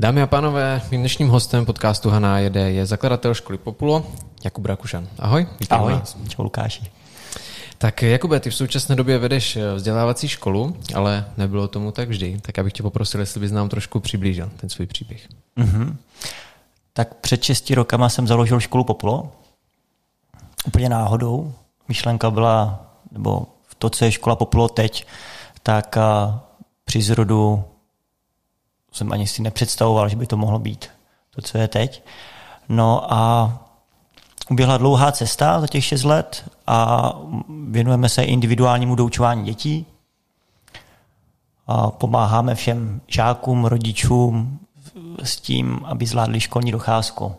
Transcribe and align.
Dámy 0.00 0.22
a 0.22 0.26
pánové, 0.26 0.82
mým 0.90 1.00
dnešním 1.00 1.28
hostem 1.28 1.66
podcastu 1.66 2.10
Haná 2.10 2.38
jede 2.38 2.70
je 2.70 2.86
zakladatel 2.86 3.34
školy 3.34 3.58
Populo, 3.58 4.06
Jakub 4.44 4.66
Rakušan. 4.66 5.08
Ahoj, 5.18 5.46
vítám 5.60 5.80
Ahoj, 5.80 5.92
vás. 5.92 6.16
čau 6.28 6.42
Lukáši. 6.42 6.82
Tak 7.78 8.02
Jakube, 8.02 8.40
ty 8.40 8.50
v 8.50 8.54
současné 8.54 8.96
době 8.96 9.18
vedeš 9.18 9.58
vzdělávací 9.74 10.28
školu, 10.28 10.76
ale 10.94 11.24
nebylo 11.36 11.68
tomu 11.68 11.92
tak 11.92 12.08
vždy. 12.08 12.40
Tak 12.42 12.58
abych 12.58 12.72
tě 12.72 12.82
poprosil, 12.82 13.20
jestli 13.20 13.40
bys 13.40 13.52
nám 13.52 13.68
trošku 13.68 14.00
přiblížil 14.00 14.50
ten 14.56 14.70
svůj 14.70 14.86
příběh. 14.86 15.28
Mm-hmm. 15.58 15.96
Tak 16.92 17.14
před 17.14 17.42
6 17.42 17.70
rokama 17.70 18.08
jsem 18.08 18.26
založil 18.26 18.60
školu 18.60 18.84
Populo. 18.84 19.32
Úplně 20.66 20.88
náhodou. 20.88 21.52
Myšlenka 21.88 22.30
byla, 22.30 22.86
nebo 23.12 23.46
to, 23.78 23.90
co 23.90 24.04
je 24.04 24.12
škola 24.12 24.36
Populo 24.36 24.68
teď, 24.68 25.06
tak 25.62 25.98
při 26.84 27.02
zrodu 27.02 27.64
jsem 28.92 29.12
ani 29.12 29.26
si 29.26 29.42
nepředstavoval, 29.42 30.08
že 30.08 30.16
by 30.16 30.26
to 30.26 30.36
mohlo 30.36 30.58
být 30.58 30.90
to, 31.34 31.42
co 31.42 31.58
je 31.58 31.68
teď. 31.68 32.02
No 32.68 33.12
a 33.12 33.52
uběhla 34.50 34.76
dlouhá 34.76 35.12
cesta 35.12 35.60
za 35.60 35.66
těch 35.66 35.84
šest 35.84 36.04
let 36.04 36.50
a 36.66 37.12
věnujeme 37.68 38.08
se 38.08 38.22
individuálnímu 38.22 38.94
doučování 38.94 39.44
dětí. 39.44 39.86
A 41.66 41.90
pomáháme 41.90 42.54
všem 42.54 43.00
žákům, 43.06 43.64
rodičům 43.64 44.58
s 45.22 45.40
tím, 45.40 45.80
aby 45.84 46.06
zvládli 46.06 46.40
školní 46.40 46.72
docházku. 46.72 47.36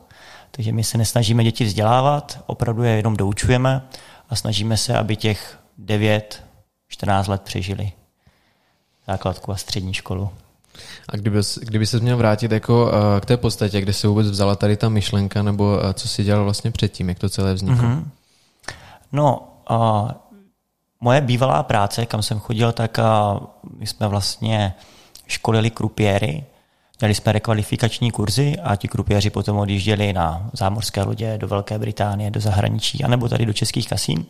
Takže 0.52 0.72
my 0.72 0.84
se 0.84 0.98
nesnažíme 0.98 1.44
děti 1.44 1.66
vzdělávat, 1.66 2.40
opravdu 2.46 2.84
je 2.84 2.92
jenom 2.92 3.18
doučujeme 3.18 3.82
a 4.30 4.36
snažíme 4.36 4.78
se, 4.78 4.98
aby 4.98 5.16
těch 5.16 5.60
9, 5.78 6.44
14 6.88 7.28
let 7.28 7.42
přežili 7.42 7.92
základku 9.08 9.52
a 9.52 9.56
střední 9.56 9.94
školu. 9.94 10.30
A 11.10 11.16
kdyby, 11.16 11.40
kdyby 11.62 11.86
se 11.86 12.00
měl 12.00 12.18
vrátit 12.18 12.52
jako 12.52 12.86
uh, 12.86 12.92
k 13.20 13.26
té 13.26 13.38
podstatě, 13.38 13.82
kde 13.82 13.94
se 13.94 14.08
vůbec 14.08 14.28
vzala 14.28 14.56
tady 14.56 14.78
ta 14.78 14.90
myšlenka, 14.90 15.44
nebo 15.44 15.64
uh, 15.64 15.92
co 15.94 16.08
si 16.08 16.24
dělal 16.24 16.44
vlastně 16.44 16.72
předtím, 16.72 17.10
jak 17.10 17.20
to 17.20 17.30
celé 17.30 17.54
vzniklo? 17.54 17.88
Mm-hmm. 17.88 18.04
No, 19.12 19.48
uh, 19.70 20.10
moje 21.02 21.22
bývalá 21.22 21.64
práce, 21.64 22.06
kam 22.06 22.24
jsem 22.24 22.40
chodil, 22.40 22.72
tak 22.72 22.98
uh, 22.98 23.40
my 23.80 23.88
jsme 23.88 24.08
vlastně 24.08 24.74
školili 25.28 25.70
krupiéry, 25.70 26.44
měli 27.00 27.16
jsme 27.16 27.32
rekvalifikační 27.32 28.12
kurzy 28.12 28.56
a 28.64 28.76
ti 28.76 28.88
krupiéři 28.88 29.30
potom 29.30 29.58
odjížděli 29.58 30.14
na 30.14 30.50
zámořské 30.54 31.04
lodě 31.04 31.38
do 31.38 31.48
Velké 31.48 31.80
Británie, 31.80 32.32
do 32.32 32.40
zahraničí, 32.40 33.04
anebo 33.04 33.30
tady 33.30 33.46
do 33.46 33.54
českých 33.54 33.90
kasín. 33.90 34.26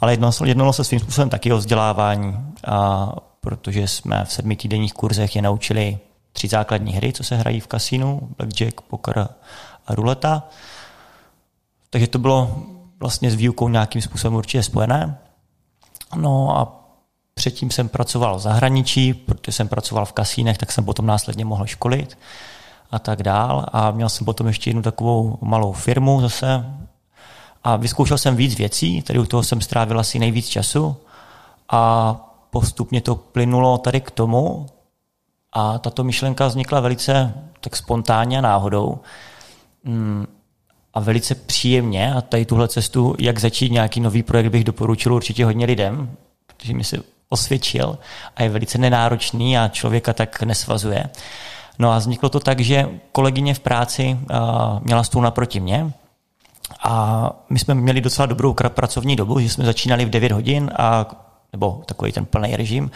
Ale 0.00 0.12
jednalo, 0.12 0.32
jednalo 0.44 0.72
se 0.72 0.84
svým 0.84 1.00
způsobem 1.00 1.30
taky 1.30 1.52
o 1.52 1.56
vzdělávání. 1.56 2.36
A 2.66 3.08
protože 3.44 3.88
jsme 3.88 4.24
v 4.24 4.32
sedmi 4.32 4.56
týdenních 4.56 4.92
kurzech 4.92 5.36
je 5.36 5.42
naučili 5.42 5.98
tři 6.32 6.48
základní 6.48 6.92
hry, 6.92 7.12
co 7.12 7.24
se 7.24 7.36
hrají 7.36 7.60
v 7.60 7.66
kasínu, 7.66 8.28
blackjack, 8.38 8.80
poker 8.80 9.28
a 9.86 9.94
ruleta. 9.94 10.42
Takže 11.90 12.06
to 12.06 12.18
bylo 12.18 12.62
vlastně 13.00 13.30
s 13.30 13.34
výukou 13.34 13.68
nějakým 13.68 14.02
způsobem 14.02 14.34
určitě 14.34 14.62
spojené. 14.62 15.18
No 16.16 16.58
a 16.58 16.84
předtím 17.34 17.70
jsem 17.70 17.88
pracoval 17.88 18.36
v 18.36 18.40
zahraničí, 18.40 19.14
protože 19.14 19.52
jsem 19.52 19.68
pracoval 19.68 20.06
v 20.06 20.12
kasínech, 20.12 20.58
tak 20.58 20.72
jsem 20.72 20.84
potom 20.84 21.06
následně 21.06 21.44
mohl 21.44 21.66
školit 21.66 22.18
a 22.90 22.98
tak 22.98 23.22
dál. 23.22 23.66
A 23.72 23.90
měl 23.90 24.08
jsem 24.08 24.24
potom 24.24 24.46
ještě 24.46 24.70
jednu 24.70 24.82
takovou 24.82 25.38
malou 25.40 25.72
firmu 25.72 26.20
zase. 26.20 26.76
A 27.64 27.76
vyzkoušel 27.76 28.18
jsem 28.18 28.36
víc 28.36 28.54
věcí, 28.54 29.02
tady 29.02 29.18
u 29.18 29.26
toho 29.26 29.42
jsem 29.42 29.60
strávil 29.60 30.00
asi 30.00 30.18
nejvíc 30.18 30.48
času. 30.48 30.96
A 31.68 32.33
postupně 32.54 33.00
to 33.00 33.14
plynulo 33.14 33.78
tady 33.78 34.00
k 34.00 34.10
tomu 34.10 34.66
a 35.52 35.78
tato 35.78 36.04
myšlenka 36.04 36.46
vznikla 36.46 36.80
velice 36.80 37.34
tak 37.60 37.76
spontánně 37.76 38.38
a 38.38 38.40
náhodou 38.40 38.98
mm, 39.84 40.26
a 40.94 41.00
velice 41.00 41.34
příjemně 41.34 42.14
a 42.14 42.20
tady 42.20 42.44
tuhle 42.44 42.68
cestu, 42.68 43.14
jak 43.18 43.38
začít 43.38 43.72
nějaký 43.72 44.00
nový 44.00 44.22
projekt, 44.22 44.48
bych 44.48 44.64
doporučil 44.64 45.14
určitě 45.14 45.44
hodně 45.44 45.66
lidem, 45.66 46.16
protože 46.46 46.74
mi 46.74 46.84
se 46.84 46.96
osvědčil 47.28 47.98
a 48.36 48.42
je 48.42 48.48
velice 48.48 48.78
nenáročný 48.78 49.58
a 49.58 49.68
člověka 49.68 50.12
tak 50.12 50.42
nesvazuje. 50.42 51.10
No 51.78 51.92
a 51.92 51.98
vzniklo 51.98 52.28
to 52.28 52.40
tak, 52.40 52.60
že 52.60 52.88
kolegyně 53.12 53.54
v 53.54 53.60
práci 53.60 54.18
měla 54.80 55.04
stůl 55.04 55.22
naproti 55.22 55.60
mě 55.60 55.92
a 56.84 57.30
my 57.50 57.58
jsme 57.58 57.74
měli 57.74 58.00
docela 58.00 58.26
dobrou 58.26 58.54
pracovní 58.68 59.16
dobu, 59.16 59.40
že 59.40 59.50
jsme 59.50 59.64
začínali 59.64 60.04
v 60.04 60.10
9 60.10 60.32
hodin 60.32 60.70
a 60.78 61.23
nebo 61.54 61.82
takový 61.86 62.12
ten 62.12 62.24
plný 62.26 62.56
režim, 62.56 62.90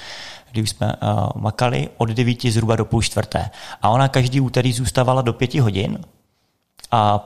kdy 0.51 0.67
jsme 0.67 0.87
uh, 0.87 1.29
makali 1.35 1.89
od 1.97 2.09
9 2.09 2.43
zhruba 2.43 2.77
do 2.77 2.85
půl 2.85 3.03
čtvrté. 3.03 3.51
A 3.83 3.89
ona 3.89 4.09
každý 4.09 4.41
úterý 4.41 4.73
zůstávala 4.73 5.23
do 5.23 5.33
pěti 5.33 5.61
hodin 5.61 5.99
a 6.91 7.19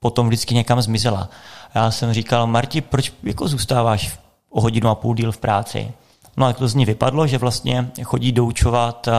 potom 0.00 0.26
vždycky 0.26 0.54
někam 0.54 0.82
zmizela. 0.82 1.28
Já 1.74 1.90
jsem 1.90 2.12
říkal, 2.12 2.46
Marti, 2.46 2.80
proč 2.80 3.12
jako 3.22 3.48
zůstáváš 3.48 4.18
o 4.50 4.60
hodinu 4.60 4.88
a 4.88 4.94
půl 4.94 5.14
díl 5.14 5.32
v 5.32 5.38
práci? 5.38 5.92
No 6.36 6.46
a 6.46 6.52
to 6.52 6.68
z 6.68 6.74
ní 6.74 6.84
vypadlo, 6.84 7.26
že 7.26 7.38
vlastně 7.38 7.90
chodí 8.04 8.32
doučovat 8.32 9.08
uh, 9.08 9.14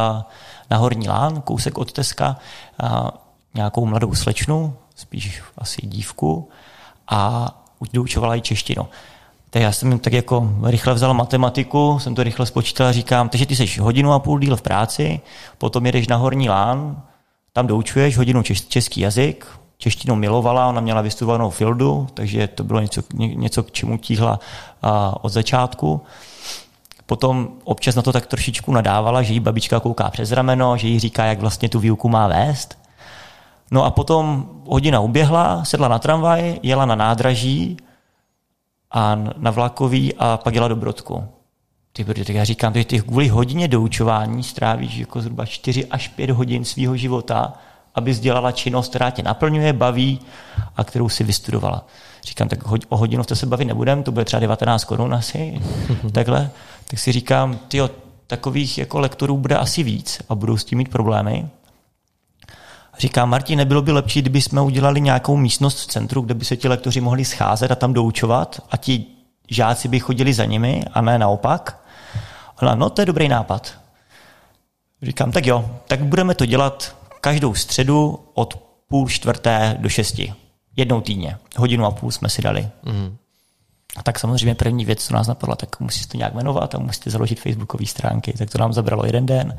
na 0.69 0.77
Horní 0.77 1.09
Lán, 1.09 1.41
kousek 1.41 1.77
od 1.77 1.91
Teska, 1.91 2.37
uh, 2.83 3.09
nějakou 3.55 3.85
mladou 3.85 4.15
slečnu, 4.15 4.77
spíš 4.95 5.41
asi 5.57 5.87
dívku, 5.87 6.49
a 7.07 7.51
už 7.79 7.89
doučovala 7.89 8.35
i 8.35 8.41
češtinu. 8.41 8.87
Tak 9.49 9.61
já 9.61 9.71
jsem 9.71 9.99
tak 9.99 10.13
jako 10.13 10.49
rychle 10.63 10.93
vzal 10.93 11.13
matematiku, 11.13 11.99
jsem 11.99 12.15
to 12.15 12.23
rychle 12.23 12.45
spočítal 12.45 12.87
a 12.87 12.91
říkám, 12.91 13.29
takže 13.29 13.45
ty 13.45 13.55
jsi 13.55 13.79
hodinu 13.79 14.13
a 14.13 14.19
půl 14.19 14.39
díl 14.39 14.55
v 14.55 14.61
práci, 14.61 15.19
potom 15.57 15.85
jedeš 15.85 16.07
na 16.07 16.15
Horní 16.15 16.49
Lán, 16.49 17.01
tam 17.53 17.67
doučuješ 17.67 18.17
hodinu 18.17 18.43
český 18.67 19.01
jazyk, 19.01 19.47
češtinu 19.77 20.15
milovala, 20.15 20.67
ona 20.67 20.81
měla 20.81 21.01
vystudovanou 21.01 21.49
fildu, 21.49 22.07
takže 22.13 22.47
to 22.47 22.63
bylo 22.63 22.79
něco, 22.79 23.01
něco 23.13 23.63
k 23.63 23.71
čemu 23.71 23.97
tíhla 23.97 24.39
od 25.21 25.29
začátku. 25.29 26.01
Potom 27.05 27.47
občas 27.63 27.95
na 27.95 28.01
to 28.01 28.13
tak 28.13 28.25
trošičku 28.25 28.71
nadávala, 28.71 29.21
že 29.21 29.33
jí 29.33 29.39
babička 29.39 29.79
kouká 29.79 30.09
přes 30.09 30.31
rameno, 30.31 30.77
že 30.77 30.87
jí 30.87 30.99
říká, 30.99 31.25
jak 31.25 31.39
vlastně 31.39 31.69
tu 31.69 31.79
výuku 31.79 32.09
má 32.09 32.27
vést. 32.27 32.77
No 33.71 33.83
a 33.83 33.91
potom 33.91 34.49
hodina 34.65 34.99
uběhla, 34.99 35.65
sedla 35.65 35.87
na 35.87 35.99
tramvaj, 35.99 36.59
jela 36.63 36.85
na 36.85 36.95
nádraží 36.95 37.77
a 38.97 39.15
na 39.37 39.51
vlakový 39.51 40.13
a 40.13 40.37
pak 40.37 40.55
jela 40.55 40.67
do 40.67 40.75
Brodku. 40.75 41.23
Ty 41.93 42.03
brdy, 42.03 42.25
tak 42.25 42.35
já 42.35 42.43
říkám, 42.43 42.73
že 42.73 42.85
ty 42.85 43.01
kvůli 43.01 43.27
hodině 43.27 43.67
doučování 43.67 44.43
strávíš 44.43 44.97
jako 44.97 45.21
zhruba 45.21 45.45
4 45.45 45.85
až 45.85 46.07
5 46.07 46.29
hodin 46.29 46.65
svého 46.65 46.97
života, 46.97 47.53
aby 47.95 48.13
dělala 48.13 48.51
činnost, 48.51 48.89
která 48.89 49.09
tě 49.09 49.23
naplňuje, 49.23 49.73
baví 49.73 50.19
a 50.75 50.83
kterou 50.83 51.09
si 51.09 51.23
vystudovala. 51.23 51.87
Říkám, 52.23 52.47
tak 52.47 52.59
o 52.89 52.97
hodinu 52.97 53.23
to 53.23 53.35
se 53.35 53.45
bavit 53.45 53.65
nebudem, 53.65 54.03
to 54.03 54.11
bude 54.11 54.25
třeba 54.25 54.39
19 54.39 54.83
korun 54.83 55.13
asi, 55.13 55.61
takhle. 56.11 56.49
Tak 56.87 56.99
si 56.99 57.11
říkám, 57.11 57.59
ty 57.67 57.81
takových 58.27 58.77
jako 58.77 58.99
lektorů 58.99 59.37
bude 59.37 59.57
asi 59.57 59.83
víc 59.83 60.21
a 60.29 60.35
budou 60.35 60.57
s 60.57 60.65
tím 60.65 60.77
mít 60.77 60.89
problémy. 60.89 61.49
Říká 62.99 63.25
Martin, 63.25 63.57
nebylo 63.57 63.81
by 63.81 63.91
lepší, 63.91 64.21
kdyby 64.21 64.41
jsme 64.41 64.61
udělali 64.61 65.01
nějakou 65.01 65.37
místnost 65.37 65.79
v 65.79 65.87
centru, 65.87 66.21
kde 66.21 66.33
by 66.33 66.45
se 66.45 66.57
ti 66.57 66.67
lektoři 66.67 67.01
mohli 67.01 67.25
scházet 67.25 67.71
a 67.71 67.75
tam 67.75 67.93
doučovat 67.93 68.61
a 68.71 68.77
ti 68.77 69.05
žáci 69.49 69.87
by 69.87 69.99
chodili 69.99 70.33
za 70.33 70.45
nimi 70.45 70.85
a 70.93 71.01
ne 71.01 71.19
naopak? 71.19 71.83
Ona, 72.61 72.75
no 72.75 72.89
to 72.89 73.01
je 73.01 73.05
dobrý 73.05 73.27
nápad. 73.27 73.73
Říkám, 75.01 75.31
tak 75.31 75.45
jo, 75.45 75.69
tak 75.87 76.05
budeme 76.05 76.35
to 76.35 76.45
dělat 76.45 76.95
každou 77.21 77.53
středu 77.53 78.19
od 78.33 78.59
půl 78.87 79.09
čtvrté 79.09 79.77
do 79.79 79.89
šesti. 79.89 80.33
Jednou 80.75 81.01
týdně. 81.01 81.37
Hodinu 81.57 81.85
a 81.85 81.91
půl 81.91 82.11
jsme 82.11 82.29
si 82.29 82.41
dali. 82.41 82.69
Mm. 82.83 83.17
A 83.97 84.03
tak 84.03 84.19
samozřejmě 84.19 84.55
první 84.55 84.85
věc, 84.85 85.03
co 85.03 85.13
nás 85.13 85.27
napadla, 85.27 85.55
tak 85.55 85.79
musíte 85.79 86.11
to 86.11 86.17
nějak 86.17 86.33
jmenovat 86.33 86.75
a 86.75 86.79
musíte 86.79 87.09
založit 87.09 87.39
facebookové 87.39 87.85
stránky. 87.85 88.33
Tak 88.33 88.49
to 88.49 88.57
nám 88.57 88.73
zabralo 88.73 89.05
jeden 89.05 89.25
den, 89.25 89.57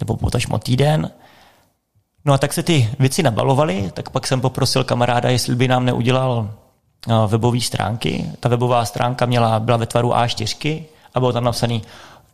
nebo 0.00 0.16
potažmo 0.16 0.58
týden. 0.58 1.10
No 2.24 2.32
a 2.32 2.38
tak 2.38 2.52
se 2.52 2.62
ty 2.62 2.90
věci 2.98 3.22
nabalovaly, 3.22 3.90
tak 3.94 4.10
pak 4.10 4.26
jsem 4.26 4.40
poprosil 4.40 4.84
kamaráda, 4.84 5.30
jestli 5.30 5.54
by 5.54 5.68
nám 5.68 5.84
neudělal 5.84 6.50
eh, 7.08 7.12
webové 7.26 7.60
stránky. 7.60 8.30
Ta 8.40 8.48
webová 8.48 8.84
stránka 8.84 9.26
měla, 9.26 9.60
byla 9.60 9.76
ve 9.76 9.86
tvaru 9.86 10.10
A4 10.10 10.82
a 11.14 11.20
bylo 11.20 11.32
tam 11.32 11.44
napsaný 11.44 11.82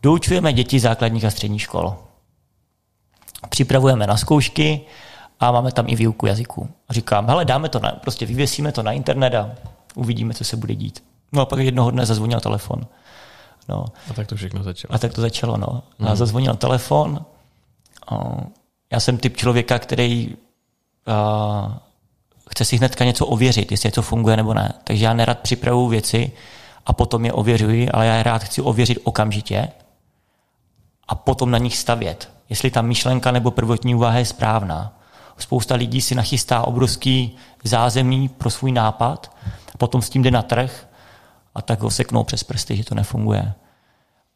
Doučujeme 0.02 0.52
děti 0.52 0.80
základních 0.80 1.24
a 1.24 1.30
středních 1.30 1.62
škol. 1.62 1.96
Připravujeme 3.48 4.06
na 4.06 4.16
zkoušky 4.16 4.80
a 5.40 5.52
máme 5.52 5.72
tam 5.72 5.84
i 5.88 5.96
výuku 5.96 6.26
jazyku. 6.26 6.68
A 6.88 6.92
říkám, 6.92 7.26
hele, 7.26 7.44
dáme 7.44 7.68
to, 7.68 7.78
na, 7.80 7.90
prostě 7.90 8.26
vyvěsíme 8.26 8.72
to 8.72 8.82
na 8.82 8.92
internet 8.92 9.34
a 9.34 9.50
uvidíme, 9.94 10.34
co 10.34 10.44
se 10.44 10.56
bude 10.56 10.74
dít. 10.74 11.04
No 11.32 11.42
a 11.42 11.46
pak 11.46 11.58
jednoho 11.58 11.90
dne 11.90 12.06
zazvonil 12.06 12.40
telefon. 12.40 12.86
No. 13.68 13.84
A 14.10 14.14
tak 14.14 14.26
to 14.26 14.36
všechno 14.36 14.62
začalo. 14.62 14.94
A 14.94 14.98
tak 14.98 15.12
to 15.12 15.20
začalo, 15.20 15.56
no. 15.56 15.82
Hmm. 15.98 16.08
A 16.08 16.14
zazvonil 16.14 16.54
telefon, 16.54 17.24
já 18.92 19.00
jsem 19.00 19.18
typ 19.18 19.36
člověka, 19.36 19.78
který 19.78 20.36
uh, 21.08 21.72
chce 22.50 22.64
si 22.64 22.76
hnedka 22.76 23.04
něco 23.04 23.26
ověřit, 23.26 23.70
jestli 23.70 23.86
něco 23.86 24.02
funguje 24.02 24.36
nebo 24.36 24.54
ne. 24.54 24.72
Takže 24.84 25.04
já 25.04 25.14
nerad 25.14 25.38
připravuju 25.38 25.88
věci 25.88 26.32
a 26.86 26.92
potom 26.92 27.24
je 27.24 27.32
ověřuji, 27.32 27.90
ale 27.90 28.06
já 28.06 28.22
rád 28.22 28.42
chci 28.42 28.62
ověřit 28.62 28.98
okamžitě 29.04 29.68
a 31.08 31.14
potom 31.14 31.50
na 31.50 31.58
nich 31.58 31.76
stavět. 31.76 32.30
jestli 32.48 32.70
ta 32.70 32.82
myšlenka 32.82 33.30
nebo 33.30 33.50
prvotní 33.50 33.94
úvaha 33.94 34.18
je 34.18 34.24
správná. 34.24 34.98
Spousta 35.38 35.74
lidí 35.74 36.00
si 36.00 36.14
nachystá 36.14 36.62
obrovský 36.62 37.36
zázemí 37.64 38.28
pro 38.28 38.50
svůj 38.50 38.72
nápad, 38.72 39.36
potom 39.78 40.02
s 40.02 40.10
tím 40.10 40.22
jde 40.22 40.30
na 40.30 40.42
trh 40.42 40.88
a 41.54 41.62
tak 41.62 41.80
ho 41.80 41.90
seknou 41.90 42.24
přes 42.24 42.44
prsty, 42.44 42.76
že 42.76 42.84
to 42.84 42.94
nefunguje. 42.94 43.52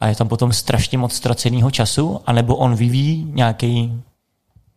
A 0.00 0.06
je 0.06 0.16
tam 0.16 0.28
potom 0.28 0.52
strašně 0.52 0.98
moc 0.98 1.12
ztraceného 1.12 1.70
času, 1.70 2.20
anebo 2.26 2.56
on 2.56 2.74
vyvíjí 2.74 3.24
nějaký 3.24 4.02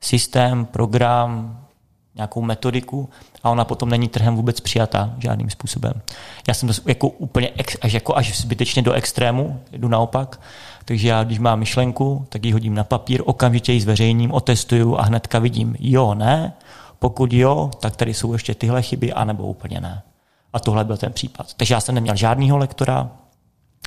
systém, 0.01 0.65
program, 0.65 1.59
nějakou 2.15 2.41
metodiku 2.41 3.09
a 3.43 3.49
ona 3.49 3.65
potom 3.65 3.89
není 3.89 4.07
trhem 4.07 4.35
vůbec 4.35 4.59
přijata 4.59 5.13
žádným 5.17 5.49
způsobem. 5.49 5.93
Já 6.47 6.53
jsem 6.53 6.69
to 6.69 6.73
jako 6.85 7.07
úplně 7.07 7.49
ex, 7.57 7.77
až, 7.81 7.93
jako 7.93 8.17
až 8.17 8.39
zbytečně 8.39 8.81
do 8.81 8.93
extrému, 8.93 9.61
jdu 9.71 9.87
naopak, 9.87 10.41
takže 10.85 11.07
já, 11.07 11.23
když 11.23 11.39
mám 11.39 11.59
myšlenku, 11.59 12.25
tak 12.29 12.45
ji 12.45 12.51
hodím 12.51 12.73
na 12.73 12.83
papír, 12.83 13.21
okamžitě 13.25 13.73
ji 13.73 13.81
zveřejním, 13.81 14.31
otestuju 14.31 14.97
a 14.97 15.01
hnedka 15.01 15.39
vidím, 15.39 15.75
jo, 15.79 16.13
ne, 16.13 16.53
pokud 16.99 17.33
jo, 17.33 17.71
tak 17.79 17.95
tady 17.95 18.13
jsou 18.13 18.33
ještě 18.33 18.55
tyhle 18.55 18.81
chyby, 18.81 19.13
anebo 19.13 19.43
úplně 19.43 19.81
ne. 19.81 20.01
A 20.53 20.59
tohle 20.59 20.83
byl 20.83 20.97
ten 20.97 21.13
případ. 21.13 21.53
Takže 21.53 21.73
já 21.73 21.81
jsem 21.81 21.95
neměl 21.95 22.15
žádného 22.15 22.57
lektora, 22.57 23.09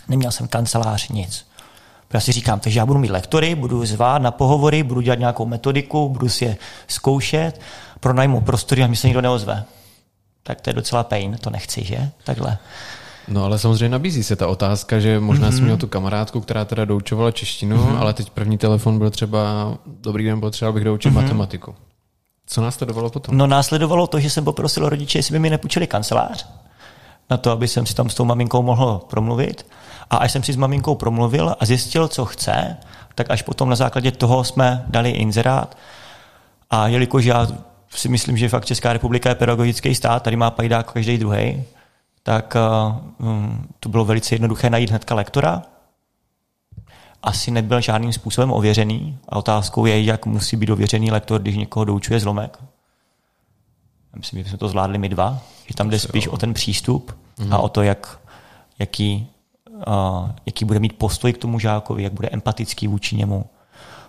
neměl 0.09 0.31
jsem 0.31 0.49
kancelář, 0.49 1.09
nic. 1.09 1.47
Já 2.13 2.21
si 2.21 2.33
říkám, 2.33 2.61
takže 2.61 2.79
já 2.79 2.87
budu 2.87 2.99
mít 2.99 3.11
lektory, 3.11 3.55
budu 3.55 3.87
zvát 3.87 4.23
na 4.23 4.31
pohovory, 4.31 4.83
budu 4.83 5.01
dělat 5.01 5.19
nějakou 5.19 5.47
metodiku, 5.47 6.09
budu 6.09 6.29
si 6.29 6.45
je 6.45 6.57
zkoušet, 6.89 7.61
pronajmu 8.01 8.41
prostory 8.41 8.83
a 8.83 8.87
mi 8.87 8.97
se 8.97 9.07
nikdo 9.07 9.21
neozve. 9.21 9.65
Tak 10.43 10.61
to 10.61 10.71
je 10.71 10.75
docela 10.75 11.05
pain, 11.05 11.37
to 11.41 11.51
nechci, 11.51 11.85
že? 11.85 12.11
Takhle. 12.25 12.59
No 13.29 13.45
ale 13.45 13.59
samozřejmě 13.59 13.89
nabízí 13.89 14.25
se 14.25 14.37
ta 14.37 14.49
otázka, 14.49 15.01
že 15.01 15.21
možná 15.21 15.49
mm-hmm. 15.49 15.55
jsem 15.55 15.65
měl 15.65 15.77
tu 15.77 15.87
kamarádku, 15.87 16.41
která 16.41 16.65
teda 16.65 16.85
doučovala 16.85 17.31
češtinu, 17.31 17.77
mm-hmm. 17.77 17.99
ale 17.99 18.15
teď 18.15 18.31
první 18.31 18.59
telefon 18.59 18.99
byl 18.99 19.11
třeba, 19.11 19.75
dobrý 19.87 20.25
den, 20.25 20.41
potřeboval 20.41 20.73
bych 20.73 20.85
doučit 20.85 21.13
mm-hmm. 21.13 21.23
matematiku. 21.23 21.75
Co 22.47 22.63
následovalo 22.63 23.11
potom? 23.11 23.37
No 23.37 23.47
následovalo 23.47 24.07
to, 24.07 24.21
že 24.21 24.31
jsem 24.31 24.45
poprosil 24.45 24.89
rodiče, 24.89 25.19
jestli 25.19 25.33
by 25.33 25.39
mi 25.39 25.51
nepůjčili 25.51 25.87
kancelář, 25.87 26.49
na 27.31 27.37
to, 27.37 27.51
aby 27.51 27.69
jsem 27.69 27.87
si 27.87 27.95
tam 27.95 28.11
s 28.11 28.15
tou 28.15 28.25
maminkou 28.25 28.63
mohl 28.63 29.01
promluvit. 29.11 29.67
A 30.11 30.17
až 30.17 30.33
jsem 30.33 30.43
si 30.43 30.53
s 30.53 30.57
maminkou 30.57 30.95
promluvil 30.95 31.57
a 31.61 31.67
zjistil, 31.67 32.09
co 32.09 32.25
chce, 32.25 32.77
tak 33.15 33.31
až 33.31 33.43
potom 33.43 33.69
na 33.69 33.77
základě 33.77 34.11
toho 34.11 34.45
jsme 34.45 34.85
dali 34.89 35.11
inzerát. 35.11 35.77
A 36.71 36.89
jelikož 36.89 37.25
já 37.25 37.47
si 37.91 38.09
myslím, 38.09 38.37
že 38.37 38.49
fakt 38.49 38.65
Česká 38.65 38.93
republika 38.93 39.29
je 39.29 39.35
pedagogický 39.35 39.95
stát, 39.95 40.23
tady 40.23 40.37
má 40.37 40.51
pajdák 40.51 40.93
každý 40.93 41.19
druhý, 41.19 41.65
tak 42.23 42.57
um, 43.19 43.69
to 43.81 43.89
bylo 43.89 44.05
velice 44.05 44.35
jednoduché 44.35 44.71
najít 44.71 44.91
hnedka 44.91 45.15
lektora. 45.15 45.63
Asi 47.23 47.51
nebyl 47.51 47.81
žádným 47.81 48.13
způsobem 48.13 48.53
ověřený 48.53 49.19
a 49.29 49.37
otázkou 49.37 49.87
je, 49.87 50.03
jak 50.03 50.27
musí 50.27 50.57
být 50.57 50.71
ověřený 50.71 51.11
lektor, 51.11 51.41
když 51.41 51.57
někoho 51.57 51.85
doučuje 51.85 52.21
zlomek. 52.21 52.59
Myslím, 54.17 54.43
že 54.43 54.49
jsme 54.49 54.59
to 54.59 54.69
zvládli 54.69 54.99
my 54.99 55.09
dva, 55.09 55.39
že 55.67 55.75
tam 55.75 55.91
jde 55.91 55.99
spíš 55.99 56.29
o 56.29 56.37
ten 56.37 56.55
přístup 56.55 57.19
mm. 57.39 57.53
a 57.53 57.57
mhm. 57.57 57.65
o 57.65 57.69
to, 57.69 57.83
jak, 57.83 58.21
jaký, 58.79 59.31
jaký 60.47 60.65
bude 60.65 60.81
mít 60.81 60.99
postoj 60.99 61.33
k 61.33 61.39
tomu 61.39 61.59
žákovi, 61.59 62.03
jak 62.03 62.13
bude 62.13 62.29
empatický 62.29 62.89
vůči 62.89 63.17
němu. 63.17 63.45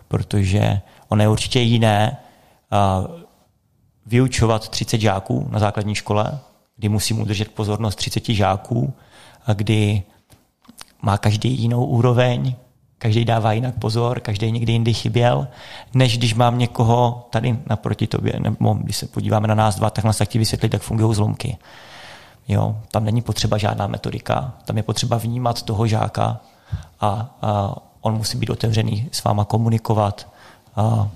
Protože 0.07 0.81
ono 1.07 1.21
je 1.21 1.29
určitě 1.29 1.59
jiné 1.59 2.17
vyučovat 4.05 4.69
30 4.69 5.01
žáků 5.01 5.47
na 5.51 5.59
základní 5.59 5.95
škole, 5.95 6.39
kdy 6.77 6.89
musím 6.89 7.21
udržet 7.21 7.51
pozornost 7.51 7.95
30 7.95 8.25
žáků, 8.25 8.93
a 9.45 9.53
kdy 9.53 10.03
má 11.01 11.17
každý 11.17 11.61
jinou 11.61 11.85
úroveň, 11.85 12.55
každý 12.97 13.25
dává 13.25 13.53
jinak 13.53 13.75
pozor, 13.79 14.19
každý 14.19 14.51
někdy 14.51 14.73
jindy 14.73 14.93
chyběl, 14.93 15.47
než 15.93 16.17
když 16.17 16.33
mám 16.33 16.57
někoho 16.57 17.27
tady 17.29 17.59
naproti 17.69 18.07
tobě, 18.07 18.33
nebo 18.39 18.73
když 18.73 18.97
se 18.97 19.07
podíváme 19.07 19.47
na 19.47 19.55
nás 19.55 19.75
dva, 19.75 19.89
tak 19.89 20.05
nás 20.05 20.17
tak 20.17 20.29
ti 20.29 20.39
vysvětlit, 20.39 20.73
jak 20.73 20.81
fungují 20.81 21.15
zlomky. 21.15 21.57
Jo, 22.49 22.75
tam 22.91 23.05
není 23.05 23.21
potřeba 23.21 23.57
žádná 23.57 23.87
metodika, 23.87 24.53
tam 24.65 24.77
je 24.77 24.83
potřeba 24.83 25.17
vnímat 25.17 25.61
toho 25.61 25.87
žáka 25.87 26.39
a, 26.99 27.35
a 27.41 27.75
on 28.01 28.17
musí 28.17 28.37
být 28.37 28.49
otevřený 28.49 29.09
s 29.11 29.23
váma 29.23 29.45
komunikovat 29.45 30.27
a, 30.75 31.09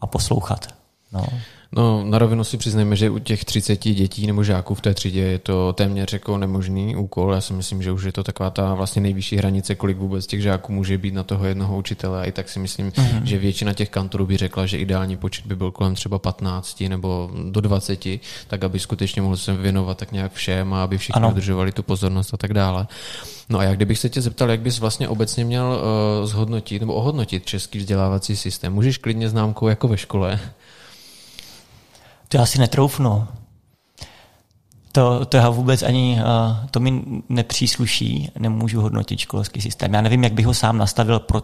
a 0.00 0.06
poslouchat. 0.06 0.66
No. 1.12 1.26
No, 1.72 2.04
na 2.04 2.18
rovinu 2.18 2.44
si 2.44 2.56
přiznejme, 2.56 2.96
že 2.96 3.10
u 3.10 3.18
těch 3.18 3.44
30 3.44 3.76
dětí 3.76 4.26
nebo 4.26 4.44
žáků 4.44 4.74
v 4.74 4.80
té 4.80 4.94
třídě 4.94 5.20
je 5.20 5.38
to 5.38 5.72
téměř 5.72 6.12
jako 6.12 6.38
nemožný 6.38 6.96
úkol. 6.96 7.32
Já 7.32 7.40
si 7.40 7.52
myslím, 7.52 7.82
že 7.82 7.92
už 7.92 8.04
je 8.04 8.12
to 8.12 8.24
taková 8.24 8.50
ta 8.50 8.74
vlastně 8.74 9.02
nejvyšší 9.02 9.36
hranice, 9.36 9.74
kolik 9.74 9.96
vůbec 9.96 10.26
těch 10.26 10.42
žáků 10.42 10.72
může 10.72 10.98
být 10.98 11.14
na 11.14 11.22
toho 11.22 11.46
jednoho 11.46 11.76
učitele. 11.76 12.20
A 12.20 12.24
i 12.24 12.32
tak 12.32 12.48
si 12.48 12.58
myslím, 12.58 12.90
mm-hmm. 12.90 13.22
že 13.22 13.38
většina 13.38 13.72
těch 13.72 13.90
kantorů 13.90 14.26
by 14.26 14.36
řekla, 14.36 14.66
že 14.66 14.78
ideální 14.78 15.16
počet 15.16 15.46
by 15.46 15.56
byl 15.56 15.70
kolem 15.70 15.94
třeba 15.94 16.18
15 16.18 16.80
nebo 16.80 17.30
do 17.50 17.60
20, 17.60 18.06
tak 18.48 18.64
aby 18.64 18.78
skutečně 18.78 19.22
mohl 19.22 19.36
se 19.36 19.56
věnovat 19.56 19.98
tak 19.98 20.12
nějak 20.12 20.32
všem 20.32 20.74
a 20.74 20.82
aby 20.82 20.98
všichni 20.98 21.26
udržovali 21.26 21.72
tu 21.72 21.82
pozornost 21.82 22.34
a 22.34 22.36
tak 22.36 22.54
dále. 22.54 22.86
No 23.48 23.58
a 23.58 23.62
jak 23.64 23.76
kdybych 23.76 23.98
se 23.98 24.08
tě 24.08 24.20
zeptal, 24.20 24.50
jak 24.50 24.60
bys 24.60 24.78
vlastně 24.78 25.08
obecně 25.08 25.44
měl 25.44 25.80
uh, 26.20 26.26
zhodnotit 26.26 26.80
nebo 26.80 26.94
ohodnotit 26.94 27.46
český 27.46 27.78
vzdělávací 27.78 28.36
systém? 28.36 28.72
Můžeš 28.72 28.98
klidně 28.98 29.28
známkou 29.28 29.68
jako 29.68 29.88
ve 29.88 29.96
škole, 29.96 30.40
to 32.28 32.36
já 32.36 32.46
si 32.46 32.58
netroufnu. 32.58 33.28
To, 34.92 35.26
to 35.26 35.36
já 35.36 35.50
vůbec 35.50 35.82
ani, 35.82 36.18
uh, 36.20 36.66
to 36.70 36.80
mi 36.80 37.02
nepřísluší, 37.28 38.30
nemůžu 38.38 38.80
hodnotit 38.80 39.18
školský 39.18 39.60
systém. 39.60 39.94
Já 39.94 40.00
nevím, 40.00 40.24
jak 40.24 40.32
bych 40.32 40.46
ho 40.46 40.54
sám 40.54 40.78
nastavil 40.78 41.20
pro 41.20 41.42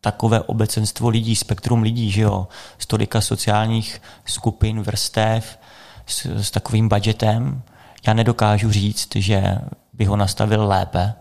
takové 0.00 0.40
obecenstvo 0.40 1.08
lidí, 1.08 1.36
spektrum 1.36 1.82
lidí, 1.82 2.10
že 2.10 2.22
jo, 2.22 2.48
stolika 2.78 3.20
sociálních 3.20 4.02
skupin, 4.24 4.82
vrstev, 4.82 5.58
s, 6.06 6.26
s 6.26 6.50
takovým 6.50 6.88
budgetem. 6.88 7.62
Já 8.06 8.14
nedokážu 8.14 8.70
říct, 8.70 9.16
že 9.16 9.58
bych 9.92 10.08
ho 10.08 10.16
nastavil 10.16 10.66
lépe. 10.66 11.14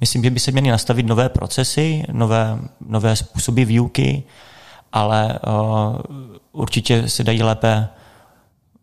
Myslím, 0.00 0.24
že 0.24 0.30
by 0.30 0.40
se 0.40 0.52
měly 0.52 0.68
nastavit 0.68 1.06
nové 1.06 1.28
procesy, 1.28 2.04
nové, 2.12 2.58
nové 2.80 3.16
způsoby 3.16 3.62
výuky, 3.62 4.24
ale 4.96 5.38
uh, 5.46 5.96
určitě 6.52 7.08
se 7.08 7.24
dají 7.24 7.42
lépe 7.42 7.88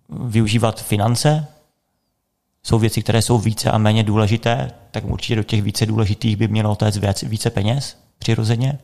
využívat 0.10 0.82
finance. 0.82 1.48
Jsou 2.63 2.79
věci, 2.79 3.01
které 3.01 3.22
jsou 3.22 3.38
více 3.38 3.72
a 3.72 3.77
méně 3.77 4.03
důležité, 4.03 4.72
tak 4.91 5.05
určitě 5.05 5.36
do 5.36 5.43
těch 5.43 5.62
více 5.62 5.86
důležitých 5.86 6.38
by 6.38 6.48
mělo 6.48 6.75
téct 6.75 7.24
více 7.24 7.50
peněz 7.50 7.98
přirozeně. 8.20 8.79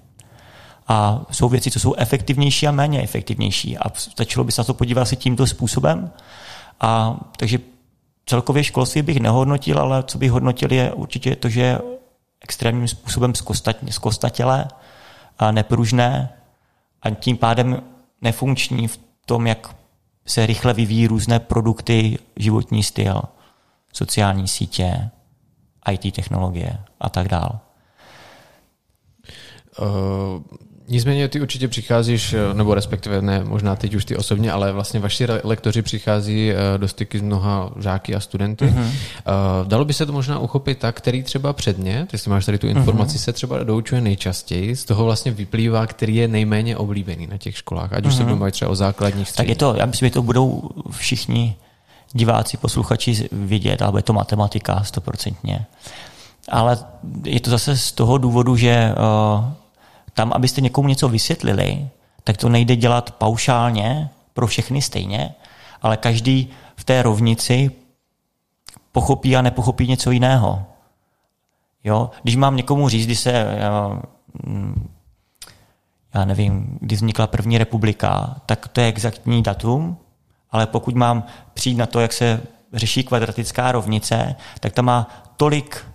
A 0.87 1.21
jsou 1.31 1.49
věci, 1.49 1.71
co 1.71 1.79
jsou 1.79 1.93
efektivnější 1.93 2.67
a 2.67 2.71
méně 2.71 3.01
efektivnější. 3.01 3.77
A 3.77 3.89
stačilo 3.95 4.43
by 4.43 4.51
se 4.51 4.61
na 4.61 4.65
to 4.65 4.73
podívat 4.73 5.05
si 5.05 5.15
tímto 5.15 5.47
způsobem. 5.47 6.11
A 6.81 7.17
takže 7.37 7.59
celkově 8.25 8.63
školství 8.63 9.01
bych 9.01 9.19
nehodnotil, 9.19 9.79
ale 9.79 10.03
co 10.03 10.17
bych 10.17 10.31
hodnotil 10.31 10.73
je 10.73 10.93
určitě 10.93 11.35
to, 11.35 11.49
že 11.49 11.61
je 11.61 11.79
extrémním 12.41 12.87
způsobem 12.87 13.33
zkostatělé 13.89 14.67
a 15.39 15.51
nepružné 15.51 16.29
a 17.01 17.09
tím 17.09 17.37
pádem 17.37 17.83
nefunkční 18.21 18.87
v 18.87 18.99
tom, 19.25 19.47
jak 19.47 19.75
se 20.25 20.45
rychle 20.45 20.73
vyvíjí 20.73 21.07
různé 21.07 21.39
produkty, 21.39 22.19
životní 22.35 22.83
styl, 22.83 23.21
sociální 23.93 24.47
sítě, 24.47 25.09
IT 25.91 26.15
technologie 26.15 26.79
a 26.99 27.09
tak 27.09 27.27
dále. 27.27 27.59
Uh, 29.79 30.43
Nicméně 30.91 31.27
ty 31.27 31.41
určitě 31.41 31.67
přicházíš, 31.67 32.33
eh, 32.33 32.53
nebo 32.53 32.75
respektive 32.75 33.21
ne, 33.21 33.43
možná 33.43 33.75
teď 33.75 33.95
už 33.95 34.05
ty 34.05 34.15
osobně, 34.15 34.51
ale 34.51 34.71
vlastně 34.71 34.99
vaši 34.99 35.27
lektoři 35.43 35.81
přichází 35.81 36.51
eh, 36.51 36.77
do 36.77 36.87
styky 36.87 37.19
s 37.19 37.21
mnoha 37.21 37.71
žáky 37.79 38.15
a 38.15 38.19
studenty. 38.19 38.65
Mm-hmm. 38.65 38.89
Dalo 39.67 39.85
by 39.85 39.93
se 39.93 40.05
to 40.05 40.13
možná 40.13 40.39
uchopit 40.39 40.77
tak, 40.77 40.95
který 40.95 41.23
třeba 41.23 41.53
předně, 41.53 42.07
jestli 42.13 42.31
máš 42.31 42.45
tady 42.45 42.57
tu 42.57 42.67
informaci, 42.67 43.17
mm-hmm. 43.17 43.21
se 43.21 43.33
třeba 43.33 43.63
doučuje 43.63 44.01
nejčastěji, 44.01 44.75
z 44.75 44.85
toho 44.85 45.05
vlastně 45.05 45.31
vyplývá, 45.31 45.87
který 45.87 46.15
je 46.15 46.27
nejméně 46.27 46.77
oblíbený 46.77 47.27
na 47.27 47.37
těch 47.37 47.57
školách, 47.57 47.93
ať 47.93 48.05
už 48.05 48.13
mm-hmm. 48.13 48.17
se 48.17 48.23
budeme 48.23 48.51
třeba 48.51 48.71
o 48.71 48.75
základních 48.75 49.31
Tak 49.31 49.47
je 49.47 49.55
to, 49.55 49.75
já 49.77 49.85
myslím, 49.85 50.07
že 50.07 50.13
to 50.13 50.21
budou 50.21 50.69
všichni 50.91 51.55
diváci, 52.13 52.57
posluchači 52.57 53.29
vědět, 53.31 53.81
ale 53.81 53.99
je 53.99 54.03
to 54.03 54.13
matematika 54.13 54.83
stoprocentně. 54.83 55.65
Ale 56.49 56.77
je 57.23 57.39
to 57.39 57.49
zase 57.49 57.77
z 57.77 57.91
toho 57.91 58.17
důvodu, 58.17 58.55
že 58.55 58.93
uh, 59.37 59.45
tam, 60.19 60.33
abyste 60.33 60.61
někomu 60.61 60.87
něco 60.87 61.09
vysvětlili, 61.09 61.89
tak 62.23 62.37
to 62.37 62.49
nejde 62.49 62.75
dělat 62.75 63.11
paušálně 63.11 64.09
pro 64.33 64.47
všechny 64.47 64.81
stejně, 64.81 65.35
ale 65.81 65.97
každý 65.97 66.49
v 66.75 66.83
té 66.83 67.03
rovnici 67.03 67.71
pochopí 68.91 69.35
a 69.35 69.41
nepochopí 69.41 69.87
něco 69.87 70.11
jiného. 70.11 70.65
Jo? 71.83 72.11
Když 72.23 72.35
mám 72.35 72.55
někomu 72.55 72.89
říct, 72.89 73.05
když 73.05 73.19
se, 73.19 73.57
já, 73.59 73.99
mm, 74.43 74.89
já 76.13 76.25
nevím, 76.25 76.77
kdy 76.81 76.95
vznikla 76.95 77.27
první 77.27 77.57
republika, 77.57 78.35
tak 78.45 78.67
to 78.67 78.81
je 78.81 78.87
exaktní 78.87 79.43
datum, 79.43 79.97
ale 80.51 80.67
pokud 80.67 80.95
mám 80.95 81.23
přijít 81.53 81.77
na 81.77 81.85
to, 81.85 81.99
jak 81.99 82.13
se 82.13 82.41
řeší 82.73 83.03
kvadratická 83.03 83.71
rovnice, 83.71 84.35
tak 84.59 84.73
tam 84.73 84.85
má 84.85 85.07
tolik 85.37 85.85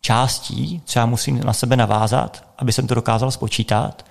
částí, 0.00 0.82
co 0.84 0.98
já 0.98 1.06
musím 1.06 1.40
na 1.44 1.52
sebe 1.52 1.76
navázat, 1.76 2.44
aby 2.58 2.72
jsem 2.72 2.86
to 2.86 2.94
dokázal 2.94 3.30
spočítat, 3.30 4.04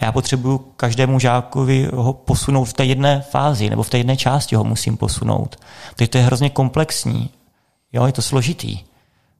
A 0.00 0.04
já 0.04 0.12
potřebuju 0.12 0.58
každému 0.58 1.18
žákovi 1.18 1.88
ho 1.94 2.12
posunout 2.12 2.64
v 2.64 2.72
té 2.72 2.84
jedné 2.84 3.20
fázi, 3.20 3.70
nebo 3.70 3.82
v 3.82 3.90
té 3.90 3.98
jedné 3.98 4.16
části 4.16 4.56
ho 4.56 4.64
musím 4.64 4.96
posunout. 4.96 5.56
Takže 5.96 6.08
to 6.08 6.18
je 6.18 6.24
hrozně 6.24 6.50
komplexní. 6.50 7.30
Jo, 7.92 8.06
je 8.06 8.12
to 8.12 8.22
složitý. 8.22 8.78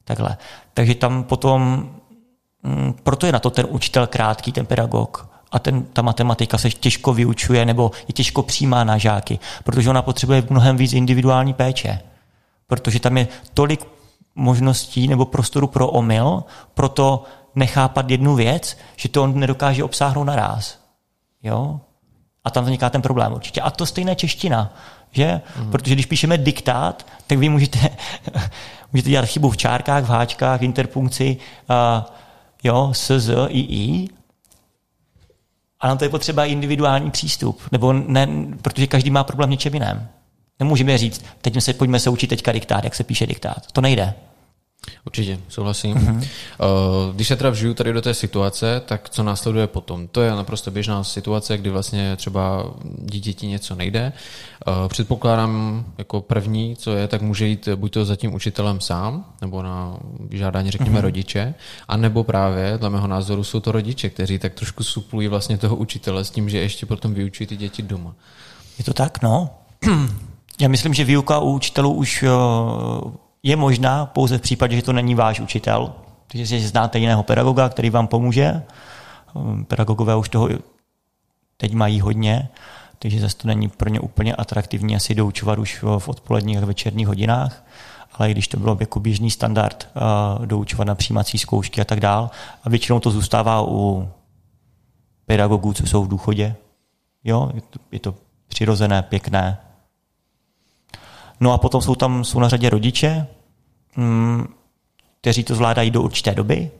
Takhle. 0.03 0.37
Takže 0.73 0.95
tam 0.95 1.23
potom, 1.23 1.89
mm, 2.63 2.93
proto 3.03 3.25
je 3.25 3.31
na 3.31 3.39
to 3.39 3.49
ten 3.49 3.65
učitel 3.69 4.07
krátký, 4.07 4.51
ten 4.51 4.65
pedagog. 4.65 5.29
A 5.51 5.59
ten, 5.59 5.83
ta 5.83 6.01
matematika 6.01 6.57
se 6.57 6.69
těžko 6.69 7.13
vyučuje 7.13 7.65
nebo 7.65 7.91
je 8.07 8.13
těžko 8.13 8.43
přijímá 8.43 8.83
na 8.83 8.97
žáky, 8.97 9.39
protože 9.63 9.89
ona 9.89 10.01
potřebuje 10.01 10.43
mnohem 10.49 10.77
víc 10.77 10.93
individuální 10.93 11.53
péče. 11.53 11.99
Protože 12.67 12.99
tam 12.99 13.17
je 13.17 13.27
tolik 13.53 13.85
možností 14.39 15.07
nebo 15.07 15.25
prostoru 15.25 15.67
pro 15.67 15.87
omyl, 15.87 16.43
proto 16.73 17.23
nechápat 17.55 18.09
jednu 18.09 18.35
věc, 18.35 18.77
že 18.95 19.09
to 19.09 19.23
on 19.23 19.39
nedokáže 19.39 19.83
obsáhnout 19.83 20.23
naraz. 20.23 20.79
Jo? 21.43 21.79
A 22.43 22.49
tam 22.49 22.63
vzniká 22.63 22.89
ten 22.89 23.01
problém 23.01 23.33
určitě. 23.33 23.61
A 23.61 23.69
to 23.69 23.85
stejné 23.85 24.15
čeština, 24.15 24.73
že? 25.11 25.41
Mm. 25.59 25.71
Protože 25.71 25.95
když 25.95 26.05
píšeme 26.05 26.37
diktát, 26.37 27.05
tak 27.27 27.37
vy 27.37 27.49
můžete, 27.49 27.79
můžete 28.93 29.09
dělat 29.09 29.25
chybu 29.25 29.49
v 29.49 29.57
čárkách, 29.57 30.03
v 30.03 30.09
háčkách, 30.09 30.59
v 30.59 30.63
interpunkci, 30.63 31.37
uh, 31.69 32.05
jo, 32.63 32.89
s, 32.93 33.19
z, 33.19 33.35
i, 33.47 33.59
i, 33.59 34.09
a 35.79 35.87
na 35.87 35.95
to 35.95 36.03
je 36.03 36.09
potřeba 36.09 36.45
individuální 36.45 37.11
přístup, 37.11 37.61
nebo 37.71 37.93
ne, 37.93 38.27
protože 38.61 38.87
každý 38.87 39.11
má 39.11 39.23
problém 39.23 39.49
v 39.49 39.51
něčem 39.51 39.73
jiném. 39.73 40.07
Nemůžeme 40.59 40.97
říct, 40.97 41.25
teď 41.41 41.61
se, 41.63 41.73
pojďme 41.73 41.99
se 41.99 42.09
učit 42.09 42.27
teďka 42.27 42.51
diktát, 42.51 42.83
jak 42.83 42.95
se 42.95 43.03
píše 43.03 43.27
diktát. 43.27 43.71
To 43.71 43.81
nejde. 43.81 44.13
Určitě, 45.09 45.39
souhlasím. 45.47 45.95
Uh-huh. 45.95 46.27
Když 47.13 47.27
se 47.27 47.35
teda 47.35 47.49
vžiju 47.49 47.73
tady 47.73 47.93
do 47.93 48.01
té 48.01 48.13
situace, 48.13 48.81
tak 48.85 49.09
co 49.09 49.23
následuje 49.23 49.67
potom? 49.67 50.07
To 50.07 50.21
je 50.21 50.31
naprosto 50.31 50.71
běžná 50.71 51.03
situace, 51.03 51.57
kdy 51.57 51.69
vlastně 51.69 52.15
třeba 52.15 52.73
dítěti 52.97 53.47
něco 53.47 53.75
nejde. 53.75 54.13
Eh, 54.67 54.71
předpokládám 54.87 55.85
jako 55.97 56.21
první, 56.21 56.75
co 56.75 56.91
je, 56.91 57.07
tak 57.07 57.21
může 57.21 57.47
jít 57.47 57.67
buď 57.75 57.91
to 57.91 58.05
za 58.05 58.15
tím 58.15 58.33
učitelem 58.33 58.81
sám, 58.81 59.25
nebo 59.41 59.63
na 59.63 59.97
vyžádání, 60.19 60.71
řekněme, 60.71 60.99
uh-huh. 60.99 61.03
rodiče, 61.03 61.53
anebo 61.87 62.23
právě, 62.23 62.77
dle 62.77 62.89
mého 62.89 63.07
názoru, 63.07 63.43
jsou 63.43 63.59
to 63.59 63.71
rodiče, 63.71 64.09
kteří 64.09 64.39
tak 64.39 64.53
trošku 64.53 64.83
suplují 64.83 65.27
vlastně 65.27 65.57
toho 65.57 65.75
učitele 65.75 66.25
s 66.25 66.29
tím, 66.29 66.49
že 66.49 66.57
ještě 66.57 66.85
potom 66.85 67.13
vyučují 67.13 67.47
ty 67.47 67.57
děti 67.57 67.81
doma. 67.81 68.15
Je 68.77 68.83
to 68.83 68.93
tak, 68.93 69.21
no. 69.21 69.49
Já 70.61 70.67
myslím, 70.67 70.93
že 70.93 71.03
výuka 71.03 71.39
u 71.39 71.51
učitelů 71.51 71.93
už 71.93 72.23
je 73.43 73.55
možná 73.55 74.05
pouze 74.05 74.37
v 74.37 74.41
případě, 74.41 74.75
že 74.75 74.81
to 74.81 74.93
není 74.93 75.15
váš 75.15 75.39
učitel, 75.39 75.93
takže 76.31 76.59
znáte 76.59 76.99
jiného 76.99 77.23
pedagoga, 77.23 77.69
který 77.69 77.89
vám 77.89 78.07
pomůže. 78.07 78.63
Ehm, 79.35 79.65
pedagogové 79.65 80.15
už 80.15 80.29
toho 80.29 80.49
teď 81.57 81.73
mají 81.73 82.01
hodně, 82.01 82.49
takže 82.99 83.19
zase 83.19 83.37
to 83.37 83.47
není 83.47 83.69
pro 83.69 83.89
ně 83.89 83.99
úplně 83.99 84.35
atraktivní 84.35 84.95
asi 84.95 85.15
doučovat 85.15 85.59
už 85.59 85.83
v 85.97 86.07
odpoledních 86.07 86.57
a 86.57 86.65
večerních 86.65 87.07
hodinách, 87.07 87.63
ale 88.13 88.31
když 88.31 88.47
to 88.47 88.59
bylo 88.59 88.77
jako 88.79 88.99
běžný 88.99 89.31
standard 89.31 89.89
doučovat 90.45 90.87
na 90.87 90.95
přijímací 90.95 91.37
zkoušky 91.37 91.81
a 91.81 91.85
tak 91.85 91.99
dál, 91.99 92.29
a 92.63 92.69
většinou 92.69 92.99
to 92.99 93.11
zůstává 93.11 93.61
u 93.61 94.09
pedagogů, 95.25 95.73
co 95.73 95.87
jsou 95.87 96.03
v 96.03 96.07
důchodě. 96.07 96.55
Jo, 97.23 97.51
je 97.91 97.99
to 97.99 98.15
přirozené, 98.47 99.01
pěkné, 99.01 99.57
No 101.39 101.53
a 101.53 101.57
potom 101.57 101.81
jsou 101.81 101.95
tam 101.95 102.23
jsou 102.23 102.39
na 102.39 102.49
řadě 102.49 102.69
rodiče, 102.69 103.27
mm, 103.95 104.47
kteří 105.21 105.43
to 105.43 105.55
zvládají 105.55 105.91
do 105.91 106.01
určité 106.01 106.35
doby. 106.35 106.71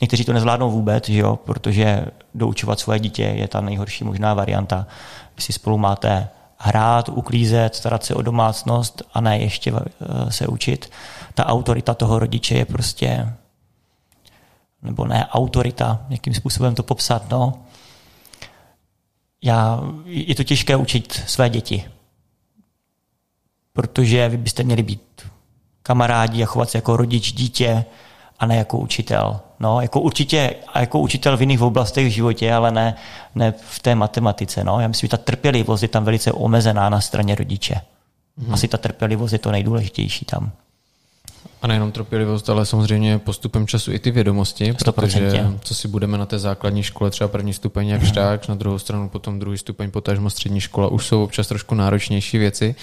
Někteří 0.00 0.24
to 0.24 0.32
nezvládnou 0.32 0.70
vůbec, 0.70 1.08
že 1.08 1.18
jo, 1.18 1.36
protože 1.36 2.04
doučovat 2.34 2.80
svoje 2.80 2.98
dítě 2.98 3.22
je 3.22 3.48
ta 3.48 3.60
nejhorší 3.60 4.04
možná 4.04 4.34
varianta. 4.34 4.86
si 5.38 5.52
spolu 5.52 5.78
máte 5.78 6.28
hrát, 6.58 7.08
uklízet, 7.08 7.74
starat 7.74 8.04
se 8.04 8.14
o 8.14 8.22
domácnost 8.22 9.02
a 9.14 9.20
ne 9.20 9.38
ještě 9.38 9.72
eh, 9.76 10.32
se 10.32 10.46
učit. 10.46 10.90
Ta 11.34 11.46
autorita 11.46 11.94
toho 11.94 12.18
rodiče 12.18 12.54
je 12.54 12.64
prostě, 12.64 13.34
nebo 14.82 15.04
ne 15.04 15.26
autorita, 15.26 16.06
jakým 16.08 16.34
způsobem 16.34 16.74
to 16.74 16.82
popsat, 16.82 17.30
no. 17.30 17.54
Já, 19.44 19.80
je 20.04 20.34
to 20.34 20.44
těžké 20.44 20.76
učit 20.76 21.22
své 21.26 21.48
děti 21.48 21.84
protože 23.72 24.28
vy 24.28 24.36
byste 24.36 24.62
měli 24.62 24.82
být 24.82 25.02
kamarádi 25.82 26.42
a 26.42 26.46
chovat 26.46 26.70
se 26.70 26.78
jako 26.78 26.96
rodič 26.96 27.32
dítě 27.32 27.84
a 28.38 28.46
ne 28.46 28.56
jako 28.56 28.78
učitel. 28.78 29.40
No, 29.60 29.80
jako 29.80 30.00
určitě 30.00 30.54
a 30.72 30.80
jako 30.80 31.00
učitel 31.00 31.36
v 31.36 31.40
jiných 31.40 31.62
oblastech 31.62 32.06
v 32.06 32.10
životě, 32.10 32.54
ale 32.54 32.70
ne, 32.70 32.94
ne 33.34 33.54
v 33.70 33.78
té 33.78 33.94
matematice. 33.94 34.64
No. 34.64 34.80
Já 34.80 34.88
myslím, 34.88 35.06
že 35.06 35.10
ta 35.10 35.16
trpělivost 35.16 35.82
je 35.82 35.88
tam 35.88 36.04
velice 36.04 36.32
omezená 36.32 36.88
na 36.88 37.00
straně 37.00 37.34
rodiče. 37.34 37.80
Hmm. 38.38 38.54
Asi 38.54 38.68
ta 38.68 38.78
trpělivost 38.78 39.32
je 39.32 39.38
to 39.38 39.50
nejdůležitější 39.50 40.24
tam. 40.24 40.50
A 41.62 41.66
nejenom 41.66 41.92
trpělivost, 41.92 42.50
ale 42.50 42.66
samozřejmě 42.66 43.18
postupem 43.18 43.66
času 43.66 43.92
i 43.92 43.98
ty 43.98 44.10
vědomosti, 44.10 44.72
100%. 44.72 44.92
protože 44.92 45.46
co 45.60 45.74
si 45.74 45.88
budeme 45.88 46.18
na 46.18 46.26
té 46.26 46.38
základní 46.38 46.82
škole, 46.82 47.10
třeba 47.10 47.28
první 47.28 47.52
stupeň 47.52 47.88
jak 47.88 48.02
mm. 48.02 48.10
tak, 48.10 48.48
na 48.48 48.54
druhou 48.54 48.78
stranu 48.78 49.08
potom 49.08 49.38
druhý 49.38 49.58
stupeň, 49.58 49.90
potažmo 49.90 50.30
střední 50.30 50.60
škola, 50.60 50.88
už 50.88 51.06
jsou 51.06 51.24
občas 51.24 51.46
trošku 51.46 51.74
náročnější 51.74 52.38
věci. 52.38 52.74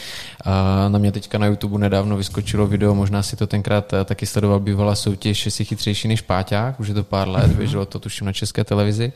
A 0.46 0.86
na 0.90 1.00
mě 1.00 1.12
teďka 1.12 1.38
na 1.38 1.46
YouTube 1.46 1.80
nedávno 1.80 2.18
vyskočilo 2.18 2.68
video, 2.68 2.96
možná 2.96 3.24
si 3.24 3.36
to 3.36 3.48
tenkrát 3.48 3.94
eh, 3.94 4.06
taky 4.06 4.26
sledoval, 4.26 4.60
bývala 4.60 4.96
soutěž, 4.96 5.46
jestli 5.46 5.66
chytřejší 5.66 6.08
než 6.08 6.22
Páťák, 6.22 6.80
už 6.80 6.88
je 6.88 6.94
to 6.94 7.04
pár 7.04 7.28
let, 7.28 7.48
mm. 7.48 7.54
běželo 7.54 7.86
to 7.86 8.00
tuším 8.00 8.28
na 8.28 8.34
české 8.34 8.64
televizi. 8.64 9.14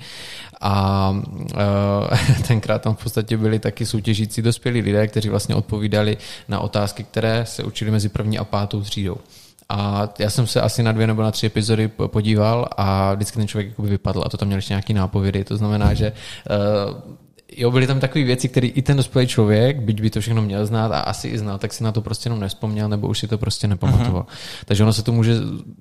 A 0.61 1.09
uh, 1.11 2.43
tenkrát 2.47 2.81
tam 2.81 2.95
v 2.95 3.03
podstatě 3.03 3.37
byli 3.37 3.59
taky 3.59 3.85
soutěžící 3.85 4.41
dospělí 4.41 4.81
lidé, 4.81 5.07
kteří 5.07 5.29
vlastně 5.29 5.55
odpovídali 5.55 6.17
na 6.47 6.59
otázky, 6.59 7.03
které 7.03 7.45
se 7.45 7.63
učili 7.63 7.91
mezi 7.91 8.09
první 8.09 8.37
a 8.37 8.43
pátou 8.43 8.81
třídou. 8.81 9.17
A 9.73 10.09
já 10.19 10.29
jsem 10.29 10.47
se 10.47 10.61
asi 10.61 10.83
na 10.83 10.91
dvě 10.91 11.07
nebo 11.07 11.21
na 11.21 11.31
tři 11.31 11.45
epizody 11.45 11.87
podíval 11.87 12.67
a 12.77 13.13
vždycky 13.13 13.37
ten 13.37 13.47
člověk 13.47 13.79
vypadl 13.79 14.23
a 14.25 14.29
to 14.29 14.37
tam 14.37 14.47
měl 14.47 14.57
ještě 14.57 14.73
nějaký 14.73 14.93
nápovědy. 14.93 15.43
To 15.43 15.57
znamená, 15.57 15.93
že 15.93 16.11
uh, 16.11 17.15
jo, 17.57 17.71
byly 17.71 17.87
tam 17.87 17.99
takové 17.99 18.25
věci, 18.25 18.49
které 18.49 18.67
i 18.67 18.81
ten 18.81 18.97
dospělý 18.97 19.27
člověk, 19.27 19.79
byť 19.79 20.01
by 20.01 20.09
to 20.09 20.21
všechno 20.21 20.41
měl 20.41 20.65
znát 20.65 20.91
a 20.91 20.99
asi 20.99 21.27
i 21.27 21.37
znal, 21.37 21.57
tak 21.57 21.73
si 21.73 21.83
na 21.83 21.91
to 21.91 22.01
prostě 22.01 22.27
jenom 22.27 22.39
nespomněl 22.39 22.89
nebo 22.89 23.07
už 23.07 23.19
si 23.19 23.27
to 23.27 23.37
prostě 23.37 23.67
nepamatoval. 23.67 24.21
Uh-huh. 24.21 24.65
Takže 24.65 24.83
ono 24.83 24.93
se 24.93 25.03
to 25.03 25.11
může 25.11 25.35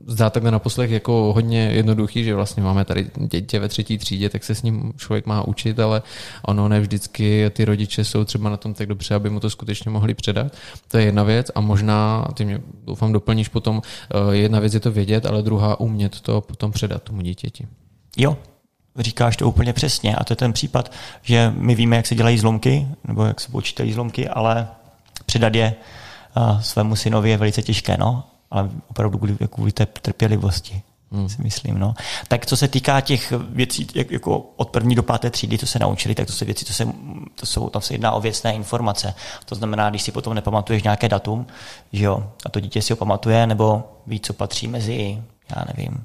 zdát 0.06 0.32
takhle 0.32 0.50
na 0.50 0.58
poslech 0.58 0.90
jako 0.90 1.32
hodně 1.34 1.70
jednoduchý, 1.72 2.24
že 2.24 2.34
vlastně 2.34 2.62
máme 2.62 2.84
tady 2.84 3.10
dítě 3.16 3.58
ve 3.58 3.68
třetí 3.68 3.98
třídě, 3.98 4.28
tak 4.28 4.44
se 4.44 4.54
s 4.54 4.62
ním 4.62 4.92
člověk 4.96 5.26
má 5.26 5.48
učit, 5.48 5.80
ale 5.80 6.02
ono 6.46 6.68
ne 6.68 6.80
vždycky 6.80 7.50
ty 7.50 7.64
rodiče 7.64 8.04
jsou 8.04 8.24
třeba 8.24 8.50
na 8.50 8.56
tom 8.56 8.74
tak 8.74 8.86
dobře, 8.86 9.14
aby 9.14 9.30
mu 9.30 9.40
to 9.40 9.50
skutečně 9.50 9.90
mohli 9.90 10.14
předat. 10.14 10.52
To 10.88 10.98
je 10.98 11.04
jedna 11.04 11.22
věc 11.22 11.50
a 11.54 11.60
možná, 11.60 12.28
ty 12.34 12.44
mě 12.44 12.60
doufám 12.84 13.12
doplníš 13.12 13.48
potom, 13.48 13.82
eh, 13.84 14.36
jedna 14.36 14.60
věc 14.60 14.74
je 14.74 14.80
to 14.80 14.92
vědět, 14.92 15.26
ale 15.26 15.42
druhá 15.42 15.80
umět 15.80 16.20
to 16.20 16.40
potom 16.40 16.72
předat 16.72 17.02
tomu 17.02 17.22
dítěti. 17.22 17.66
Jo, 18.16 18.36
říkáš 18.98 19.36
to 19.36 19.48
úplně 19.48 19.72
přesně. 19.72 20.16
A 20.16 20.24
to 20.24 20.32
je 20.32 20.36
ten 20.36 20.52
případ, 20.52 20.92
že 21.22 21.52
my 21.56 21.74
víme, 21.74 21.96
jak 21.96 22.06
se 22.06 22.14
dělají 22.14 22.38
zlomky, 22.38 22.88
nebo 23.04 23.24
jak 23.24 23.40
se 23.40 23.50
počítají 23.50 23.92
zlomky, 23.92 24.28
ale 24.28 24.68
předat 25.26 25.54
je 25.54 25.74
svému 26.60 26.96
synovi 26.96 27.30
je 27.30 27.36
velice 27.36 27.62
těžké, 27.62 27.96
no. 27.96 28.24
Ale 28.50 28.70
opravdu 28.90 29.18
kvůli, 29.18 29.36
kvůli 29.50 29.72
té 29.72 29.86
trpělivosti. 29.86 30.82
Hmm. 31.12 31.28
si 31.28 31.42
myslím. 31.42 31.78
No. 31.78 31.94
Tak 32.28 32.46
co 32.46 32.56
se 32.56 32.68
týká 32.68 33.00
těch 33.00 33.32
věcí, 33.48 33.86
jak, 33.94 34.10
jako 34.10 34.38
od 34.56 34.70
první 34.70 34.94
do 34.94 35.02
páté 35.02 35.30
třídy, 35.30 35.58
co 35.58 35.66
se 35.66 35.78
naučili, 35.78 36.14
tak 36.14 36.26
to 36.26 36.32
jsou 36.32 36.44
věci, 36.44 36.64
to 36.64 36.72
se, 36.72 36.88
to 37.34 37.46
jsou, 37.46 37.70
tam 37.70 37.82
se 37.82 37.94
jedná 37.94 38.12
o 38.12 38.20
věcné 38.20 38.54
informace. 38.54 39.14
To 39.44 39.54
znamená, 39.54 39.90
když 39.90 40.02
si 40.02 40.12
potom 40.12 40.34
nepamatuješ 40.34 40.82
nějaké 40.82 41.08
datum, 41.08 41.46
že 41.92 42.04
jo, 42.04 42.32
a 42.46 42.48
to 42.48 42.60
dítě 42.60 42.82
si 42.82 42.92
ho 42.92 42.96
pamatuje, 42.96 43.46
nebo 43.46 43.82
ví, 44.06 44.20
co 44.20 44.32
patří 44.32 44.68
mezi, 44.68 45.22
já 45.56 45.64
nevím, 45.76 46.04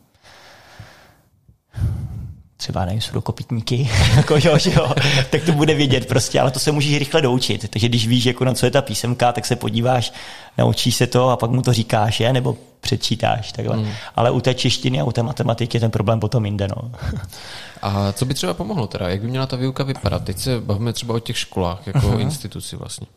třeba 2.57 2.85
nevím, 2.85 3.01
jsou 3.01 3.21
kopitníky, 3.21 3.89
jako 4.15 4.35
jo, 4.43 4.57
že 4.57 4.73
jo, 4.73 4.93
tak 5.29 5.43
to 5.43 5.51
bude 5.51 5.75
vědět 5.75 6.07
prostě, 6.07 6.39
ale 6.39 6.51
to 6.51 6.59
se 6.59 6.71
můžeš 6.71 6.97
rychle 6.97 7.21
doučit. 7.21 7.69
Takže 7.69 7.89
když 7.89 8.07
víš, 8.07 8.25
jako 8.25 8.45
na 8.45 8.53
co 8.53 8.65
je 8.65 8.71
ta 8.71 8.81
písemka, 8.81 9.31
tak 9.31 9.45
se 9.45 9.55
podíváš, 9.55 10.13
naučíš 10.57 10.95
se 10.95 11.07
to 11.07 11.29
a 11.29 11.37
pak 11.37 11.51
mu 11.51 11.61
to 11.61 11.73
říkáš, 11.73 12.19
je, 12.19 12.33
nebo 12.33 12.57
předčítáš. 12.81 13.51
Takhle. 13.51 13.77
Mm. 13.77 13.91
Ale 14.15 14.31
u 14.31 14.41
té 14.41 14.53
češtiny 14.53 15.01
a 15.01 15.03
u 15.03 15.11
té 15.11 15.23
matematiky 15.23 15.77
je 15.77 15.81
ten 15.81 15.91
problém 15.91 16.19
potom 16.19 16.45
jinde. 16.45 16.67
No. 16.67 16.91
A 17.81 18.11
co 18.11 18.25
by 18.25 18.33
třeba 18.33 18.53
pomohlo 18.53 18.87
teda? 18.87 19.09
Jak 19.09 19.21
by 19.21 19.27
měla 19.27 19.45
ta 19.45 19.55
výuka 19.55 19.83
vypadat? 19.83 20.23
Teď 20.23 20.37
se 20.37 20.59
bavíme 20.59 20.93
třeba 20.93 21.15
o 21.15 21.19
těch 21.19 21.37
školách, 21.37 21.87
jako 21.87 21.99
uh-huh. 21.99 22.19
instituci 22.19 22.75
vlastně. 22.75 23.07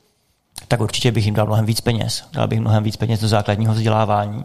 Tak 0.69 0.81
určitě 0.81 1.13
bych 1.13 1.25
jim 1.25 1.35
dal 1.35 1.47
mnohem 1.47 1.67
víc 1.67 1.81
peněz. 1.81 2.25
Dal 2.33 2.49
bych 2.49 2.61
mnohem 2.61 2.83
víc 2.83 2.97
peněz 2.97 3.21
do 3.21 3.29
základního 3.29 3.75
vzdělávání. 3.75 4.45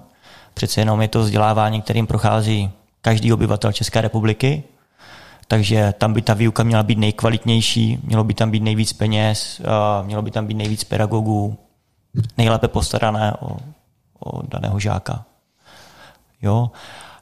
Přece 0.54 0.82
jenom 0.82 1.02
je 1.02 1.08
to 1.08 1.20
vzdělávání, 1.20 1.82
kterým 1.82 2.08
prochází 2.08 2.72
každý 3.02 3.34
obyvatel 3.34 3.72
České 3.72 4.02
republiky, 4.02 4.64
takže 5.48 5.94
tam 5.98 6.14
by 6.14 6.22
ta 6.22 6.34
výuka 6.34 6.64
měla 6.64 6.84
být 6.84 6.98
nejkvalitnější, 6.98 8.00
mělo 8.04 8.24
by 8.24 8.34
tam 8.34 8.52
být 8.52 8.64
nejvíc 8.64 8.94
peněz, 8.94 9.62
mělo 10.04 10.22
by 10.22 10.32
tam 10.32 10.48
být 10.48 10.58
nejvíc 10.58 10.84
pedagogů, 10.84 11.58
nejlépe 12.38 12.68
postarané 12.68 13.34
o, 13.40 13.58
o 14.20 14.42
daného 14.48 14.80
žáka. 14.80 15.26
Jo? 16.42 16.72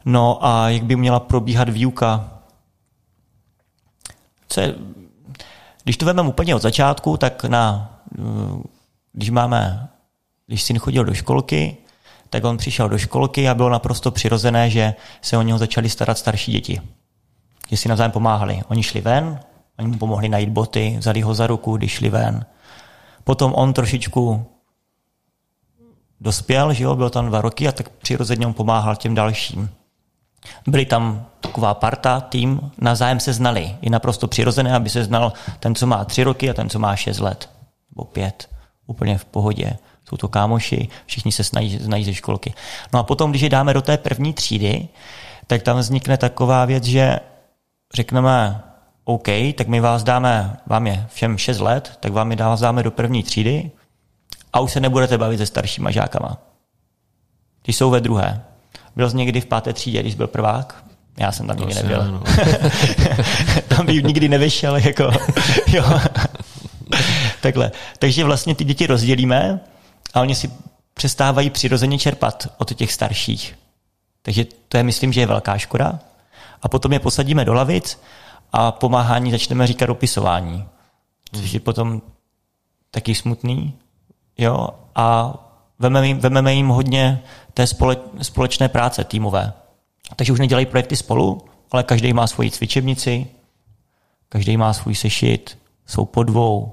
No 0.05 0.45
a 0.45 0.69
jak 0.69 0.83
by 0.83 0.95
měla 0.95 1.19
probíhat 1.19 1.69
výuka? 1.69 2.33
co 4.53 4.61
je, 4.61 4.75
když 5.83 5.97
to 5.97 6.05
vezmeme 6.05 6.29
úplně 6.29 6.55
od 6.55 6.61
začátku, 6.61 7.17
tak 7.17 7.43
na, 7.43 7.93
když 9.13 9.29
máme, 9.29 9.89
když 10.47 10.63
syn 10.63 10.79
chodil 10.79 11.05
do 11.05 11.13
školky, 11.13 11.77
tak 12.29 12.43
on 12.43 12.57
přišel 12.57 12.89
do 12.89 12.97
školky 12.97 13.49
a 13.49 13.53
bylo 13.53 13.69
naprosto 13.69 14.11
přirozené, 14.11 14.69
že 14.69 14.93
se 15.21 15.37
o 15.37 15.41
něho 15.41 15.59
začali 15.59 15.89
starat 15.89 16.17
starší 16.17 16.51
děti. 16.51 16.81
Že 17.73 17.77
si 17.77 17.89
navzájem 17.89 18.11
pomáhali. 18.11 18.61
Oni 18.69 18.83
šli 18.83 19.01
ven, 19.01 19.39
oni 19.79 19.87
mu 19.87 19.97
pomohli 19.97 20.29
najít 20.29 20.49
boty, 20.49 20.95
vzali 20.99 21.21
ho 21.21 21.33
za 21.33 21.47
ruku, 21.47 21.77
když 21.77 21.91
šli 21.91 22.09
ven. 22.09 22.45
Potom 23.23 23.53
on 23.55 23.73
trošičku 23.73 24.45
dospěl, 26.21 26.73
že 26.73 26.83
jo, 26.83 26.95
byl 26.95 27.09
tam 27.09 27.25
dva 27.25 27.41
roky 27.41 27.67
a 27.67 27.71
tak 27.71 27.89
přirozeně 27.89 28.47
on 28.47 28.53
pomáhal 28.53 28.95
těm 28.95 29.15
dalším. 29.15 29.69
Byli 30.67 30.85
tam 30.85 31.25
taková 31.39 31.73
parta, 31.73 32.21
tým, 32.21 32.71
navzájem 32.77 33.19
se 33.19 33.33
znali. 33.33 33.77
Je 33.81 33.89
naprosto 33.89 34.27
přirozené, 34.27 34.75
aby 34.75 34.89
se 34.89 35.03
znal 35.03 35.33
ten, 35.59 35.75
co 35.75 35.87
má 35.87 36.05
tři 36.05 36.23
roky 36.23 36.49
a 36.49 36.53
ten, 36.53 36.69
co 36.69 36.79
má 36.79 36.95
šest 36.95 37.19
let. 37.19 37.49
Nebo 37.91 38.05
pět. 38.05 38.49
Úplně 38.87 39.17
v 39.17 39.25
pohodě. 39.25 39.77
Jsou 40.09 40.17
to 40.17 40.27
kámoši, 40.27 40.87
všichni 41.05 41.31
se 41.31 41.43
znají, 41.43 41.77
znají 41.77 42.05
ze 42.05 42.13
školky. 42.13 42.53
No 42.93 42.99
a 42.99 43.03
potom, 43.03 43.29
když 43.29 43.41
je 43.41 43.49
dáme 43.49 43.73
do 43.73 43.81
té 43.81 43.97
první 43.97 44.33
třídy, 44.33 44.87
tak 45.47 45.63
tam 45.63 45.77
vznikne 45.77 46.17
taková 46.17 46.65
věc, 46.65 46.83
že 46.83 47.19
řekneme, 47.95 48.63
OK, 49.05 49.27
tak 49.55 49.67
my 49.67 49.79
vás 49.79 50.03
dáme, 50.03 50.57
vám 50.65 50.87
je 50.87 51.07
všem 51.13 51.37
6 51.37 51.59
let, 51.59 51.97
tak 51.99 52.11
vám 52.11 52.31
je 52.31 52.37
vás 52.37 52.59
dáme 52.59 52.83
do 52.83 52.91
první 52.91 53.23
třídy 53.23 53.71
a 54.53 54.59
už 54.59 54.71
se 54.71 54.79
nebudete 54.79 55.17
bavit 55.17 55.37
se 55.37 55.45
staršíma 55.45 55.91
žákama. 55.91 56.37
Ty 57.61 57.73
jsou 57.73 57.89
ve 57.89 58.01
druhé. 58.01 58.41
Byl 58.95 59.09
jsi 59.09 59.17
někdy 59.17 59.41
v 59.41 59.45
páté 59.45 59.73
třídě, 59.73 60.01
když 60.01 60.15
byl 60.15 60.27
prvák? 60.27 60.83
Já 61.17 61.31
jsem 61.31 61.47
tam 61.47 61.57
nikdy 61.57 61.75
nebyl. 61.75 62.11
No. 62.11 62.23
tam 63.67 63.85
bych 63.85 64.03
nikdy 64.03 64.29
nevyšel. 64.29 64.75
Jako, 64.75 65.11
jo. 65.67 65.99
Takhle. 67.41 67.71
Takže 67.99 68.23
vlastně 68.23 68.55
ty 68.55 68.63
děti 68.63 68.87
rozdělíme 68.87 69.59
a 70.13 70.21
oni 70.21 70.35
si 70.35 70.51
přestávají 70.93 71.49
přirozeně 71.49 71.99
čerpat 71.99 72.47
od 72.57 72.73
těch 72.73 72.93
starších. 72.93 73.55
Takže 74.21 74.45
to 74.67 74.77
je, 74.77 74.83
myslím, 74.83 75.13
že 75.13 75.21
je 75.21 75.27
velká 75.27 75.57
škoda. 75.57 75.99
A 76.63 76.67
potom 76.67 76.93
je 76.93 76.99
posadíme 76.99 77.45
do 77.45 77.53
lavic 77.53 78.01
a 78.51 78.71
pomáhání 78.71 79.31
začneme 79.31 79.67
říkat 79.67 79.89
opisování. 79.89 80.65
Což 81.33 81.53
je 81.53 81.59
potom 81.59 82.01
taky 82.91 83.15
smutný. 83.15 83.73
Jo? 84.37 84.67
A 84.95 85.35
vememe 85.79 86.07
jim, 86.07 86.19
vememe 86.19 86.53
jim 86.53 86.67
hodně 86.67 87.23
té 87.53 87.67
společné 88.21 88.69
práce 88.69 89.03
týmové. 89.03 89.53
Takže 90.15 90.33
už 90.33 90.39
nedělají 90.39 90.65
projekty 90.65 90.95
spolu, 90.95 91.41
ale 91.71 91.83
každý 91.83 92.13
má 92.13 92.27
svoji 92.27 92.51
cvičebnici, 92.51 93.27
každý 94.29 94.57
má 94.57 94.73
svůj 94.73 94.95
sešit, 94.95 95.57
jsou 95.87 96.05
po 96.05 96.23
dvou. 96.23 96.71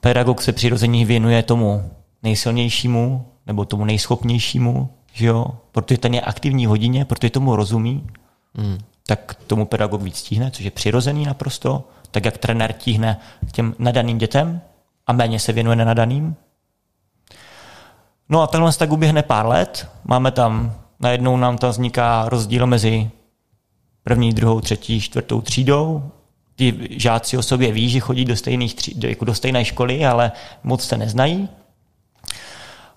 Pedagog 0.00 0.42
se 0.42 0.52
přirozeně 0.52 1.06
věnuje 1.06 1.42
tomu 1.42 1.90
nejsilnějšímu 2.22 3.26
nebo 3.46 3.64
tomu 3.64 3.84
nejschopnějšímu, 3.84 4.88
že 5.12 5.26
jo? 5.26 5.46
protože 5.72 5.98
ten 5.98 6.14
je 6.14 6.20
aktivní 6.20 6.66
v 6.66 6.68
hodině, 6.68 7.04
protože 7.04 7.30
tomu 7.30 7.56
rozumí, 7.56 8.06
mm. 8.54 8.78
tak 9.06 9.34
tomu 9.46 9.66
pedagog 9.66 10.02
víc 10.02 10.16
stíhne, 10.16 10.50
což 10.50 10.64
je 10.64 10.70
přirozený 10.70 11.24
naprosto, 11.24 11.88
tak 12.10 12.24
jak 12.24 12.38
trenér 12.38 12.72
tíhne 12.72 13.20
k 13.48 13.52
těm 13.52 13.74
nadaným 13.78 14.18
dětem 14.18 14.60
a 15.06 15.12
méně 15.12 15.40
se 15.40 15.52
věnuje 15.52 15.76
nenadaným. 15.76 16.36
No 18.28 18.42
a 18.42 18.46
tenhle 18.46 18.72
tak 18.72 18.92
uběhne 18.92 19.22
pár 19.22 19.46
let, 19.46 19.88
máme 20.04 20.30
tam, 20.30 20.74
najednou 21.00 21.36
nám 21.36 21.58
tam 21.58 21.70
vzniká 21.70 22.28
rozdíl 22.28 22.66
mezi 22.66 23.10
první, 24.04 24.32
druhou, 24.32 24.60
třetí, 24.60 25.00
čtvrtou 25.00 25.40
třídou. 25.40 26.10
Ty 26.56 26.88
žáci 26.90 27.38
o 27.38 27.42
sobě 27.42 27.72
ví, 27.72 27.88
že 27.88 28.00
chodí 28.00 28.24
do, 28.24 28.36
stejných 28.36 28.74
tří, 28.74 29.00
jako 29.06 29.24
do 29.24 29.34
stejné 29.34 29.64
školy, 29.64 30.06
ale 30.06 30.32
moc 30.62 30.86
se 30.86 30.96
neznají. 30.96 31.48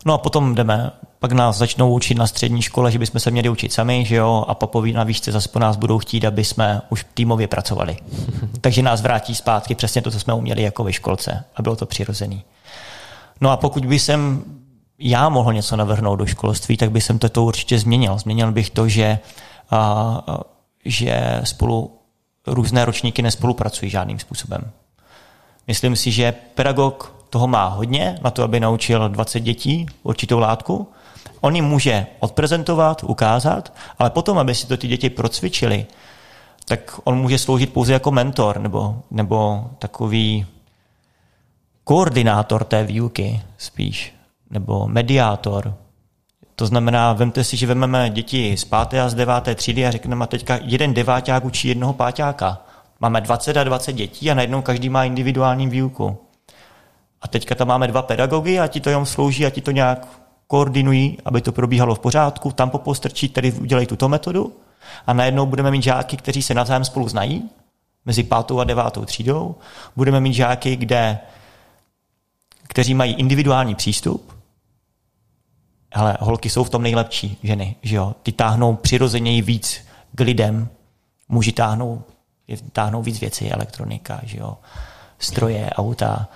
No 0.06 0.14
a 0.14 0.18
potom 0.18 0.56
jdeme, 0.56 0.92
pak 1.20 1.32
nás 1.32 1.58
začnou 1.58 1.94
učit 1.94 2.18
na 2.18 2.28
střední 2.28 2.62
škole, 2.62 2.92
že 2.92 3.00
bychom 3.00 3.20
se 3.20 3.32
měli 3.32 3.50
učit 3.50 3.74
sami, 3.74 4.06
že 4.06 4.16
jo, 4.16 4.46
a 4.48 4.56
papoví 4.56 4.94
na 4.94 5.04
výšce 5.04 5.32
zase 5.32 5.50
po 5.50 5.60
nás 5.60 5.76
budou 5.76 6.00
chtít, 6.00 6.26
aby 6.26 6.44
jsme 6.44 6.82
už 6.90 7.06
týmově 7.14 7.48
pracovali. 7.48 7.98
Takže 8.62 8.82
nás 8.82 9.02
vrátí 9.02 9.36
zpátky 9.36 9.76
přesně 9.76 10.02
to, 10.02 10.12
co 10.12 10.20
jsme 10.20 10.34
uměli 10.34 10.62
jako 10.62 10.84
ve 10.84 10.94
školce 10.94 11.44
a 11.56 11.62
bylo 11.62 11.76
to 11.76 11.86
přirozený. 11.86 12.44
No 13.42 13.52
a 13.52 13.58
pokud 13.58 13.86
by 13.86 14.00
jsem 14.00 14.44
já 15.00 15.30
mohl 15.30 15.54
něco 15.54 15.76
navrhnout 15.76 16.16
do 16.16 16.26
školství, 16.26 16.78
tak 16.78 16.92
bych 16.92 17.04
jsem 17.04 17.20
to, 17.20 17.30
to 17.30 17.44
určitě 17.44 17.80
změnil. 17.80 18.18
Změnil 18.18 18.52
bych 18.52 18.70
to, 18.70 18.88
že, 18.88 19.20
a, 19.70 19.78
a, 20.28 20.40
že 20.86 21.42
spolu 21.44 22.00
různé 22.48 22.86
ročníky 22.86 23.22
nespolupracují 23.22 23.92
žádným 23.92 24.20
způsobem. 24.20 24.72
Myslím 25.68 25.96
si, 25.96 26.12
že 26.12 26.32
pedagog 26.32 27.16
toho 27.30 27.48
má 27.48 27.66
hodně 27.68 28.20
na 28.24 28.32
to, 28.32 28.44
aby 28.44 28.60
naučil 28.60 29.10
20 29.10 29.40
dětí 29.40 29.86
určitou 30.04 30.40
látku. 30.40 30.88
On 31.42 31.56
jim 31.56 31.66
může 31.66 32.06
odprezentovat, 32.20 33.04
ukázat, 33.04 33.74
ale 34.00 34.10
potom, 34.10 34.38
aby 34.38 34.56
si 34.56 34.68
to 34.68 34.78
ty 34.78 34.88
děti 34.88 35.10
procvičili, 35.10 35.86
tak 36.66 37.00
on 37.04 37.18
může 37.18 37.40
sloužit 37.40 37.74
pouze 37.74 37.94
jako 37.94 38.12
mentor 38.12 38.60
nebo, 38.60 39.02
nebo 39.12 39.66
takový 39.80 40.46
koordinátor 41.84 42.64
té 42.64 42.84
výuky 42.84 43.42
spíš, 43.58 44.14
nebo 44.50 44.88
mediátor. 44.88 45.74
To 46.56 46.66
znamená, 46.66 47.14
vemte 47.14 47.44
si, 47.44 47.58
že 47.58 47.68
vezmeme 47.68 48.10
děti 48.10 48.58
z 48.58 48.66
páté 48.66 49.02
a 49.02 49.10
z 49.10 49.14
deváté 49.14 49.56
třídy 49.56 49.86
a 49.86 49.92
řekneme, 49.92 50.24
a 50.24 50.28
teďka 50.28 50.60
jeden 50.62 50.94
deváťák 50.94 51.46
učí 51.46 51.68
jednoho 51.68 51.94
páťáka. 51.94 52.62
Máme 53.00 53.22
20 53.22 53.58
a 53.58 53.64
20 53.64 53.94
dětí 53.94 54.32
a 54.32 54.34
najednou 54.34 54.62
každý 54.62 54.90
má 54.90 55.04
individuální 55.04 55.68
výuku. 55.68 56.18
A 57.22 57.28
teďka 57.28 57.56
tam 57.56 57.68
máme 57.68 57.88
dva 57.88 58.02
pedagogy 58.02 58.60
a 58.60 58.68
ti 58.68 58.80
to 58.80 58.90
jenom 58.90 59.06
slouží 59.06 59.46
a 59.46 59.50
ti 59.50 59.62
to 59.62 59.72
nějak 59.72 60.08
koordinují, 60.48 61.18
aby 61.26 61.42
to 61.42 61.52
probíhalo 61.52 61.96
v 61.96 62.00
pořádku, 62.00 62.52
tam 62.52 62.70
popostrčí, 62.70 63.30
tedy 63.30 63.52
udělají 63.52 63.88
tuto 63.88 64.10
metodu 64.10 64.54
a 65.08 65.14
najednou 65.14 65.46
budeme 65.46 65.72
mít 65.72 65.84
žáky, 65.84 66.18
kteří 66.18 66.42
se 66.42 66.54
navzájem 66.54 66.86
spolu 66.86 67.08
znají, 67.08 67.50
mezi 68.06 68.24
pátou 68.24 68.60
a 68.60 68.64
devátou 68.64 69.06
třídou. 69.06 69.56
Budeme 69.96 70.20
mít 70.20 70.34
žáky, 70.34 70.76
kde, 70.76 71.20
kteří 72.68 72.94
mají 72.94 73.14
individuální 73.14 73.76
přístup, 73.76 74.34
ale 75.94 76.18
holky 76.20 76.50
jsou 76.50 76.64
v 76.64 76.70
tom 76.70 76.84
nejlepší 76.84 77.38
ženy, 77.44 77.76
že 77.82 77.96
jo? 77.96 78.16
Ty 78.24 78.32
táhnou 78.32 78.76
přirozeněji 78.76 79.42
víc 79.42 79.88
k 80.16 80.20
lidem, 80.20 80.70
muži 81.30 81.52
táhnou, 81.52 82.04
táhnou 82.72 83.02
víc 83.02 83.20
věcí, 83.20 83.52
elektronika, 83.52 84.20
že 84.24 84.38
jo? 84.38 84.58
stroje, 85.20 85.70
auta, 85.70 86.30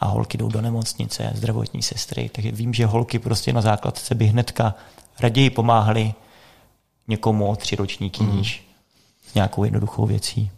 a 0.00 0.06
holky 0.06 0.38
jdou 0.38 0.48
do 0.48 0.60
nemocnice, 0.60 1.32
zdravotní 1.34 1.82
sestry, 1.82 2.30
takže 2.32 2.52
vím, 2.52 2.74
že 2.74 2.86
holky 2.86 3.18
prostě 3.18 3.52
na 3.52 3.60
základce 3.60 4.14
by 4.14 4.26
hnedka 4.26 4.74
raději 5.20 5.50
pomáhly 5.50 6.14
někomu 7.08 7.46
o 7.46 7.56
tři 7.56 7.76
ročníky 7.76 8.22
mm. 8.22 8.36
níž 8.36 8.68
s 9.30 9.34
nějakou 9.34 9.64
jednoduchou 9.64 10.06
věcí. 10.06 10.50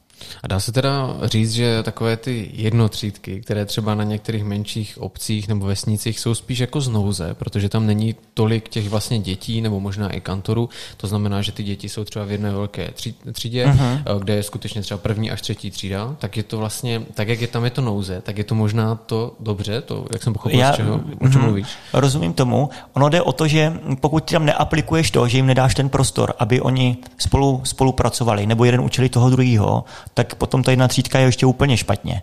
A 0.42 0.46
dá 0.46 0.61
se 0.61 0.72
teda 0.72 1.16
říct, 1.22 1.52
že 1.52 1.83
takové 1.83 2.16
ty 2.16 2.50
jednotřídky, 2.55 3.40
které 3.40 3.64
třeba 3.64 3.94
na 3.94 4.05
některých 4.05 4.44
menších 4.44 4.98
obcích 5.00 5.48
nebo 5.48 5.66
vesnicích 5.66 6.20
jsou 6.20 6.35
spíš 6.35 6.59
jako 6.59 6.81
znouze, 6.81 7.35
protože 7.35 7.68
tam 7.68 7.87
není 7.87 8.14
tolik 8.35 8.68
těch 8.68 8.88
vlastně 8.88 9.18
dětí 9.18 9.61
nebo 9.61 9.81
možná 9.81 10.11
i 10.11 10.20
kantorů. 10.20 10.68
To 10.96 11.07
znamená, 11.07 11.42
že 11.42 11.52
ty 11.52 11.62
děti 11.62 11.88
jsou 11.88 12.05
třeba 12.05 12.24
v 12.24 12.31
jedné 12.31 12.52
velké 12.52 12.90
třídě, 13.33 13.66
uh-huh. 13.66 14.18
kde 14.18 14.35
je 14.35 14.42
skutečně 14.42 14.83
třeba 14.83 14.98
první 14.98 15.31
až 15.31 15.42
třetí 15.42 15.70
třída, 15.70 16.16
tak 16.18 16.37
je 16.37 16.42
to 16.42 16.59
vlastně, 16.59 17.02
tak 17.14 17.29
jak 17.29 17.40
je 17.40 17.46
tam 17.46 17.64
je 17.64 17.70
to 17.70 17.81
nouze, 17.83 18.20
tak 18.20 18.38
je 18.38 18.44
to 18.44 18.55
možná 18.55 18.94
to 18.94 19.35
dobře, 19.40 19.81
to, 19.81 20.07
jak 20.12 20.22
jsem 20.22 20.33
pochopil, 20.33 20.61
Já, 20.61 20.72
z 20.72 20.76
čeho, 20.76 20.94
o 20.94 21.29
čem 21.29 21.40
uh-huh. 21.40 21.44
mluvíš. 21.44 21.68
Rozumím 21.92 22.33
tomu. 22.33 22.70
Ono 22.92 23.09
jde 23.09 23.22
o 23.22 23.33
to, 23.33 23.48
že 23.48 23.72
pokud 24.00 24.31
tam 24.31 24.44
neaplikuješ 24.44 25.11
to, 25.11 25.29
že 25.29 25.38
jim 25.38 25.46
nedáš 25.46 25.74
ten 25.74 25.88
prostor, 25.88 26.35
aby 26.38 26.61
oni 26.61 26.96
spolu 27.18 27.61
spolupracovali, 27.64 28.46
nebo 28.46 28.64
jeden 28.64 28.81
učili 28.81 29.09
toho 29.09 29.31
druhého, 29.31 29.85
tak 30.16 30.35
potom 30.35 30.62
ta 30.62 30.70
jedna 30.70 30.88
třídka 30.88 31.18
je 31.18 31.24
ještě 31.24 31.46
úplně 31.46 31.76
špatně. 31.76 32.22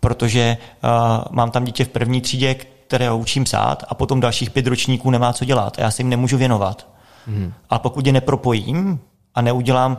Protože 0.00 0.56
uh, 0.84 0.90
mám 1.30 1.50
tam 1.50 1.64
dítě 1.64 1.84
v 1.84 1.88
první 1.88 2.20
třídě, 2.20 2.54
které 2.54 3.12
učím 3.12 3.44
psát 3.44 3.84
a 3.88 3.94
potom 3.94 4.20
dalších 4.20 4.50
pět 4.50 4.66
ročníků 4.66 5.10
nemá 5.10 5.32
co 5.32 5.44
dělat 5.44 5.78
a 5.78 5.82
já 5.82 5.90
se 5.90 6.02
jim 6.02 6.08
nemůžu 6.08 6.36
věnovat. 6.36 6.86
Hmm. 7.26 7.52
A 7.70 7.78
pokud 7.78 8.06
je 8.06 8.12
nepropojím 8.12 9.00
a 9.34 9.42
neudělám 9.42 9.98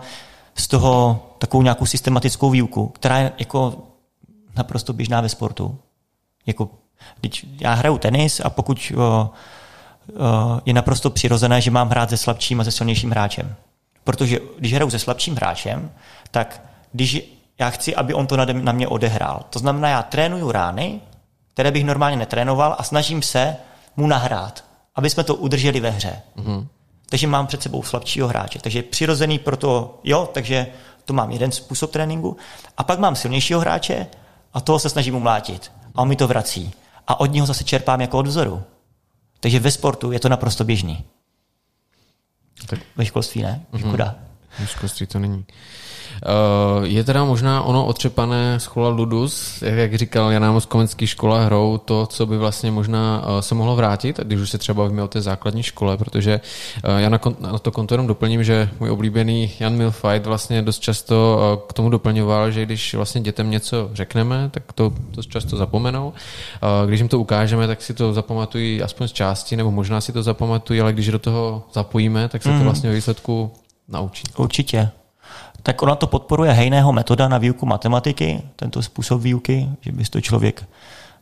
z 0.56 0.68
toho 0.68 1.20
takovou 1.38 1.64
nějakou 1.64 1.86
systematickou 1.86 2.50
výuku, 2.50 2.88
která 2.88 3.18
je 3.18 3.32
jako 3.40 3.74
naprosto 4.56 4.94
běžná 4.94 5.22
ve 5.22 5.30
sportu. 5.30 5.78
Jako, 6.46 6.70
když 7.22 7.46
já 7.62 7.74
hraju 7.74 7.98
tenis 7.98 8.40
a 8.40 8.50
pokud 8.50 8.92
uh, 8.96 9.04
uh, 9.04 9.28
je 10.66 10.74
naprosto 10.74 11.10
přirozené, 11.10 11.62
že 11.62 11.72
mám 11.72 11.90
hrát 11.90 12.10
se 12.10 12.18
slabším 12.18 12.60
a 12.60 12.64
se 12.64 12.72
silnějším 12.72 13.12
hráčem. 13.12 13.56
Protože 14.04 14.40
když 14.60 14.74
hraju 14.74 14.90
se 14.90 15.00
slabším 15.00 15.36
hráčem, 15.36 15.92
tak 16.32 16.62
když 16.92 17.35
já 17.60 17.70
chci, 17.70 17.96
aby 17.96 18.14
on 18.14 18.28
to 18.28 18.38
na 18.54 18.72
mě 18.72 18.88
odehrál. 18.88 19.46
To 19.50 19.60
znamená, 19.60 19.90
já 19.90 20.04
trénuju 20.04 20.52
rány, 20.52 21.02
které 21.54 21.72
bych 21.72 21.86
normálně 21.86 22.18
netrénoval 22.18 22.76
a 22.78 22.84
snažím 22.84 23.22
se 23.22 23.58
mu 23.98 24.08
nahrát, 24.08 24.66
aby 24.96 25.10
jsme 25.10 25.24
to 25.24 25.36
udrželi 25.36 25.80
ve 25.80 25.90
hře. 25.90 26.22
Mm-hmm. 26.38 26.68
Takže 27.10 27.28
mám 27.28 27.48
před 27.48 27.64
sebou 27.64 27.84
slabšího 27.84 28.28
hráče. 28.28 28.60
Takže 28.60 28.84
přirozený 28.84 29.40
pro 29.40 29.58
to, 29.58 30.00
jo, 30.04 30.30
takže 30.34 30.68
To 31.06 31.14
mám 31.14 31.32
jeden 31.32 31.52
způsob 31.52 31.92
tréninku. 31.92 32.38
A 32.78 32.84
pak 32.84 33.00
mám 33.00 33.16
silnějšího 33.16 33.60
hráče 33.60 34.08
a 34.54 34.62
toho 34.62 34.80
se 34.80 34.90
snažím 34.90 35.16
umlátit. 35.16 35.72
A 35.96 36.02
on 36.02 36.08
mi 36.08 36.16
to 36.16 36.28
vrací. 36.28 36.74
A 37.08 37.20
od 37.20 37.32
něho 37.32 37.48
zase 37.48 37.64
čerpám 37.64 38.02
jako 38.02 38.18
od 38.18 38.28
vzoru. 38.28 38.64
Takže 39.40 39.60
ve 39.60 39.72
sportu 39.72 40.12
je 40.12 40.20
to 40.20 40.30
naprosto 40.30 40.64
běžný. 40.64 41.06
Tak. 42.68 42.80
Ve 42.96 43.06
školství 43.06 43.42
ne, 43.42 43.66
škoda. 43.78 44.06
Mm-hmm. 44.06 44.35
Ve 44.60 44.68
školství 44.68 45.08
to 45.08 45.20
není. 45.20 45.46
Eh, 46.24 46.88
je 46.88 47.04
teda 47.04 47.24
možná 47.24 47.62
ono 47.62 47.86
otřepané 47.86 48.60
schola 48.60 48.90
Ludus, 48.90 49.62
jak 49.62 49.96
říkal 49.96 50.32
Jan 50.32 50.46
Amos 50.46 50.66
Komenský 50.66 51.08
škola 51.08 51.46
hrou, 51.46 51.78
to, 51.78 52.06
co 52.06 52.26
by 52.26 52.38
vlastně 52.38 52.72
možná 52.72 53.24
eh, 53.26 53.42
se 53.42 53.56
mohlo 53.56 53.76
vrátit, 53.76 54.20
když 54.24 54.40
už 54.40 54.50
se 54.50 54.58
třeba 54.58 54.84
bavíme 54.84 55.04
o 55.04 55.08
té 55.08 55.22
základní 55.22 55.64
škole, 55.64 55.98
protože 55.98 56.42
eh, 56.84 57.02
já 57.02 57.10
na, 57.10 57.20
na 57.40 57.60
to 57.60 57.72
konto 57.72 57.94
jenom 57.94 58.08
doplním, 58.08 58.44
že 58.44 58.70
můj 58.80 58.90
oblíbený 58.90 59.52
Jan 59.60 59.76
Milfight 59.76 60.26
vlastně 60.26 60.62
dost 60.62 60.80
často 60.80 61.66
k 61.70 61.74
tomu 61.74 61.90
doplňoval, 61.90 62.52
že 62.52 62.66
když 62.66 62.94
vlastně 62.94 63.22
dětem 63.22 63.52
něco 63.52 63.90
řekneme, 63.94 64.50
tak 64.52 64.74
to 64.74 64.94
dost 65.12 65.30
často 65.30 65.58
zapomenou. 65.58 66.14
Když 66.86 67.00
jim 67.00 67.10
to 67.10 67.20
ukážeme, 67.20 67.68
tak 67.68 67.82
si 67.82 67.94
to 67.94 68.14
zapamatují 68.14 68.82
aspoň 68.82 69.08
z 69.08 69.12
části, 69.12 69.56
nebo 69.56 69.72
možná 69.72 70.02
si 70.02 70.12
to 70.12 70.24
zapamatují, 70.24 70.82
ale 70.82 70.94
když 70.94 71.08
do 71.08 71.20
toho 71.20 71.64
zapojíme, 71.74 72.30
tak 72.30 72.44
se 72.44 72.50
to 72.50 72.56
mhm. 72.56 72.64
vlastně 72.64 72.90
ve 72.90 72.96
výsledku 72.96 73.52
naučí. 73.88 74.24
Určitě 74.38 74.92
tak 75.66 75.82
ona 75.82 75.96
to 75.96 76.08
podporuje 76.08 76.52
hejného 76.54 76.94
metoda 76.94 77.28
na 77.28 77.38
výuku 77.38 77.66
matematiky, 77.66 78.42
tento 78.56 78.82
způsob 78.82 79.22
výuky, 79.22 79.70
že 79.82 79.92
by 79.92 80.04
to 80.04 80.22
člověk 80.22 80.66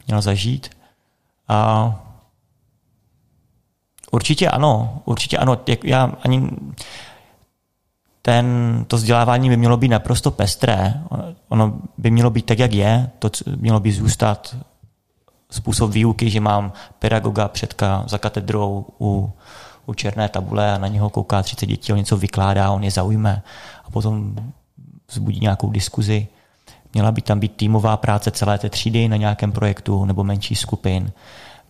měl 0.07 0.21
zažít. 0.21 0.69
A 1.47 1.95
určitě 4.11 4.49
ano, 4.49 5.01
určitě 5.05 5.37
ano. 5.37 5.57
Já 5.83 6.11
ani 6.23 6.49
ten, 8.21 8.45
to 8.87 8.95
vzdělávání 8.95 9.49
by 9.49 9.57
mělo 9.57 9.77
být 9.77 9.87
naprosto 9.87 10.31
pestré. 10.31 10.93
Ono 11.49 11.73
by 11.97 12.11
mělo 12.11 12.29
být 12.29 12.45
tak, 12.45 12.59
jak 12.59 12.73
je. 12.73 13.09
To 13.19 13.29
mělo 13.55 13.79
by 13.79 13.91
zůstat 13.91 14.55
způsob 15.51 15.91
výuky, 15.91 16.29
že 16.29 16.39
mám 16.39 16.73
pedagoga 16.99 17.47
předka 17.47 18.03
za 18.07 18.17
katedrou 18.17 18.85
u, 18.99 19.31
u 19.85 19.93
černé 19.93 20.29
tabule 20.29 20.75
a 20.75 20.77
na 20.77 20.87
něho 20.87 21.09
kouká 21.09 21.43
30 21.43 21.65
dětí, 21.65 21.91
on 21.91 21.97
něco 21.97 22.17
vykládá, 22.17 22.71
on 22.71 22.83
je 22.83 22.91
zaujme 22.91 23.43
a 23.85 23.91
potom 23.91 24.35
vzbudí 25.11 25.39
nějakou 25.39 25.69
diskuzi. 25.69 26.27
Měla 26.93 27.11
by 27.11 27.21
tam 27.21 27.39
být 27.39 27.55
týmová 27.55 27.97
práce 27.97 28.31
celé 28.31 28.57
té 28.57 28.69
třídy 28.69 29.07
na 29.07 29.17
nějakém 29.17 29.51
projektu 29.51 30.05
nebo 30.05 30.23
menší 30.23 30.55
skupin. 30.55 31.11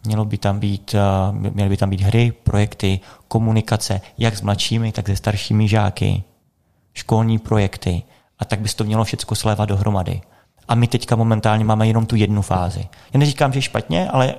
Mělo 0.06 0.26
by 0.26 0.38
tam 0.38 0.60
být, 0.60 0.96
eh, 0.96 1.32
měly 1.32 1.70
by 1.70 1.78
tam 1.78 1.90
být 1.90 2.02
hry, 2.02 2.32
projekty, 2.32 3.00
komunikace, 3.28 4.02
jak 4.18 4.38
s 4.38 4.42
mladšími, 4.42 4.92
tak 4.92 5.08
se 5.08 5.16
staršími 5.16 5.68
žáky, 5.68 6.24
školní 6.94 7.40
projekty. 7.40 8.04
A 8.40 8.46
tak 8.46 8.60
by 8.60 8.70
se 8.70 8.76
to 8.76 8.84
mělo 8.84 9.04
všechno 9.04 9.36
slévat 9.36 9.70
dohromady. 9.70 10.22
A 10.68 10.76
my 10.76 10.88
teďka 10.88 11.16
momentálně 11.16 11.66
máme 11.66 11.88
jenom 11.88 12.06
tu 12.06 12.16
jednu 12.16 12.42
fázi. 12.42 12.88
Já 13.14 13.20
neříkám, 13.20 13.54
že 13.54 13.58
je 13.58 13.62
špatně, 13.62 14.10
ale 14.10 14.36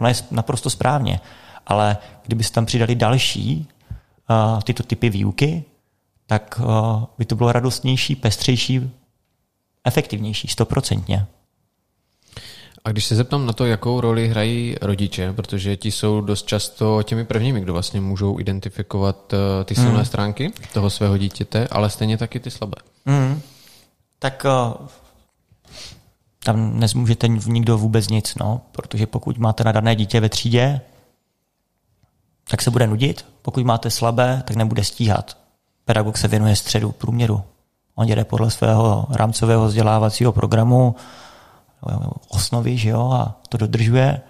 ona 0.00 0.08
je 0.08 0.14
naprosto 0.30 0.70
správně. 0.70 1.20
Ale 1.66 1.96
kdyby 2.26 2.44
se 2.44 2.52
tam 2.52 2.66
přidali 2.66 2.94
další 2.94 3.68
uh, 4.30 4.60
tyto 4.60 4.82
typy 4.82 5.10
výuky, 5.10 5.64
tak 6.26 6.60
uh, 6.64 7.04
by 7.18 7.24
to 7.24 7.36
bylo 7.36 7.52
radostnější, 7.52 8.16
pestřejší, 8.16 8.90
efektivnější, 9.84 10.48
stoprocentně. 10.48 11.26
A 12.84 12.90
když 12.90 13.04
se 13.04 13.16
zeptám 13.16 13.46
na 13.46 13.52
to, 13.52 13.66
jakou 13.66 14.00
roli 14.00 14.28
hrají 14.28 14.76
rodiče, 14.80 15.32
protože 15.32 15.76
ti 15.76 15.90
jsou 15.90 16.20
dost 16.20 16.46
často 16.46 17.02
těmi 17.02 17.24
prvními, 17.24 17.60
kdo 17.60 17.72
vlastně 17.72 18.00
můžou 18.00 18.40
identifikovat 18.40 19.32
uh, 19.32 19.64
ty 19.64 19.74
silné 19.74 19.98
mm. 19.98 20.04
stránky 20.04 20.52
toho 20.72 20.90
svého 20.90 21.18
dítěte, 21.18 21.68
ale 21.68 21.90
stejně 21.90 22.18
taky 22.18 22.40
ty 22.40 22.50
slabé. 22.50 22.76
Mm. 23.06 23.40
Tak 24.18 24.46
tam 26.44 26.80
nezmůžete 26.80 27.28
nikdo 27.28 27.78
vůbec 27.78 28.08
nic, 28.08 28.34
no, 28.34 28.60
protože 28.72 29.06
pokud 29.06 29.38
máte 29.38 29.64
nadané 29.64 29.96
dítě 29.96 30.20
ve 30.20 30.28
třídě, 30.28 30.80
tak 32.50 32.62
se 32.62 32.70
bude 32.70 32.86
nudit, 32.86 33.26
pokud 33.42 33.64
máte 33.64 33.90
slabé, 33.90 34.42
tak 34.46 34.56
nebude 34.56 34.84
stíhat 34.84 35.44
pedagog 35.84 36.18
se 36.18 36.28
věnuje 36.28 36.56
středu 36.56 36.92
průměru. 36.92 37.42
On 37.94 38.08
jde 38.08 38.24
podle 38.24 38.50
svého 38.50 39.06
rámcového 39.10 39.66
vzdělávacího 39.66 40.32
programu 40.32 40.96
osnovy, 42.28 42.78
že 42.78 42.88
jo, 42.88 43.10
a 43.12 43.40
to 43.48 43.56
dodržuje 43.56 44.20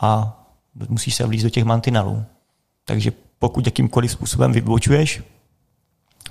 a 0.00 0.36
musí 0.88 1.10
se 1.10 1.26
vlízt 1.26 1.44
do 1.44 1.50
těch 1.50 1.64
mantinelů. 1.64 2.24
Takže 2.84 3.12
pokud 3.38 3.66
jakýmkoliv 3.66 4.12
způsobem 4.12 4.52
vybočuješ, 4.52 5.22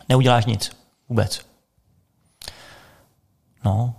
neuděláš 0.10 0.46
nic. 0.46 0.78
Vůbec. 1.10 1.42
No, 3.66 3.94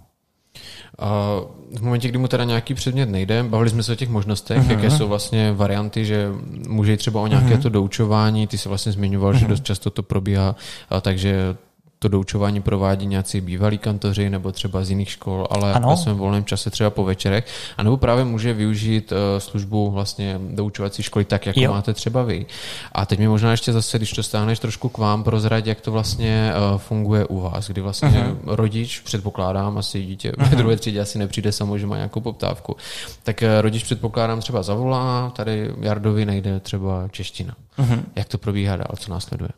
v 1.77 1.83
momentě, 1.83 2.09
kdy 2.09 2.19
mu 2.19 2.29
teda 2.29 2.45
nějaký 2.45 2.75
předmět 2.75 3.07
nejde, 3.07 3.43
bavili 3.43 3.71
jsme 3.71 3.83
se 3.83 3.93
o 3.93 3.95
těch 3.95 4.09
možnostech, 4.09 4.59
uh-huh. 4.59 4.71
jaké 4.71 4.91
jsou 4.91 5.09
vlastně 5.09 5.53
varianty, 5.53 6.05
že 6.05 6.29
může 6.69 6.91
jít 6.91 6.97
třeba 6.97 7.21
o 7.21 7.27
nějaké 7.27 7.57
uh-huh. 7.57 7.63
to 7.63 7.69
doučování, 7.69 8.47
ty 8.47 8.59
se 8.59 8.69
vlastně 8.69 8.93
zmiňoval, 8.93 9.33
uh-huh. 9.33 9.39
že 9.39 9.47
dost 9.47 9.65
často 9.65 9.91
to 9.91 10.03
probíhá, 10.03 10.57
takže 11.01 11.57
to 12.03 12.09
doučování 12.09 12.63
provádí 12.63 13.07
nějací 13.07 13.41
bývalí 13.41 13.79
kantoři 13.79 14.31
nebo 14.31 14.53
třeba 14.53 14.85
z 14.85 14.91
jiných 14.91 15.11
škol, 15.11 15.47
ale 15.51 15.73
ano. 15.73 15.89
ve 15.91 15.97
svém 15.97 16.17
volném 16.17 16.45
čase 16.45 16.71
třeba 16.71 16.91
po 16.91 17.05
večerech, 17.05 17.47
a 17.77 17.83
nebo 17.83 17.97
právě 17.97 18.25
může 18.25 18.53
využít 18.53 19.13
uh, 19.13 19.19
službu 19.39 19.91
vlastně 19.91 20.41
doučovací 20.51 21.03
školy 21.03 21.25
tak, 21.25 21.47
jako 21.47 21.61
jo. 21.61 21.73
máte 21.73 21.95
třeba 21.95 22.23
vy. 22.23 22.47
A 22.93 23.07
teď 23.07 23.19
mi 23.19 23.29
možná 23.29 23.51
ještě 23.51 23.73
zase, 23.73 23.99
když 23.99 24.13
to 24.13 24.23
stáhneš 24.23 24.59
trošku 24.59 24.89
k 24.89 24.99
vám, 24.99 25.25
prozrať, 25.25 25.67
jak 25.67 25.81
to 25.81 25.93
vlastně 25.93 26.53
uh, 26.73 26.79
funguje 26.79 27.25
u 27.25 27.41
vás, 27.41 27.69
kdy 27.69 27.81
vlastně 27.81 28.09
uh-huh. 28.09 28.37
rodič, 28.47 29.01
předpokládám, 29.01 29.79
asi 29.79 30.03
dítě 30.03 30.33
uh-huh. 30.33 30.49
ve 30.49 30.57
druhé 30.57 30.77
třídě 30.77 31.01
asi 31.01 31.19
nepřijde 31.19 31.53
samo, 31.53 31.79
že 31.79 31.87
má 31.87 31.97
nějakou 31.97 32.21
poptávku, 32.21 32.77
tak 33.23 33.43
uh, 33.43 33.61
rodič 33.61 33.85
předpokládám 33.85 34.41
třeba 34.41 34.63
zavolá, 34.63 35.31
tady 35.37 35.71
Jardovi 35.81 36.27
nejde 36.27 36.61
třeba 36.61 37.09
čeština. 37.09 37.55
Uh-huh. 37.79 38.03
Jak 38.17 38.29
to 38.29 38.39
probíhá 38.39 38.77
dál, 38.77 38.95
co 38.99 39.11
následuje? 39.11 39.51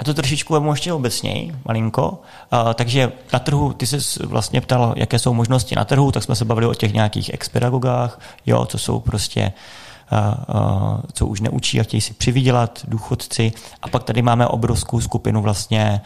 Já 0.00 0.04
to 0.04 0.14
trošičku 0.14 0.52
vemu 0.52 0.70
ještě 0.70 0.92
obecněji, 0.92 1.54
malinko. 1.64 2.08
Uh, 2.10 2.72
takže 2.74 3.12
na 3.32 3.38
trhu, 3.38 3.72
ty 3.72 3.86
jsi 3.86 4.26
vlastně 4.26 4.60
ptal, 4.60 4.94
jaké 4.96 5.18
jsou 5.18 5.34
možnosti 5.34 5.76
na 5.76 5.84
trhu, 5.84 6.12
tak 6.12 6.22
jsme 6.22 6.34
se 6.34 6.44
bavili 6.44 6.66
o 6.66 6.74
těch 6.74 6.92
nějakých 6.92 7.34
ex-pedagogách, 7.34 8.20
jo, 8.46 8.66
co 8.66 8.78
jsou 8.78 9.00
prostě 9.00 9.52
uh, 10.12 10.56
uh, 10.56 11.00
co 11.12 11.26
už 11.26 11.40
neučí 11.40 11.80
a 11.80 11.82
chtějí 11.82 12.00
si 12.00 12.14
přivydělat, 12.14 12.80
důchodci. 12.88 13.52
A 13.82 13.88
pak 13.88 14.04
tady 14.04 14.22
máme 14.22 14.46
obrovskou 14.46 15.00
skupinu 15.00 15.42
vlastně 15.42 16.00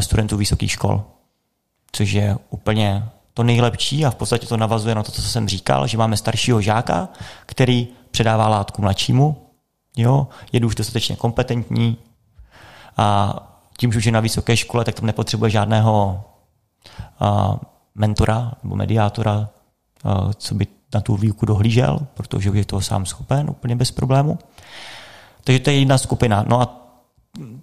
studentů 0.00 0.36
vysokých 0.36 0.70
škol, 0.70 1.04
což 1.92 2.10
je 2.12 2.36
úplně 2.50 3.08
to 3.34 3.42
nejlepší 3.42 4.04
a 4.04 4.10
v 4.10 4.14
podstatě 4.14 4.46
to 4.46 4.56
navazuje 4.56 4.94
na 4.94 5.02
to, 5.02 5.12
co 5.12 5.22
jsem 5.22 5.48
říkal, 5.48 5.86
že 5.86 5.98
máme 5.98 6.16
staršího 6.16 6.60
žáka, 6.60 7.08
který 7.46 7.88
předává 8.10 8.48
látku 8.48 8.82
mladšímu, 8.82 9.36
jo, 9.96 10.28
je 10.52 10.66
už 10.66 10.74
dostatečně 10.74 11.16
kompetentní, 11.16 11.96
a 12.96 13.36
tím, 13.78 13.92
že 13.92 13.98
už 13.98 14.04
je 14.04 14.12
na 14.12 14.20
vysoké 14.20 14.56
škole, 14.56 14.84
tak 14.84 14.94
tam 14.94 15.06
nepotřebuje 15.06 15.50
žádného 15.50 16.24
mentora 17.94 18.52
nebo 18.62 18.76
mediátora, 18.76 19.48
co 20.34 20.54
by 20.54 20.66
na 20.94 21.00
tu 21.00 21.16
výuku 21.16 21.46
dohlížel, 21.46 21.98
protože 22.14 22.50
už 22.50 22.56
je 22.56 22.64
toho 22.64 22.82
sám 22.82 23.06
schopen 23.06 23.50
úplně 23.50 23.76
bez 23.76 23.90
problému. 23.90 24.38
Takže 25.44 25.60
to 25.60 25.70
je 25.70 25.78
jedna 25.78 25.98
skupina. 25.98 26.44
No 26.48 26.60
a 26.60 26.82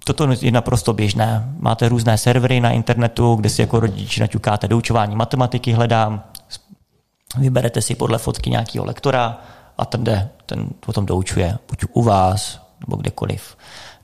toto 0.04 0.28
je 0.41 0.52
naprosto 0.52 0.93
běžné. 0.93 1.54
Máte 1.60 1.89
různé 1.89 2.17
servery 2.17 2.62
na 2.62 2.72
internetu, 2.72 3.36
kde 3.36 3.50
si 3.50 3.62
jako 3.62 3.80
rodič 3.80 4.19
naťukáte 4.19 4.67
doučování 4.67 5.15
matematiky, 5.15 5.72
hledám, 5.72 6.24
vyberete 7.38 7.82
si 7.82 7.96
podle 7.96 8.17
fotky 8.17 8.50
nějakého 8.50 8.86
lektora 8.86 9.41
a 9.78 9.86
ten 9.86 10.04
jde, 10.04 10.30
ten 10.46 10.67
potom 10.80 11.06
doučuje, 11.06 11.58
buď 11.69 11.86
u 11.93 12.04
vás, 12.04 12.62
nebo 12.80 12.96
kdekoliv 12.96 13.58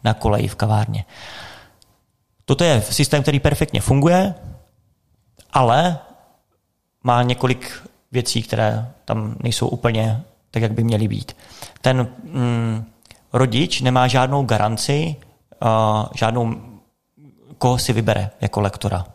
na 0.04 0.14
koleji 0.14 0.48
v 0.48 0.56
kavárně. 0.56 1.06
Toto 2.46 2.64
je 2.64 2.82
systém, 2.82 3.22
který 3.22 3.40
perfektně 3.40 3.82
funguje, 3.82 4.36
ale 5.54 5.98
má 7.04 7.24
několik 7.24 7.88
věcí, 8.12 8.44
které 8.44 8.92
tam 9.06 9.36
nejsou 9.40 9.68
úplně 9.68 10.24
tak, 10.52 10.64
jak 10.64 10.72
by 10.72 10.84
měly 10.84 11.08
být. 11.08 11.38
Ten 11.82 12.08
mm, 12.24 12.86
rodič 13.34 13.82
nemá 13.82 14.08
žádnou 14.08 14.44
garanci, 14.44 15.16
uh, 15.62 16.06
žádnou, 16.16 16.56
koho 17.58 17.78
si 17.78 17.94
vybere 17.94 18.30
jako 18.42 18.62
lektora. 18.62 19.06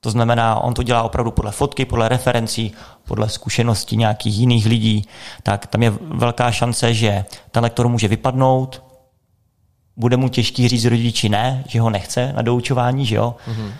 To 0.00 0.10
znamená, 0.10 0.60
on 0.60 0.74
to 0.74 0.82
dělá 0.82 1.02
opravdu 1.02 1.30
podle 1.30 1.52
fotky, 1.52 1.84
podle 1.84 2.08
referencí, 2.08 2.72
podle 3.04 3.28
zkušeností 3.28 3.96
nějakých 3.96 4.38
jiných 4.38 4.66
lidí. 4.66 5.08
Tak 5.42 5.66
tam 5.66 5.82
je 5.82 5.90
velká 6.00 6.50
šance, 6.50 6.94
že 6.94 7.24
ten 7.50 7.62
lektor 7.62 7.88
může 7.88 8.08
vypadnout, 8.08 8.83
bude 9.96 10.16
mu 10.16 10.28
těžký 10.28 10.68
říct 10.68 10.84
rodiči 10.84 11.28
ne, 11.28 11.64
že 11.68 11.80
ho 11.80 11.90
nechce 11.90 12.32
na 12.32 12.42
doučování, 12.42 13.06
že 13.06 13.16
jo. 13.16 13.36
Mm-hmm. 13.48 13.72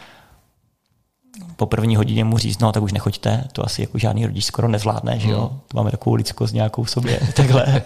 Po 1.56 1.66
první 1.66 1.96
hodině 1.96 2.24
mu 2.24 2.38
říct, 2.38 2.58
no 2.58 2.72
tak 2.72 2.82
už 2.82 2.92
nechoďte, 2.92 3.44
to 3.52 3.64
asi 3.64 3.82
jako 3.82 3.98
žádný 3.98 4.26
rodič 4.26 4.44
skoro 4.44 4.68
nezvládne, 4.68 5.18
že 5.18 5.30
jo. 5.30 5.50
Mm. 5.52 5.60
To 5.68 5.76
máme 5.76 5.90
takovou 5.90 6.14
lidskost 6.14 6.54
nějakou 6.54 6.82
v 6.82 6.90
sobě, 6.90 7.20
takhle. 7.36 7.82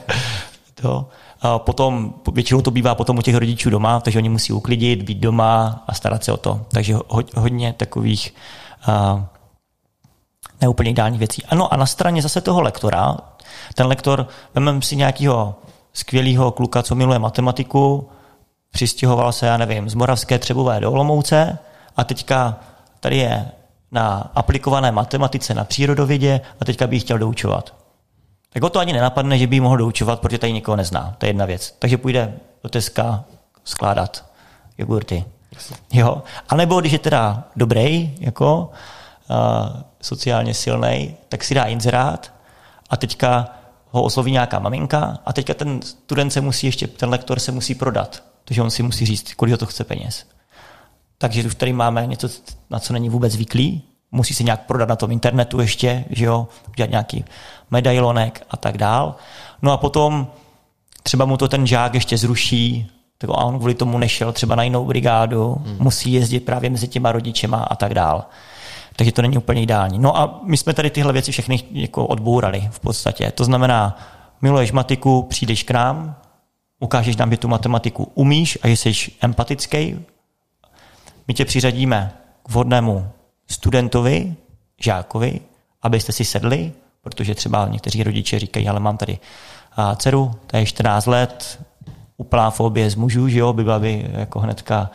To. 0.74 1.08
A 1.40 1.58
potom, 1.58 2.14
většinou 2.32 2.62
to 2.62 2.70
bývá 2.70 2.94
potom 2.94 3.18
u 3.18 3.22
těch 3.22 3.34
rodičů 3.34 3.70
doma, 3.70 4.00
takže 4.00 4.18
oni 4.18 4.28
musí 4.28 4.52
uklidit, 4.52 5.02
být 5.02 5.18
doma 5.18 5.84
a 5.86 5.94
starat 5.94 6.24
se 6.24 6.32
o 6.32 6.36
to. 6.36 6.66
Takže 6.68 6.96
hodně 7.36 7.72
takových 7.72 8.34
uh, 8.88 9.20
neúplně 10.60 10.90
ideálních 10.90 11.18
věcí. 11.18 11.44
Ano 11.44 11.72
a 11.72 11.76
na 11.76 11.86
straně 11.86 12.22
zase 12.22 12.40
toho 12.40 12.60
lektora, 12.60 13.16
ten 13.74 13.86
lektor, 13.86 14.28
vezmeme 14.54 14.82
si 14.82 14.96
nějakého 14.96 15.54
skvělého 15.92 16.50
kluka, 16.50 16.82
co 16.82 16.94
miluje 16.94 17.18
matematiku, 17.18 18.08
přistěhoval 18.72 19.32
se, 19.32 19.46
já 19.46 19.56
nevím, 19.56 19.88
z 19.88 19.94
Moravské 19.94 20.38
Třebové 20.38 20.80
do 20.80 20.92
Olomouce 20.92 21.58
a 21.96 22.04
teďka 22.04 22.56
tady 23.00 23.16
je 23.16 23.48
na 23.92 24.30
aplikované 24.34 24.92
matematice, 24.92 25.54
na 25.54 25.64
přírodovědě 25.64 26.40
a 26.60 26.64
teďka 26.64 26.86
by 26.86 26.96
ji 26.96 27.00
chtěl 27.00 27.18
doučovat. 27.18 27.74
Tak 28.52 28.62
o 28.62 28.70
to 28.70 28.78
ani 28.78 28.92
nenapadne, 28.92 29.38
že 29.38 29.46
by 29.46 29.56
ji 29.56 29.60
mohl 29.60 29.76
doučovat, 29.76 30.20
protože 30.20 30.38
tady 30.38 30.52
nikoho 30.52 30.76
nezná. 30.76 31.14
To 31.18 31.26
je 31.26 31.30
jedna 31.30 31.44
věc. 31.44 31.76
Takže 31.78 31.98
půjde 31.98 32.34
do 32.62 32.68
Teska 32.68 33.24
skládat 33.64 34.24
jogurty. 34.78 35.24
Jo? 35.92 36.22
A 36.48 36.56
nebo 36.56 36.80
když 36.80 36.92
je 36.92 36.98
teda 36.98 37.44
dobrý, 37.56 38.14
jako 38.20 38.70
uh, 39.30 39.36
sociálně 40.00 40.54
silný, 40.54 41.16
tak 41.28 41.44
si 41.44 41.54
dá 41.54 41.64
inzerát 41.64 42.32
a 42.90 42.96
teďka 42.96 43.48
ho 43.90 44.02
osloví 44.02 44.32
nějaká 44.32 44.58
maminka 44.58 45.18
a 45.26 45.32
teďka 45.32 45.54
ten 45.54 45.82
student 45.82 46.32
se 46.32 46.40
musí 46.40 46.66
ještě, 46.66 46.86
ten 46.86 47.08
lektor 47.08 47.38
se 47.38 47.52
musí 47.52 47.74
prodat. 47.74 48.22
Takže 48.48 48.62
on 48.62 48.70
si 48.70 48.82
musí 48.82 49.06
říct, 49.06 49.34
kolik 49.34 49.58
to 49.58 49.66
chce 49.66 49.84
peněz. 49.84 50.26
Takže 51.18 51.44
už 51.44 51.54
tady 51.54 51.72
máme 51.72 52.06
něco, 52.06 52.28
na 52.70 52.78
co 52.78 52.92
není 52.92 53.08
vůbec 53.08 53.32
zvyklý, 53.32 53.82
musí 54.12 54.34
se 54.34 54.42
nějak 54.42 54.66
prodat 54.66 54.88
na 54.88 54.96
tom 54.96 55.10
internetu 55.10 55.60
ještě, 55.60 56.04
že 56.10 56.24
jo, 56.24 56.48
udělat 56.68 56.90
nějaký 56.90 57.24
medailonek 57.70 58.46
a 58.50 58.56
tak 58.56 58.78
dál. 58.78 59.16
No 59.62 59.72
a 59.72 59.76
potom 59.76 60.26
třeba 61.02 61.24
mu 61.24 61.36
to 61.36 61.48
ten 61.48 61.66
žák 61.66 61.94
ještě 61.94 62.18
zruší, 62.18 62.90
tak 63.18 63.30
on 63.32 63.58
kvůli 63.58 63.74
tomu 63.74 63.98
nešel 63.98 64.32
třeba 64.32 64.54
na 64.54 64.62
jinou 64.62 64.84
brigádu, 64.84 65.56
hmm. 65.64 65.76
musí 65.80 66.12
jezdit 66.12 66.40
právě 66.40 66.70
mezi 66.70 66.88
těma 66.88 67.12
rodičema 67.12 67.58
a 67.58 67.76
tak 67.76 67.94
dál. 67.94 68.24
Takže 68.96 69.12
to 69.12 69.22
není 69.22 69.38
úplně 69.38 69.62
ideální. 69.62 69.98
No 69.98 70.16
a 70.16 70.40
my 70.42 70.56
jsme 70.56 70.74
tady 70.74 70.90
tyhle 70.90 71.12
věci 71.12 71.32
všechny 71.32 71.62
jako 71.72 72.06
odbourali 72.06 72.68
v 72.70 72.80
podstatě. 72.80 73.30
To 73.30 73.44
znamená, 73.44 73.98
miluješ 74.42 74.72
matiku, 74.72 75.22
přijdeš 75.22 75.62
k 75.62 75.70
nám, 75.70 76.16
ukážeš 76.80 77.16
nám, 77.16 77.30
že 77.30 77.36
tu 77.36 77.48
matematiku 77.48 78.12
umíš 78.14 78.58
a 78.62 78.68
že 78.68 78.76
jsi 78.76 78.92
empatický, 79.20 80.06
my 81.28 81.34
tě 81.34 81.44
přiřadíme 81.44 82.12
k 82.42 82.48
vhodnému 82.48 83.08
studentovi, 83.50 84.34
žákovi, 84.80 85.40
abyste 85.82 86.12
si 86.12 86.24
sedli, 86.24 86.72
protože 87.02 87.34
třeba 87.34 87.68
někteří 87.68 88.02
rodiče 88.02 88.38
říkají, 88.38 88.68
ale 88.68 88.80
mám 88.80 88.96
tady 88.96 89.18
dceru, 89.96 90.34
to 90.46 90.56
je 90.56 90.66
14 90.66 91.06
let, 91.06 91.60
úplná 92.16 92.50
fobie 92.50 92.90
z 92.90 92.94
mužů, 92.94 93.28
že 93.28 93.38
jo, 93.38 93.52
by 93.52 93.64
byla 93.64 93.78
by 93.78 94.10
jako 94.12 94.40
hnedka 94.40 94.90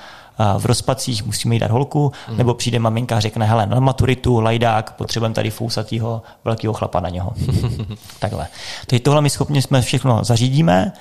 v 0.58 0.66
rozpacích, 0.66 1.26
musíme 1.26 1.56
jí 1.56 1.60
dát 1.60 1.72
holku, 1.72 2.12
mm. 2.30 2.38
nebo 2.38 2.54
přijde 2.54 2.80
maminka 2.80 3.18
a 3.18 3.20
řekne, 3.20 3.46
hele, 3.46 3.66
na 3.66 3.80
maturitu, 3.80 4.40
lajdák, 4.40 4.94
potřebujeme 4.94 5.36
tady 5.36 5.50
fousatýho 5.50 6.22
velkého 6.46 6.74
chlapa 6.74 7.00
na 7.00 7.10
něho. 7.10 7.34
Takhle. 8.20 8.48
Teď 8.88 9.04
tohle 9.04 9.22
my 9.22 9.30
schopně 9.30 9.62
jsme 9.62 9.82
všechno 9.82 10.24
zařídíme, 10.24 10.94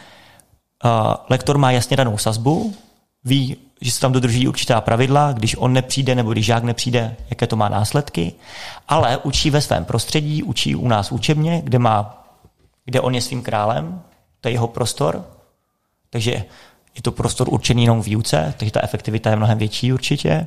lektor 1.31 1.59
má 1.59 1.71
jasně 1.71 1.97
danou 1.97 2.19
sazbu, 2.19 2.75
ví, 3.25 3.57
že 3.81 3.91
se 3.91 4.01
tam 4.01 4.13
dodrží 4.13 4.49
určitá 4.49 4.81
pravidla, 4.81 5.33
když 5.33 5.57
on 5.59 5.73
nepřijde 5.73 6.15
nebo 6.15 6.33
když 6.33 6.47
žák 6.47 6.65
nepřijde, 6.65 7.17
jaké 7.31 7.47
to 7.47 7.57
má 7.57 7.69
následky, 7.69 8.33
ale 8.89 9.17
učí 9.17 9.51
ve 9.51 9.61
svém 9.61 9.85
prostředí, 9.85 10.43
učí 10.43 10.75
u 10.75 10.89
nás 10.89 11.13
učebně, 11.13 11.63
kde, 11.65 11.79
má, 11.79 12.25
kde 12.85 13.01
on 13.01 13.15
je 13.15 13.21
svým 13.21 13.43
králem, 13.43 14.03
to 14.41 14.49
je 14.49 14.53
jeho 14.53 14.69
prostor, 14.69 15.27
takže 16.11 16.31
je 16.95 17.03
to 17.03 17.13
prostor 17.13 17.49
určený 17.51 17.83
jenom 17.83 18.03
výuce, 18.03 18.55
takže 18.57 18.73
ta 18.73 18.81
efektivita 18.83 19.31
je 19.31 19.37
mnohem 19.37 19.59
větší 19.59 19.93
určitě. 19.93 20.47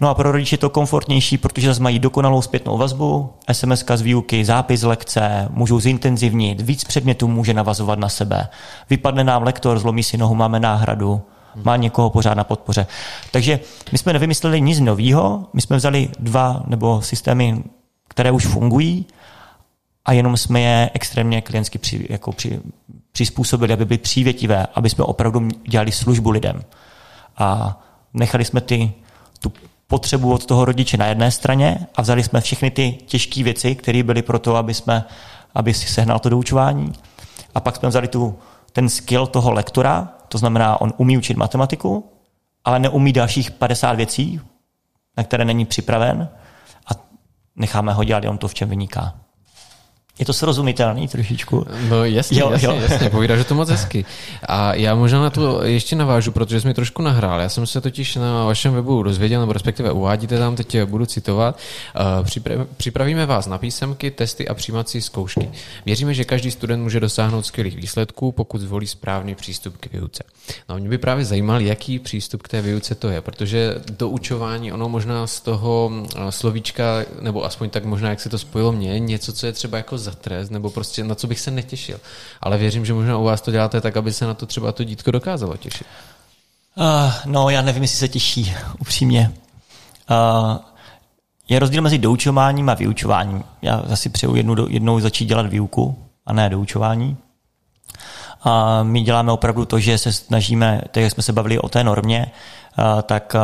No 0.00 0.08
a 0.08 0.14
pro 0.14 0.32
rodiče 0.32 0.56
to 0.56 0.70
komfortnější, 0.70 1.38
protože 1.38 1.66
zase 1.68 1.82
mají 1.82 1.98
dokonalou 1.98 2.42
zpětnou 2.42 2.78
vazbu, 2.78 3.32
SMS 3.52 3.84
z 3.94 4.00
výuky, 4.00 4.44
zápis 4.44 4.82
lekce, 4.82 5.48
můžou 5.50 5.80
zintenzivnit, 5.80 6.60
víc 6.60 6.84
předmětů 6.84 7.28
může 7.28 7.54
navazovat 7.54 7.98
na 7.98 8.08
sebe. 8.08 8.48
Vypadne 8.90 9.24
nám 9.24 9.42
lektor, 9.42 9.78
zlomí 9.78 10.02
si 10.02 10.16
nohu, 10.16 10.34
máme 10.34 10.60
náhradu, 10.60 11.22
má 11.64 11.76
někoho 11.76 12.10
pořád 12.10 12.34
na 12.34 12.44
podpoře. 12.44 12.86
Takže 13.30 13.60
my 13.92 13.98
jsme 13.98 14.12
nevymysleli 14.12 14.60
nic 14.60 14.80
nového, 14.80 15.46
my 15.52 15.60
jsme 15.60 15.76
vzali 15.76 16.08
dva 16.18 16.62
nebo 16.66 17.02
systémy, 17.02 17.62
které 18.08 18.30
už 18.30 18.46
fungují 18.46 19.06
a 20.04 20.12
jenom 20.12 20.36
jsme 20.36 20.60
je 20.60 20.90
extrémně 20.94 21.42
klientsky 21.42 21.78
při, 21.78 22.06
jako 22.10 22.32
při, 22.32 22.60
přizpůsobili, 23.12 23.72
aby 23.72 23.84
byly 23.84 23.98
přívětivé, 23.98 24.66
aby 24.74 24.90
jsme 24.90 25.04
opravdu 25.04 25.48
dělali 25.68 25.92
službu 25.92 26.30
lidem. 26.30 26.62
A 27.38 27.80
nechali 28.14 28.44
jsme 28.44 28.60
ty, 28.60 28.92
tu 29.38 29.52
potřebu 29.92 30.32
od 30.32 30.46
toho 30.46 30.64
rodiče 30.64 30.96
na 30.96 31.06
jedné 31.06 31.30
straně 31.30 31.86
a 31.94 32.02
vzali 32.02 32.22
jsme 32.22 32.40
všechny 32.40 32.70
ty 32.70 32.92
těžké 33.06 33.42
věci, 33.42 33.74
které 33.74 34.02
byly 34.02 34.22
pro 34.22 34.38
to, 34.38 34.56
aby, 34.56 34.74
jsme, 34.74 35.04
aby 35.54 35.74
si 35.74 35.86
sehnal 35.86 36.18
to 36.18 36.28
doučování. 36.28 36.92
A 37.54 37.60
pak 37.60 37.76
jsme 37.76 37.88
vzali 37.88 38.08
tu, 38.08 38.38
ten 38.72 38.88
skill 38.88 39.26
toho 39.26 39.52
lektora, 39.52 40.08
to 40.28 40.38
znamená, 40.38 40.80
on 40.80 40.92
umí 40.96 41.18
učit 41.18 41.36
matematiku, 41.36 42.10
ale 42.64 42.78
neumí 42.78 43.12
dalších 43.12 43.50
50 43.50 43.92
věcí, 43.92 44.40
na 45.16 45.24
které 45.24 45.44
není 45.44 45.64
připraven 45.64 46.28
a 46.86 46.90
necháme 47.56 47.92
ho 47.92 48.04
dělat 48.04 48.22
jenom 48.22 48.38
to, 48.38 48.48
v 48.48 48.54
čem 48.54 48.68
vyniká. 48.68 49.14
Je 50.18 50.26
to 50.26 50.32
srozumitelný 50.32 51.08
trošičku? 51.08 51.66
No 51.88 52.04
jasně, 52.04 52.40
jo, 52.40 52.50
jasně, 52.50 52.68
jo. 52.68 52.78
jasně, 52.80 53.10
povídáš 53.10 53.46
to 53.46 53.54
moc 53.54 53.70
hezky. 53.70 54.04
A 54.48 54.74
já 54.74 54.94
možná 54.94 55.22
na 55.22 55.30
to 55.30 55.64
ještě 55.64 55.96
navážu, 55.96 56.32
protože 56.32 56.60
jsi 56.60 56.66
mi 56.66 56.74
trošku 56.74 57.02
nahrál. 57.02 57.40
Já 57.40 57.48
jsem 57.48 57.66
se 57.66 57.80
totiž 57.80 58.16
na 58.16 58.44
vašem 58.44 58.74
webu 58.74 59.02
dozvěděl, 59.02 59.40
nebo 59.40 59.52
respektive 59.52 59.92
uvádíte 59.92 60.38
tam, 60.38 60.56
teď 60.56 60.82
budu 60.82 61.06
citovat. 61.06 61.58
Eh, 61.96 62.60
připravíme 62.76 63.26
vás 63.26 63.46
na 63.46 63.58
písemky, 63.58 64.10
testy 64.10 64.48
a 64.48 64.54
přijímací 64.54 65.00
zkoušky. 65.00 65.50
Věříme, 65.86 66.14
že 66.14 66.24
každý 66.24 66.50
student 66.50 66.82
může 66.82 67.00
dosáhnout 67.00 67.46
skvělých 67.46 67.76
výsledků, 67.76 68.32
pokud 68.32 68.60
zvolí 68.60 68.86
správný 68.86 69.34
přístup 69.34 69.76
k 69.76 69.92
výuce. 69.92 70.24
No, 70.68 70.78
mě 70.78 70.88
by 70.88 70.98
právě 70.98 71.24
zajímal, 71.24 71.60
jaký 71.60 71.98
přístup 71.98 72.42
k 72.42 72.48
té 72.48 72.62
výuce 72.62 72.94
to 72.94 73.08
je, 73.08 73.20
protože 73.20 73.74
do 73.98 74.08
učování, 74.08 74.72
ono 74.72 74.88
možná 74.88 75.26
z 75.26 75.40
toho 75.40 75.90
eh, 76.16 76.32
slovíčka, 76.32 76.84
nebo 77.20 77.44
aspoň 77.44 77.70
tak 77.70 77.84
možná, 77.84 78.10
jak 78.10 78.20
se 78.20 78.28
to 78.28 78.38
spojilo 78.38 78.72
mě, 78.72 79.00
něco, 79.00 79.32
co 79.32 79.46
je 79.46 79.52
třeba 79.52 79.76
jako 79.76 79.98
za 80.12 80.18
trest, 80.18 80.50
nebo 80.50 80.70
prostě 80.70 81.04
na 81.04 81.14
co 81.14 81.26
bych 81.26 81.40
se 81.40 81.50
netěšil. 81.50 82.00
Ale 82.40 82.58
věřím, 82.58 82.86
že 82.86 82.94
možná 82.94 83.18
u 83.18 83.24
vás 83.24 83.40
to 83.40 83.50
děláte 83.50 83.80
tak, 83.80 83.96
aby 83.96 84.12
se 84.12 84.26
na 84.26 84.34
to 84.34 84.46
třeba 84.46 84.72
to 84.72 84.84
dítko 84.84 85.10
dokázalo 85.10 85.56
těšit. 85.56 85.86
Uh, 86.76 87.12
no, 87.26 87.50
já 87.50 87.62
nevím, 87.62 87.82
jestli 87.82 87.98
se 87.98 88.08
těší, 88.08 88.54
upřímně. 88.80 89.32
Uh, 90.10 90.56
je 91.48 91.58
rozdíl 91.58 91.82
mezi 91.82 91.98
doučováním 91.98 92.68
a 92.68 92.74
vyučováním. 92.74 93.44
Já 93.62 93.82
zase 93.86 94.08
přeju 94.08 94.34
jednou, 94.34 94.68
jednou 94.68 95.00
začít 95.00 95.24
dělat 95.24 95.46
výuku 95.46 95.98
a 96.26 96.32
ne 96.32 96.50
doučování. 96.50 97.16
A 98.42 98.82
my 98.82 99.00
děláme 99.00 99.32
opravdu 99.32 99.64
to, 99.64 99.78
že 99.78 99.98
se 99.98 100.12
snažíme, 100.12 100.80
tak 100.90 101.02
jak 101.02 101.12
jsme 101.12 101.22
se 101.22 101.32
bavili 101.32 101.58
o 101.58 101.68
té 101.68 101.84
normě, 101.84 102.30
tak 103.02 103.36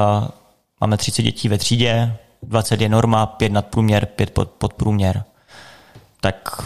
máme 0.80 0.96
30 0.96 1.22
dětí 1.22 1.48
ve 1.48 1.58
třídě, 1.58 2.16
20 2.42 2.80
je 2.80 2.88
norma, 2.88 3.26
5 3.26 3.52
nadprůměr, 3.52 4.06
5 4.06 4.30
pod, 4.30 4.50
podprůměr 4.50 5.24
tak 6.20 6.62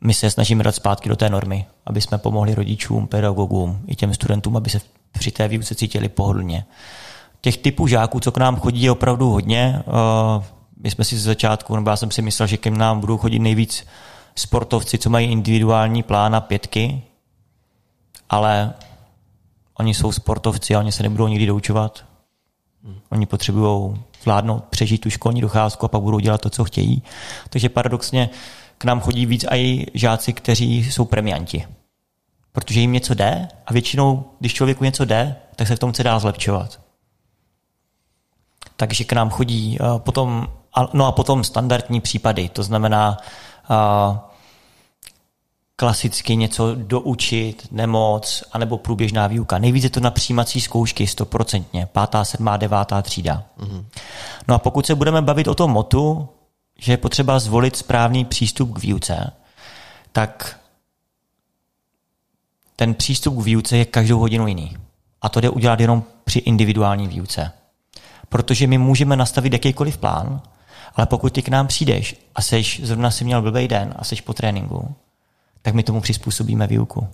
my 0.00 0.14
se 0.14 0.30
snažíme 0.30 0.64
dát 0.64 0.74
zpátky 0.74 1.08
do 1.08 1.16
té 1.16 1.30
normy, 1.30 1.66
aby 1.86 2.00
jsme 2.00 2.18
pomohli 2.18 2.54
rodičům, 2.54 3.06
pedagogům 3.06 3.80
i 3.86 3.96
těm 3.96 4.14
studentům, 4.14 4.56
aby 4.56 4.70
se 4.70 4.80
při 5.12 5.30
té 5.30 5.48
výuce 5.48 5.74
cítili 5.74 6.08
pohodlně. 6.08 6.64
Těch 7.40 7.56
typů 7.56 7.86
žáků, 7.86 8.20
co 8.20 8.32
k 8.32 8.38
nám 8.38 8.56
chodí, 8.56 8.82
je 8.82 8.90
opravdu 8.90 9.30
hodně. 9.30 9.78
Eh, 9.78 10.44
my 10.82 10.90
jsme 10.90 11.04
si 11.04 11.18
z 11.18 11.22
začátku, 11.22 11.76
nebo 11.76 11.90
já 11.90 11.96
jsem 11.96 12.10
si 12.10 12.22
myslel, 12.22 12.46
že 12.46 12.56
k 12.56 12.66
nám 12.66 13.00
budou 13.00 13.18
chodit 13.18 13.38
nejvíc 13.38 13.86
sportovci, 14.36 14.98
co 14.98 15.10
mají 15.10 15.30
individuální 15.30 16.02
plán 16.02 16.34
a 16.34 16.40
pětky, 16.40 17.02
ale 18.30 18.74
oni 19.78 19.94
jsou 19.94 20.12
sportovci 20.12 20.74
a 20.74 20.78
oni 20.78 20.92
se 20.92 21.02
nebudou 21.02 21.28
nikdy 21.28 21.46
doučovat. 21.46 22.04
Oni 23.10 23.26
potřebují 23.26 24.02
zvládnout, 24.22 24.64
přežít 24.64 25.00
tu 25.00 25.10
školní 25.10 25.40
docházku 25.40 25.86
a 25.86 25.88
pak 25.88 26.02
budou 26.02 26.18
dělat 26.18 26.40
to, 26.40 26.50
co 26.50 26.64
chtějí. 26.64 27.02
Takže 27.48 27.68
paradoxně 27.68 28.30
k 28.82 28.84
nám 28.84 29.00
chodí 29.00 29.26
víc 29.26 29.44
i 29.50 29.86
žáci, 29.94 30.32
kteří 30.32 30.92
jsou 30.92 31.04
premianti. 31.04 31.66
Protože 32.52 32.80
jim 32.80 32.92
něco 32.92 33.14
jde 33.14 33.48
a 33.66 33.72
většinou, 33.72 34.24
když 34.40 34.54
člověku 34.54 34.84
něco 34.84 35.04
jde, 35.04 35.36
tak 35.56 35.68
se 35.68 35.76
v 35.76 35.78
tom 35.78 35.92
chce 35.92 36.02
dál 36.02 36.20
zlepšovat. 36.20 36.80
Takže 38.76 39.04
k 39.04 39.12
nám 39.12 39.30
chodí 39.30 39.78
uh, 39.78 39.98
potom, 39.98 40.48
no 40.92 41.06
a 41.06 41.12
potom 41.12 41.44
standardní 41.44 42.00
případy, 42.00 42.48
to 42.48 42.62
znamená 42.62 43.16
uh, 43.70 44.16
klasicky 45.76 46.36
něco 46.36 46.74
doučit, 46.74 47.68
nemoc, 47.70 48.44
anebo 48.52 48.78
průběžná 48.78 49.26
výuka. 49.26 49.58
Nejvíce 49.58 49.90
to 49.90 50.00
na 50.00 50.10
přijímací 50.10 50.60
zkoušky, 50.60 51.06
stoprocentně, 51.06 51.86
pátá, 51.86 52.24
sedmá, 52.24 52.56
devátá 52.56 53.02
třída. 53.02 53.44
Mm-hmm. 53.58 53.84
No 54.48 54.54
a 54.54 54.58
pokud 54.58 54.86
se 54.86 54.94
budeme 54.94 55.22
bavit 55.22 55.48
o 55.48 55.54
tom 55.54 55.70
motu, 55.70 56.28
že 56.82 56.92
je 56.92 56.96
potřeba 56.96 57.38
zvolit 57.38 57.76
správný 57.76 58.24
přístup 58.24 58.74
k 58.74 58.78
výuce, 58.78 59.32
tak 60.12 60.60
ten 62.76 62.94
přístup 62.94 63.38
k 63.38 63.44
výuce 63.44 63.76
je 63.76 63.84
každou 63.84 64.18
hodinu 64.18 64.46
jiný. 64.46 64.76
A 65.22 65.28
to 65.28 65.40
jde 65.40 65.50
udělat 65.50 65.80
jenom 65.80 66.04
při 66.24 66.38
individuální 66.38 67.08
výuce. 67.08 67.52
Protože 68.28 68.66
my 68.66 68.78
můžeme 68.78 69.16
nastavit 69.16 69.52
jakýkoliv 69.52 69.98
plán, 69.98 70.42
ale 70.94 71.06
pokud 71.06 71.32
ty 71.32 71.42
k 71.42 71.48
nám 71.48 71.66
přijdeš 71.66 72.16
a 72.34 72.42
seš, 72.42 72.80
zrovna 72.84 73.10
si 73.10 73.24
měl 73.24 73.42
blbý 73.42 73.68
den 73.68 73.94
a 73.96 74.04
seš 74.04 74.20
po 74.20 74.34
tréninku, 74.34 74.94
tak 75.62 75.74
my 75.74 75.82
tomu 75.82 76.00
přizpůsobíme 76.00 76.66
výuku. 76.66 77.08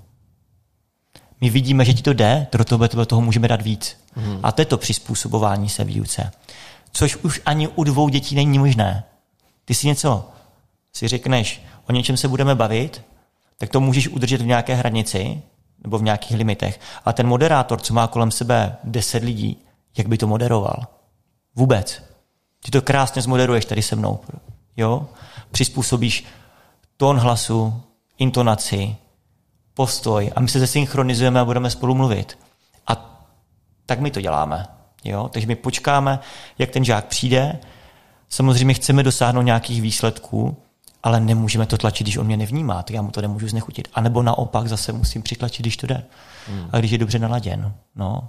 My 1.40 1.50
vidíme, 1.50 1.84
že 1.84 1.94
ti 1.94 2.02
to 2.02 2.12
jde, 2.12 2.46
do 2.52 2.64
toho, 2.64 2.86
do 2.86 3.06
toho 3.06 3.20
můžeme 3.20 3.48
dát 3.48 3.62
víc. 3.62 3.96
Mm. 4.16 4.40
A 4.42 4.52
to 4.52 4.62
je 4.62 4.66
to 4.66 4.78
přizpůsobování 4.78 5.68
se 5.68 5.84
výuce. 5.84 6.30
Což 6.92 7.16
už 7.16 7.40
ani 7.46 7.68
u 7.68 7.84
dvou 7.84 8.08
dětí 8.08 8.34
není 8.34 8.58
možné. 8.58 9.04
Ty 9.68 9.74
si 9.74 9.86
něco 9.86 10.28
si 10.92 11.08
řekneš, 11.08 11.62
o 11.88 11.92
něčem 11.92 12.16
se 12.16 12.28
budeme 12.28 12.54
bavit, 12.54 13.04
tak 13.58 13.70
to 13.70 13.80
můžeš 13.80 14.08
udržet 14.08 14.40
v 14.40 14.46
nějaké 14.46 14.74
hranici 14.74 15.42
nebo 15.82 15.98
v 15.98 16.02
nějakých 16.02 16.36
limitech. 16.36 16.80
A 17.04 17.12
ten 17.12 17.26
moderátor, 17.26 17.80
co 17.80 17.94
má 17.94 18.06
kolem 18.06 18.30
sebe 18.30 18.76
10 18.84 19.22
lidí, 19.22 19.62
jak 19.98 20.08
by 20.08 20.18
to 20.18 20.26
moderoval? 20.26 20.86
Vůbec. 21.54 22.02
Ty 22.64 22.70
to 22.70 22.82
krásně 22.82 23.22
zmoderuješ 23.22 23.64
tady 23.64 23.82
se 23.82 23.96
mnou. 23.96 24.20
Jo? 24.76 25.06
Přizpůsobíš 25.50 26.24
tón 26.96 27.18
hlasu, 27.18 27.82
intonaci, 28.18 28.96
postoj 29.74 30.32
a 30.36 30.40
my 30.40 30.48
se 30.48 30.60
zesynchronizujeme 30.60 31.40
a 31.40 31.44
budeme 31.44 31.70
spolu 31.70 31.94
mluvit. 31.94 32.38
A 32.86 33.20
tak 33.86 34.00
my 34.00 34.10
to 34.10 34.20
děláme. 34.20 34.66
Jo? 35.04 35.28
Takže 35.32 35.46
my 35.46 35.56
počkáme, 35.56 36.18
jak 36.58 36.70
ten 36.70 36.84
žák 36.84 37.04
přijde. 37.04 37.58
Samozřejmě 38.28 38.74
chceme 38.74 39.02
dosáhnout 39.02 39.42
nějakých 39.42 39.82
výsledků, 39.82 40.56
ale 41.02 41.20
nemůžeme 41.20 41.66
to 41.66 41.78
tlačit, 41.78 42.04
když 42.04 42.16
on 42.16 42.26
mě 42.26 42.36
nevnímá, 42.36 42.82
tak 42.82 42.94
já 42.94 43.02
mu 43.02 43.10
to 43.10 43.22
nemůžu 43.22 43.48
znechutit. 43.48 43.88
A 43.94 44.00
nebo 44.00 44.22
naopak 44.22 44.68
zase 44.68 44.92
musím 44.92 45.22
přitlačit, 45.22 45.62
když 45.62 45.76
to 45.76 45.86
jde. 45.86 46.04
Hmm. 46.48 46.68
A 46.72 46.78
když 46.78 46.90
je 46.90 46.98
dobře 46.98 47.18
naladěn. 47.18 47.72
No. 47.96 48.28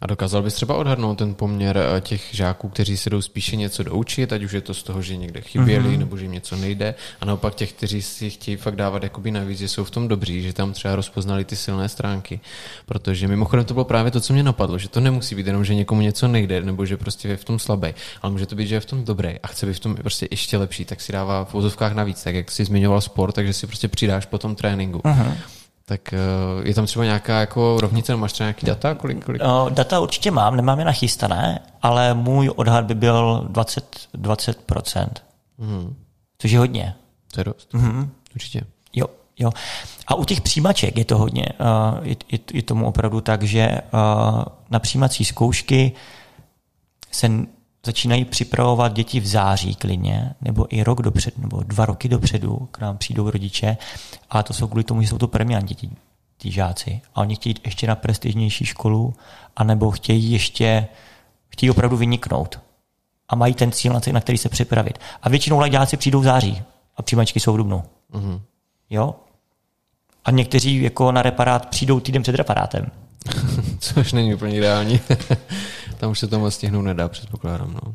A 0.00 0.06
dokázal 0.06 0.42
bys 0.42 0.54
třeba 0.54 0.74
odhadnout 0.74 1.18
ten 1.18 1.34
poměr 1.34 1.78
eh, 1.78 2.00
těch 2.00 2.22
žáků, 2.32 2.68
kteří 2.68 2.96
se 2.96 3.10
jdou 3.10 3.22
spíše 3.22 3.56
něco 3.56 3.82
doučit, 3.82 4.32
ať 4.32 4.42
už 4.42 4.52
je 4.52 4.60
to 4.60 4.74
z 4.74 4.82
toho, 4.82 5.02
že 5.02 5.16
někde 5.16 5.40
chyběli, 5.40 5.88
mm-hmm. 5.88 5.98
nebo 5.98 6.16
že 6.16 6.24
jim 6.24 6.32
něco 6.32 6.56
nejde, 6.56 6.94
a 7.20 7.24
naopak 7.24 7.54
těch, 7.54 7.72
kteří 7.72 8.02
si 8.02 8.30
chtějí 8.30 8.56
fakt 8.56 8.76
dávat 8.76 9.02
jakoby 9.02 9.30
navíc, 9.30 9.58
že 9.58 9.68
jsou 9.68 9.84
v 9.84 9.90
tom 9.90 10.08
dobří, 10.08 10.42
že 10.42 10.52
tam 10.52 10.72
třeba 10.72 10.96
rozpoznali 10.96 11.44
ty 11.44 11.56
silné 11.56 11.88
stránky. 11.88 12.40
Protože 12.86 13.28
mimochodem 13.28 13.64
to 13.64 13.74
bylo 13.74 13.84
právě 13.84 14.10
to, 14.10 14.20
co 14.20 14.32
mě 14.32 14.42
napadlo, 14.42 14.78
že 14.78 14.88
to 14.88 15.00
nemusí 15.00 15.34
být 15.34 15.46
jenom, 15.46 15.64
že 15.64 15.74
někomu 15.74 16.00
něco 16.00 16.28
nejde, 16.28 16.62
nebo 16.62 16.86
že 16.86 16.96
prostě 16.96 17.28
je 17.28 17.36
v 17.36 17.44
tom 17.44 17.58
slabý, 17.58 17.94
ale 18.22 18.32
může 18.32 18.46
to 18.46 18.56
být, 18.56 18.66
že 18.66 18.74
je 18.74 18.80
v 18.80 18.86
tom 18.86 19.04
dobrý 19.04 19.38
a 19.42 19.46
chce 19.46 19.66
být 19.66 19.74
v 19.74 19.80
tom 19.80 19.94
prostě 19.94 20.28
ještě 20.30 20.58
lepší, 20.58 20.84
tak 20.84 21.00
si 21.00 21.12
dává 21.12 21.44
v 21.44 21.52
vozovkách 21.52 21.92
navíc, 21.92 22.22
tak 22.22 22.34
jak 22.34 22.50
jsi 22.50 22.64
zmiňoval 22.64 23.00
sport, 23.00 23.32
takže 23.32 23.52
si 23.52 23.66
prostě 23.66 23.88
přidáš 23.88 24.26
po 24.26 24.38
tom 24.38 24.54
tréninku. 24.54 24.98
Mm-hmm. 24.98 25.55
Tak 25.88 26.12
eh, 26.12 26.18
je 26.62 26.74
tam 26.74 26.86
třeba 26.86 27.04
nějaká 27.04 27.40
jako 27.40 27.80
rovnice, 27.80 28.16
máš 28.16 28.32
třeba 28.32 28.44
nějaký 28.44 28.66
data? 28.66 28.94
Kolik, 28.94 29.24
kolik? 29.24 29.42
O, 29.44 29.68
data 29.70 30.00
určitě 30.00 30.30
mám, 30.30 30.56
nemám 30.56 30.78
je 30.78 30.84
nachystané, 30.84 31.60
ale 31.82 32.14
můj 32.14 32.50
odhad 32.56 32.84
by 32.84 32.94
byl 32.94 33.46
20, 33.48 34.08
20%. 34.14 35.08
Mm. 35.58 35.96
Což 36.38 36.50
je 36.50 36.58
hodně. 36.58 36.94
To 37.34 37.40
je 37.40 37.44
dost. 37.44 37.74
Mm-hmm. 37.74 38.08
Určitě. 38.34 38.60
Jo, 38.92 39.06
jo. 39.38 39.50
A 40.06 40.14
u 40.14 40.24
těch 40.24 40.40
přijímaček 40.40 40.96
je 40.96 41.04
to 41.04 41.18
hodně. 41.18 41.46
Uh, 41.60 42.06
je, 42.06 42.16
je, 42.32 42.38
je 42.52 42.62
tomu 42.62 42.86
opravdu 42.86 43.20
tak, 43.20 43.42
že 43.42 43.68
uh, 43.68 44.42
na 44.70 44.78
přijímací 44.78 45.24
zkoušky 45.24 45.92
se 47.12 47.28
začínají 47.86 48.24
připravovat 48.24 48.92
děti 48.92 49.20
v 49.20 49.26
září 49.26 49.74
klidně, 49.74 50.34
nebo 50.40 50.74
i 50.74 50.82
rok 50.82 51.02
dopředu, 51.02 51.36
nebo 51.42 51.62
dva 51.62 51.86
roky 51.86 52.08
dopředu, 52.08 52.68
k 52.70 52.78
nám 52.78 52.98
přijdou 52.98 53.30
rodiče, 53.30 53.76
a 54.30 54.42
to 54.42 54.52
jsou 54.52 54.66
kvůli 54.66 54.84
tomu, 54.84 55.02
že 55.02 55.08
jsou 55.08 55.18
to 55.18 55.28
premianti, 55.28 55.74
ti, 55.74 55.90
ti 56.38 56.50
žáci. 56.50 57.00
A 57.14 57.20
oni 57.20 57.34
chtějí 57.36 57.54
ještě 57.64 57.86
na 57.86 57.94
prestižnější 57.94 58.64
školu, 58.64 59.14
anebo 59.56 59.90
chtějí 59.90 60.30
ještě, 60.30 60.86
chtějí 61.48 61.70
opravdu 61.70 61.96
vyniknout. 61.96 62.60
A 63.28 63.36
mají 63.36 63.54
ten 63.54 63.72
cíl, 63.72 64.00
na 64.12 64.20
který 64.20 64.38
se 64.38 64.48
připravit. 64.48 64.98
A 65.22 65.28
většinou 65.28 65.58
laďáci 65.58 65.96
přijdou 65.96 66.20
v 66.20 66.24
září 66.24 66.62
a 66.96 67.02
přijímačky 67.02 67.40
jsou 67.40 67.52
v 67.52 67.56
dubnu. 67.56 67.82
Mm-hmm. 68.12 68.40
Jo? 68.90 69.14
A 70.24 70.30
někteří 70.30 70.82
jako 70.82 71.12
na 71.12 71.22
reparát 71.22 71.68
přijdou 71.68 72.00
týden 72.00 72.22
před 72.22 72.34
reparátem. 72.34 72.90
Což 73.78 74.12
není 74.12 74.34
úplně 74.34 74.56
ideální. 74.56 75.00
Tam 75.96 76.10
už 76.10 76.18
se 76.18 76.26
to 76.26 76.38
moc 76.38 76.54
stihnout 76.54 76.84
nedá, 76.84 77.08
předpokládám. 77.08 77.78
No. 77.84 77.94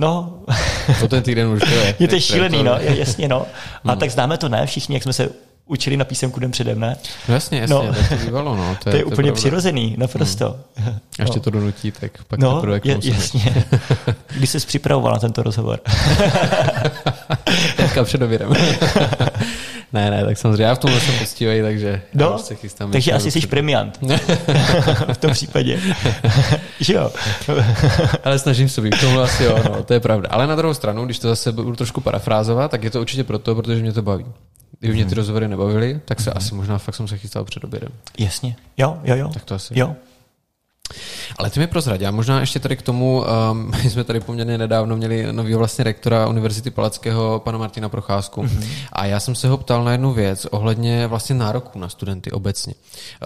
No. 0.00 0.38
to 1.00 1.08
ten 1.08 1.22
týden 1.22 1.48
už 1.48 1.60
to 1.68 1.74
je. 1.74 1.94
Je 1.98 2.08
to 2.08 2.20
šílený, 2.20 2.62
no, 2.62 2.76
jasně, 2.78 3.28
no. 3.28 3.46
A 3.84 3.90
hmm. 3.90 4.00
tak 4.00 4.10
známe 4.10 4.38
to, 4.38 4.48
ne? 4.48 4.66
Všichni, 4.66 4.96
jak 4.96 5.02
jsme 5.02 5.12
se 5.12 5.28
učili 5.66 5.96
na 5.96 6.04
písemku 6.04 6.40
den 6.40 6.50
předem, 6.50 6.80
ne? 6.80 6.96
No 7.28 7.34
jasně, 7.34 7.60
jasně, 7.60 7.74
no. 7.74 7.94
tak 7.94 8.08
to 8.08 8.24
bývalo, 8.24 8.56
no. 8.56 8.76
To 8.82 8.88
je, 8.88 8.92
to 8.92 8.96
je 8.96 9.04
úplně 9.04 9.30
to 9.30 9.34
přirozený, 9.34 9.94
naprosto. 9.98 10.56
Hmm. 10.76 10.98
A 11.18 11.22
ještě 11.22 11.38
no. 11.38 11.42
to 11.42 11.50
donutí, 11.50 11.92
tak 11.92 12.24
pak 12.24 12.40
no, 12.40 12.54
teprve 12.54 12.80
je, 12.84 12.98
jasně. 13.02 13.64
Když 14.36 14.50
jsi 14.50 14.58
připravoval 14.58 15.12
na 15.12 15.18
tento 15.18 15.42
rozhovor. 15.42 15.80
Teďka 17.76 18.04
před. 18.04 18.20
Ne, 19.92 20.10
ne, 20.10 20.24
tak 20.24 20.38
samozřejmě 20.38 20.64
já 20.64 20.74
v 20.74 20.78
tomhle 20.78 21.00
jsem 21.00 21.18
poctivý, 21.18 21.62
takže 21.62 22.02
no, 22.14 22.30
já 22.30 22.38
se 22.38 22.54
chystám. 22.54 22.90
Takže 22.90 23.12
asi 23.12 23.30
jsi 23.30 23.46
premiant. 23.46 23.98
v 25.12 25.18
tom 25.18 25.30
případě. 25.32 25.80
jo. 26.88 27.12
Ale 28.24 28.38
snažím 28.38 28.68
se 28.68 28.80
být, 28.80 28.96
k 28.96 29.00
tomu 29.00 29.20
asi 29.20 29.44
jo, 29.44 29.58
no, 29.64 29.82
to 29.82 29.94
je 29.94 30.00
pravda. 30.00 30.28
Ale 30.32 30.46
na 30.46 30.56
druhou 30.56 30.74
stranu, 30.74 31.04
když 31.04 31.18
to 31.18 31.28
zase 31.28 31.52
budu 31.52 31.76
trošku 31.76 32.00
parafrázovat, 32.00 32.70
tak 32.70 32.84
je 32.84 32.90
to 32.90 33.00
určitě 33.00 33.24
proto, 33.24 33.54
protože 33.54 33.82
mě 33.82 33.92
to 33.92 34.02
baví. 34.02 34.26
Kdyby 34.78 34.94
mě 34.94 35.04
ty 35.04 35.08
mhm. 35.08 35.16
rozhovory 35.16 35.48
nebavily, 35.48 36.00
tak 36.04 36.20
se 36.20 36.30
mm-hmm. 36.30 36.36
asi 36.36 36.54
možná 36.54 36.78
fakt 36.78 36.94
jsem 36.94 37.08
se 37.08 37.18
chystal 37.18 37.44
před 37.44 37.64
obědem. 37.64 37.88
Jasně. 38.18 38.56
Jo, 38.76 38.98
jo, 39.04 39.16
jo. 39.16 39.30
Tak 39.34 39.44
to 39.44 39.54
asi. 39.54 39.78
Jo. 39.78 39.94
Ale 41.38 41.50
ty 41.50 41.60
mi 41.60 41.66
prozradí, 41.66 42.06
a 42.06 42.10
možná 42.10 42.40
ještě 42.40 42.58
tady 42.58 42.76
k 42.76 42.82
tomu, 42.82 43.24
um, 43.50 43.70
my 43.82 43.90
jsme 43.90 44.04
tady 44.04 44.20
poměrně 44.20 44.58
nedávno 44.58 44.96
měli 44.96 45.32
nového 45.32 45.58
vlastně 45.58 45.84
rektora 45.84 46.28
Univerzity 46.28 46.70
Palackého, 46.70 47.40
pana 47.44 47.58
Martina 47.58 47.88
Procházku. 47.88 48.42
Mm-hmm. 48.42 48.68
A 48.92 49.06
já 49.06 49.20
jsem 49.20 49.34
se 49.34 49.48
ho 49.48 49.56
ptal 49.56 49.84
na 49.84 49.92
jednu 49.92 50.12
věc 50.12 50.44
ohledně 50.50 51.06
vlastně 51.06 51.34
nároků 51.34 51.78
na 51.78 51.88
studenty 51.88 52.30
obecně. 52.30 52.74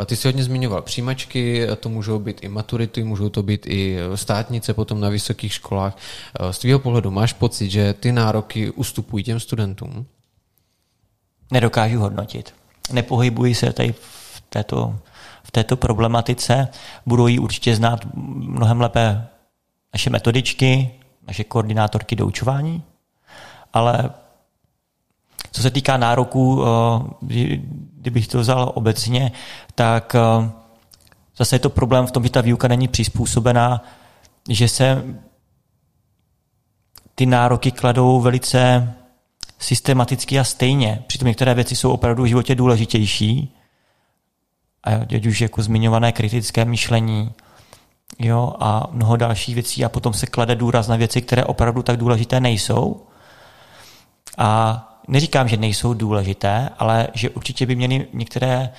Ty 0.06 0.16
si 0.16 0.28
hodně 0.28 0.44
zmiňoval 0.44 0.82
přijímačky, 0.82 1.66
to 1.80 1.88
můžou 1.88 2.18
být 2.18 2.44
i 2.44 2.48
maturity, 2.48 3.04
můžou 3.04 3.28
to 3.28 3.42
být 3.42 3.66
i 3.66 3.98
státnice 4.14 4.74
potom 4.74 5.00
na 5.00 5.08
vysokých 5.08 5.52
školách. 5.52 5.96
Z 6.50 6.58
tvého 6.58 6.78
pohledu 6.78 7.10
máš 7.10 7.32
pocit, 7.32 7.70
že 7.70 7.92
ty 7.92 8.12
nároky 8.12 8.70
ustupují 8.70 9.24
těm 9.24 9.40
studentům? 9.40 10.06
Nedokážu 11.52 12.00
hodnotit. 12.00 12.54
Nepohybuji 12.92 13.54
se 13.54 13.72
tady 13.72 13.92
v 13.92 14.42
této 14.48 14.98
v 15.46 15.50
této 15.50 15.76
problematice. 15.76 16.68
Budou 17.06 17.26
ji 17.26 17.38
určitě 17.38 17.76
znát 17.76 18.06
mnohem 18.14 18.80
lépe 18.80 19.26
naše 19.94 20.11
metodičky, 20.11 20.90
naše 21.26 21.44
koordinátorky 21.44 22.16
doučování, 22.16 22.82
ale 23.72 24.11
co 25.52 25.62
se 25.62 25.70
týká 25.70 25.96
nároků, 25.96 26.64
eh, 26.64 26.68
kdybych 27.92 28.28
to 28.28 28.40
vzal 28.40 28.72
obecně, 28.74 29.32
tak 29.74 30.14
eh, 30.14 30.50
zase 31.37 31.56
je 31.56 31.61
to 31.61 31.70
problém 31.70 32.06
v 32.06 32.11
tom, 32.11 32.22
že 32.22 32.30
ta 32.30 32.40
výuka 32.40 32.68
není 32.68 32.88
přizpůsobená, 32.88 33.85
že 34.48 34.68
se 34.68 35.04
ty 37.14 37.26
nároky 37.26 37.70
kladou 37.70 38.20
velice 38.20 38.92
systematicky 39.59 40.38
a 40.38 40.44
stejně. 40.44 41.04
Přitom 41.06 41.28
některé 41.28 41.54
věci 41.54 41.76
jsou 41.76 41.92
opravdu 41.92 42.22
v 42.22 42.26
životě 42.26 42.54
důležitější 42.54 43.55
ať 44.87 45.27
už 45.27 45.40
jako 45.40 45.62
zmiňované 45.62 46.12
kritické 46.12 46.64
myšlení, 46.64 47.33
jo, 48.18 48.55
a 48.61 48.87
mnoho 48.91 49.16
dalších 49.16 49.55
věcí 49.55 49.84
a 49.84 49.89
potom 49.89 50.12
se 50.12 50.26
klade 50.26 50.55
důraz 50.55 50.89
na 50.89 50.97
věci, 50.97 51.22
které 51.22 51.45
opravdu 51.45 51.82
tak 51.82 51.97
důležité 51.97 52.41
nejsou. 52.41 53.07
A 54.39 54.82
neříkám, 55.09 55.49
že 55.49 55.57
nejsou 55.57 55.95
důležité, 55.95 56.68
ale 56.78 57.09
že 57.14 57.30
určitě 57.30 57.66
by 57.66 57.76
měly 57.76 58.07
některé 58.12 58.70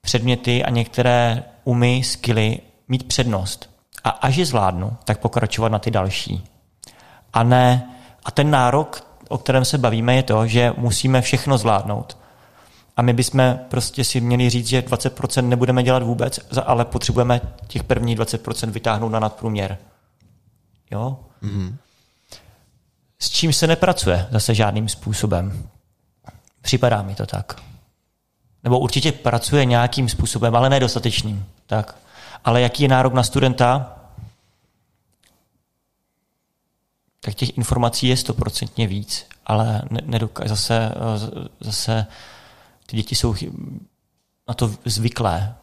předměty 0.00 0.64
a 0.64 0.70
některé 0.70 1.42
umy, 1.64 2.02
skily 2.04 2.58
mít 2.88 3.08
přednost. 3.08 3.70
A 4.04 4.10
až 4.10 4.36
je 4.36 4.46
zvládnu, 4.46 4.96
tak 5.04 5.18
pokračovat 5.18 5.68
na 5.68 5.78
ty 5.78 5.90
další. 5.90 6.44
A 7.32 7.42
ne, 7.42 7.88
a 8.24 8.30
ten 8.30 8.50
nárok, 8.50 9.06
o 9.28 9.38
kterém 9.38 9.64
se 9.64 9.78
bavíme, 9.78 10.14
je 10.14 10.22
to, 10.22 10.46
že 10.46 10.72
musíme 10.76 11.20
všechno 11.20 11.58
zvládnout. 11.58 12.16
A 12.96 13.02
my 13.02 13.12
bychom 13.12 13.58
prostě 13.68 14.04
si 14.04 14.20
měli 14.20 14.50
říct, 14.50 14.66
že 14.66 14.80
20% 14.80 15.48
nebudeme 15.48 15.82
dělat 15.82 16.02
vůbec, 16.02 16.40
ale 16.64 16.84
potřebujeme 16.84 17.40
těch 17.66 17.84
prvních 17.84 18.18
20% 18.18 18.70
vytáhnout 18.70 19.08
na 19.08 19.20
nadprůměr. 19.20 19.78
Jo? 20.90 21.20
Mm-hmm. 21.42 21.76
S 23.18 23.30
čím 23.30 23.52
se 23.52 23.66
nepracuje 23.66 24.28
zase 24.30 24.54
žádným 24.54 24.88
způsobem. 24.88 25.68
Připadá 26.60 27.02
mi 27.02 27.14
to 27.14 27.26
tak. 27.26 27.62
Nebo 28.64 28.78
určitě 28.78 29.12
pracuje 29.12 29.64
nějakým 29.64 30.08
způsobem, 30.08 30.56
ale 30.56 30.70
nedostatečným. 30.70 31.46
Tak. 31.66 31.96
Ale 32.44 32.60
jaký 32.60 32.82
je 32.82 32.88
nárok 32.88 33.14
na 33.14 33.22
studenta? 33.22 33.98
Tak 37.20 37.34
těch 37.34 37.58
informací 37.58 38.06
je 38.06 38.16
stoprocentně 38.16 38.86
víc, 38.86 39.26
ale 39.46 39.82
nedokáže 40.04 40.48
zase, 40.48 40.92
zase 41.60 42.06
ty 42.86 42.96
děti 42.96 43.14
jsou 43.14 43.34
na 44.48 44.54
to 44.54 44.70
zvyklé. 44.84 45.54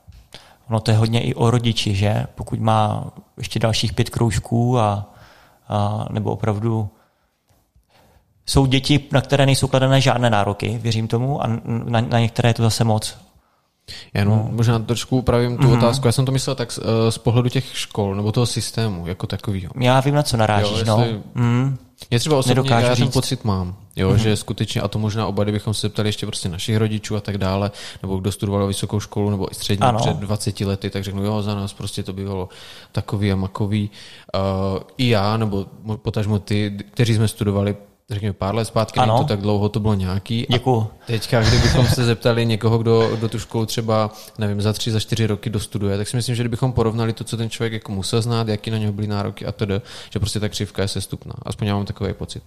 Ono 0.70 0.80
to 0.80 0.92
je 0.92 0.98
hodně 0.98 1.22
i 1.22 1.34
o 1.34 1.52
rodiči, 1.52 1.96
že? 1.96 2.26
Pokud 2.36 2.60
má 2.60 3.12
ještě 3.38 3.60
dalších 3.60 3.94
pět 3.94 4.10
kroužků 4.10 4.80
a, 4.80 5.14
a 5.70 6.06
nebo 6.12 6.32
opravdu 6.32 6.90
jsou 8.46 8.66
děti, 8.66 9.04
na 9.12 9.22
které 9.22 9.46
nejsou 9.46 9.68
kladené 9.68 10.02
žádné 10.02 10.30
nároky, 10.30 10.80
věřím 10.82 11.08
tomu, 11.08 11.44
a 11.44 11.48
na, 11.66 12.02
na 12.02 12.20
některé 12.20 12.50
je 12.50 12.54
to 12.54 12.64
zase 12.64 12.84
moc. 12.84 13.18
Já 14.14 14.22
jenom 14.22 14.38
no. 14.38 14.50
možná 14.52 14.80
trošku 14.80 15.18
upravím 15.18 15.58
tu 15.58 15.64
mm-hmm. 15.64 15.78
otázku. 15.78 16.08
Já 16.08 16.12
jsem 16.12 16.26
to 16.26 16.32
myslel 16.32 16.56
tak 16.56 16.72
z, 16.72 16.80
eh, 16.80 17.12
z 17.12 17.18
pohledu 17.18 17.50
těch 17.50 17.78
škol 17.78 18.16
nebo 18.16 18.32
toho 18.32 18.46
systému 18.46 19.08
jako 19.08 19.28
takového. 19.28 19.72
Já 19.80 20.00
vím, 20.00 20.16
na 20.16 20.24
co 20.24 20.38
narážíš. 20.38 20.72
Jo, 20.72 20.78
jestli... 20.78 21.14
no. 21.14 21.44
mm. 21.44 21.78
Je 22.12 22.20
třeba 22.20 22.38
osobně, 22.38 22.74
já 22.74 22.96
ten 22.96 23.10
pocit 23.10 23.44
mám, 23.44 23.76
jo, 23.96 24.12
mm-hmm. 24.12 24.16
že 24.16 24.36
skutečně, 24.36 24.82
a 24.82 24.88
to 24.88 25.00
možná 25.00 25.28
oba, 25.28 25.44
kdybychom 25.44 25.74
se 25.74 25.82
zeptali 25.82 26.10
ještě 26.10 26.26
prostě 26.26 26.50
našich 26.50 26.78
rodičů 26.78 27.16
a 27.16 27.20
tak 27.20 27.38
dále, 27.38 27.72
nebo 28.02 28.18
kdo 28.18 28.32
studoval 28.32 28.68
vysokou 28.68 29.00
školu 29.00 29.30
nebo 29.30 29.52
i 29.52 29.56
střední 29.56 29.84
ano. 29.84 30.00
před 30.00 30.18
20 30.18 30.60
lety, 30.62 30.90
tak 30.90 31.04
řeknu, 31.04 31.24
jo, 31.24 31.42
za 31.42 31.56
nás 31.56 31.74
prostě 31.74 32.04
to 32.04 32.14
bývalo 32.14 32.50
takový 32.92 33.32
a 33.32 33.36
makový. 33.36 33.90
Uh, 34.36 34.80
I 34.98 35.10
já, 35.10 35.38
nebo 35.38 35.66
potažmo 35.96 36.40
ty, 36.40 36.78
kteří 36.92 37.16
jsme 37.16 37.28
studovali 37.28 37.76
řekněme 38.10 38.34
pár 38.34 38.56
let 38.56 38.66
zpátky, 38.66 39.00
ano. 39.00 39.18
to 39.18 39.24
tak 39.24 39.42
dlouho, 39.42 39.70
to 39.70 39.80
bylo 39.80 39.94
nějaký. 39.94 40.46
Děkuju. 40.50 40.82
A 40.82 41.06
teďka, 41.06 41.42
kdybychom 41.42 41.88
se 41.88 42.06
zeptali 42.06 42.46
někoho, 42.46 42.78
kdo 42.78 43.16
do 43.16 43.30
tu 43.30 43.40
školu 43.40 43.66
třeba, 43.66 44.12
nevím, 44.38 44.62
za 44.62 44.74
tři, 44.74 44.92
za 44.92 45.00
čtyři 45.00 45.28
roky 45.28 45.50
dostuduje, 45.50 45.98
tak 45.98 46.08
si 46.08 46.16
myslím, 46.16 46.36
že 46.36 46.44
kdybychom 46.44 46.74
porovnali 46.74 47.14
to, 47.14 47.24
co 47.24 47.38
ten 47.38 47.50
člověk 47.50 47.74
jako 47.74 47.92
musel 47.92 48.22
znát, 48.22 48.48
jaký 48.48 48.72
na 48.72 48.78
něho 48.78 48.94
byly 48.94 49.08
nároky 49.08 49.46
a 49.46 49.52
tedy, 49.52 49.82
že 50.14 50.20
prostě 50.20 50.40
ta 50.40 50.50
křivka 50.50 50.82
je 50.82 50.88
sestupná. 50.88 51.34
Aspoň 51.46 51.68
já 51.68 51.76
mám 51.76 51.86
takový 51.86 52.14
pocit. 52.14 52.44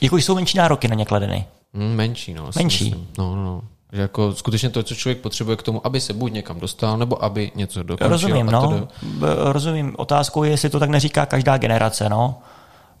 Jako 0.00 0.16
jsou 0.16 0.34
menší 0.34 0.58
nároky 0.58 0.88
na 0.88 0.94
ně 0.94 1.04
kladeny? 1.04 1.46
Hmm, 1.74 1.94
menší, 1.94 2.34
no. 2.34 2.50
Menší. 2.56 2.94
No, 3.18 3.36
no, 3.36 3.44
no. 3.44 3.62
Že 3.92 4.00
jako 4.00 4.34
skutečně 4.34 4.70
to, 4.70 4.82
co 4.82 4.94
člověk 4.94 5.18
potřebuje 5.18 5.56
k 5.56 5.62
tomu, 5.62 5.86
aby 5.86 6.00
se 6.00 6.12
buď 6.12 6.32
někam 6.32 6.60
dostal, 6.60 6.98
nebo 6.98 7.24
aby 7.24 7.52
něco 7.54 7.82
dokončil. 7.82 8.08
Rozumím, 8.08 8.46
no. 8.46 8.88
Rozumím. 9.36 9.94
Otázkou 9.98 10.42
je, 10.42 10.50
jestli 10.50 10.70
to 10.70 10.80
tak 10.80 10.90
neříká 10.90 11.26
každá 11.26 11.58
generace, 11.58 12.08
no. 12.08 12.38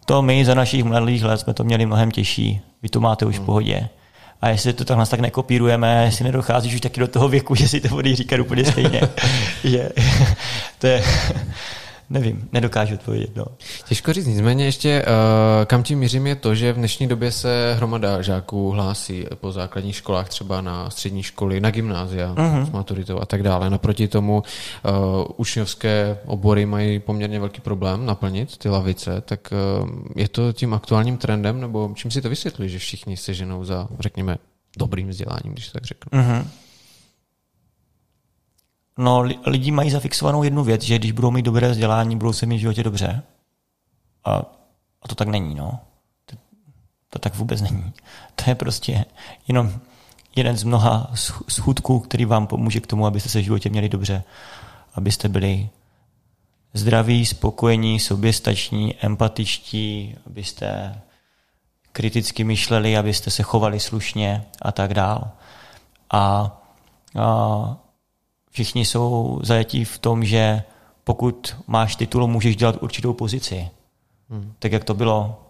To 0.08 0.22
my 0.22 0.44
za 0.44 0.54
našich 0.54 0.84
mladých 0.84 1.24
let 1.24 1.40
jsme 1.40 1.54
to 1.54 1.64
měli 1.64 1.86
mnohem 1.86 2.10
těžší. 2.10 2.60
Vy 2.82 2.88
to 2.88 3.00
máte 3.00 3.26
už 3.26 3.34
v 3.34 3.38
hmm. 3.38 3.46
pohodě. 3.46 3.88
A 4.40 4.48
jestli 4.48 4.72
to 4.72 4.84
takhle 4.84 5.06
tak 5.06 5.20
nekopírujeme, 5.20 6.04
jestli 6.04 6.24
nedocházíš 6.24 6.74
už 6.74 6.80
taky 6.80 7.00
do 7.00 7.08
toho 7.08 7.28
věku, 7.28 7.54
že 7.54 7.68
si 7.68 7.80
to 7.80 7.88
budeš 7.88 8.16
říkat 8.16 8.40
úplně 8.40 8.64
stejně. 8.64 9.00
že 9.64 9.88
to 10.78 10.86
je, 10.86 11.04
Nevím, 12.10 12.48
nedokážu 12.52 12.94
odpovědět. 12.94 13.36
No. 13.36 13.44
Těžko 13.88 14.12
říct, 14.12 14.26
nicméně 14.26 14.64
ještě 14.64 15.02
uh, 15.02 15.64
kam 15.64 15.82
tím 15.82 15.98
mířím 15.98 16.26
je 16.26 16.34
to, 16.34 16.54
že 16.54 16.72
v 16.72 16.76
dnešní 16.76 17.06
době 17.06 17.32
se 17.32 17.74
hromada 17.76 18.22
žáků 18.22 18.70
hlásí 18.70 19.26
po 19.34 19.52
základních 19.52 19.96
školách, 19.96 20.28
třeba 20.28 20.60
na 20.60 20.90
střední 20.90 21.22
školy, 21.22 21.60
na 21.60 21.70
gymnázia 21.70 22.34
uh-huh. 22.34 22.66
s 22.66 22.70
maturitou 22.70 23.20
a 23.20 23.26
tak 23.26 23.42
dále. 23.42 23.70
Naproti 23.70 24.08
tomu 24.08 24.42
uh, 24.42 24.92
učňovské 25.36 26.18
obory 26.26 26.66
mají 26.66 26.98
poměrně 26.98 27.40
velký 27.40 27.60
problém 27.60 28.06
naplnit 28.06 28.56
ty 28.56 28.68
lavice, 28.68 29.20
tak 29.20 29.52
uh, 29.82 29.88
je 30.16 30.28
to 30.28 30.52
tím 30.52 30.74
aktuálním 30.74 31.16
trendem, 31.16 31.60
nebo 31.60 31.90
čím 31.94 32.10
si 32.10 32.22
to 32.22 32.28
vysvětlí, 32.28 32.68
že 32.68 32.78
všichni 32.78 33.16
se 33.16 33.34
ženou 33.34 33.64
za, 33.64 33.88
řekněme, 34.00 34.38
dobrým 34.78 35.08
vzděláním, 35.08 35.52
když 35.52 35.68
tak 35.68 35.84
řeknu? 35.84 36.20
Uh-huh. 36.20 36.44
No, 39.00 39.20
lidi 39.46 39.70
mají 39.70 39.90
zafixovanou 39.90 40.42
jednu 40.42 40.64
věc, 40.64 40.82
že 40.82 40.98
když 40.98 41.12
budou 41.12 41.30
mít 41.30 41.42
dobré 41.42 41.70
vzdělání, 41.70 42.16
budou 42.16 42.32
se 42.32 42.46
mít 42.46 42.56
v 42.56 42.60
životě 42.60 42.82
dobře. 42.82 43.22
A, 44.24 44.36
a 45.02 45.08
to 45.08 45.14
tak 45.14 45.28
není, 45.28 45.54
no. 45.54 45.80
To, 46.26 46.36
to 47.10 47.18
tak 47.18 47.34
vůbec 47.34 47.60
není. 47.60 47.92
To 48.34 48.50
je 48.50 48.54
prostě 48.54 49.04
jenom 49.48 49.72
jeden 50.36 50.56
z 50.56 50.64
mnoha 50.64 51.10
schůdků, 51.48 52.00
který 52.00 52.24
vám 52.24 52.46
pomůže 52.46 52.80
k 52.80 52.86
tomu, 52.86 53.06
abyste 53.06 53.28
se 53.28 53.40
v 53.40 53.44
životě 53.44 53.68
měli 53.70 53.88
dobře. 53.88 54.24
Abyste 54.94 55.28
byli 55.28 55.68
zdraví, 56.74 57.26
spokojení, 57.26 58.00
soběstační, 58.00 58.94
empatičtí, 59.00 60.16
abyste 60.26 61.00
kriticky 61.92 62.44
myšleli, 62.44 62.96
abyste 62.96 63.30
se 63.30 63.42
chovali 63.42 63.80
slušně 63.80 64.44
a 64.62 64.72
tak 64.72 64.94
dál. 64.94 65.30
A, 66.10 66.52
a 67.16 67.87
všichni 68.58 68.84
jsou 68.84 69.40
zajatí 69.42 69.84
v 69.84 69.98
tom, 69.98 70.24
že 70.24 70.62
pokud 71.04 71.56
máš 71.66 71.96
titul, 71.96 72.26
můžeš 72.26 72.56
dělat 72.56 72.82
určitou 72.82 73.12
pozici. 73.12 73.68
Hmm. 74.30 74.52
Tak 74.58 74.72
jak 74.72 74.84
to 74.84 74.94
bylo 74.94 75.42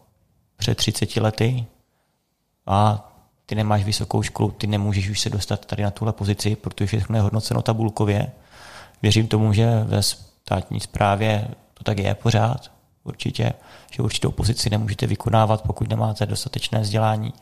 před 0.56 0.74
30 0.74 1.16
lety 1.16 1.66
a 2.66 3.08
ty 3.46 3.54
nemáš 3.54 3.84
vysokou 3.84 4.22
školu, 4.22 4.50
ty 4.50 4.66
nemůžeš 4.66 5.08
už 5.08 5.20
se 5.20 5.30
dostat 5.30 5.66
tady 5.66 5.82
na 5.82 5.90
tuhle 5.90 6.12
pozici, 6.12 6.56
protože 6.56 6.86
všechno 6.86 7.16
je 7.16 7.22
hodnoceno 7.22 7.62
tabulkově. 7.62 8.32
Věřím 9.02 9.28
tomu, 9.28 9.52
že 9.52 9.84
ve 9.84 10.02
státní 10.02 10.80
správě 10.80 11.48
to 11.74 11.84
tak 11.84 11.98
je 11.98 12.14
pořád, 12.14 12.70
určitě, 13.04 13.52
že 13.90 14.02
určitou 14.02 14.30
pozici 14.30 14.70
nemůžete 14.70 15.06
vykonávat, 15.06 15.62
pokud 15.62 15.88
nemáte 15.88 16.26
dostatečné 16.26 16.80
vzdělání. 16.80 17.32